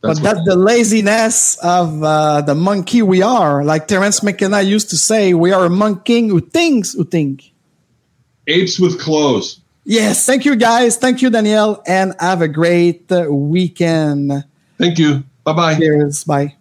That's 0.00 0.20
but 0.20 0.24
that's 0.24 0.46
the 0.46 0.56
laziness 0.56 1.58
of 1.62 2.02
uh, 2.02 2.40
the 2.40 2.54
monkey 2.54 3.02
we 3.02 3.20
are. 3.20 3.62
Like 3.62 3.88
Terence 3.88 4.22
McKenna 4.22 4.62
used 4.62 4.88
to 4.88 4.96
say, 4.96 5.34
we 5.34 5.52
are 5.52 5.66
a 5.66 5.70
monkey 5.70 6.28
who 6.28 6.40
thinks 6.40 6.94
who 6.94 7.04
think. 7.04 7.52
Apes 8.46 8.80
with 8.80 8.98
clothes. 8.98 9.60
Yes. 9.84 10.24
Thank 10.24 10.46
you, 10.46 10.56
guys. 10.56 10.96
Thank 10.96 11.20
you, 11.20 11.28
Daniel. 11.28 11.82
and 11.86 12.14
have 12.20 12.40
a 12.40 12.48
great 12.48 13.10
weekend. 13.10 14.44
Thank 14.78 14.98
you. 14.98 15.24
Bye 15.44 15.52
bye. 15.52 15.76
Cheers. 15.76 16.24
Bye. 16.24 16.56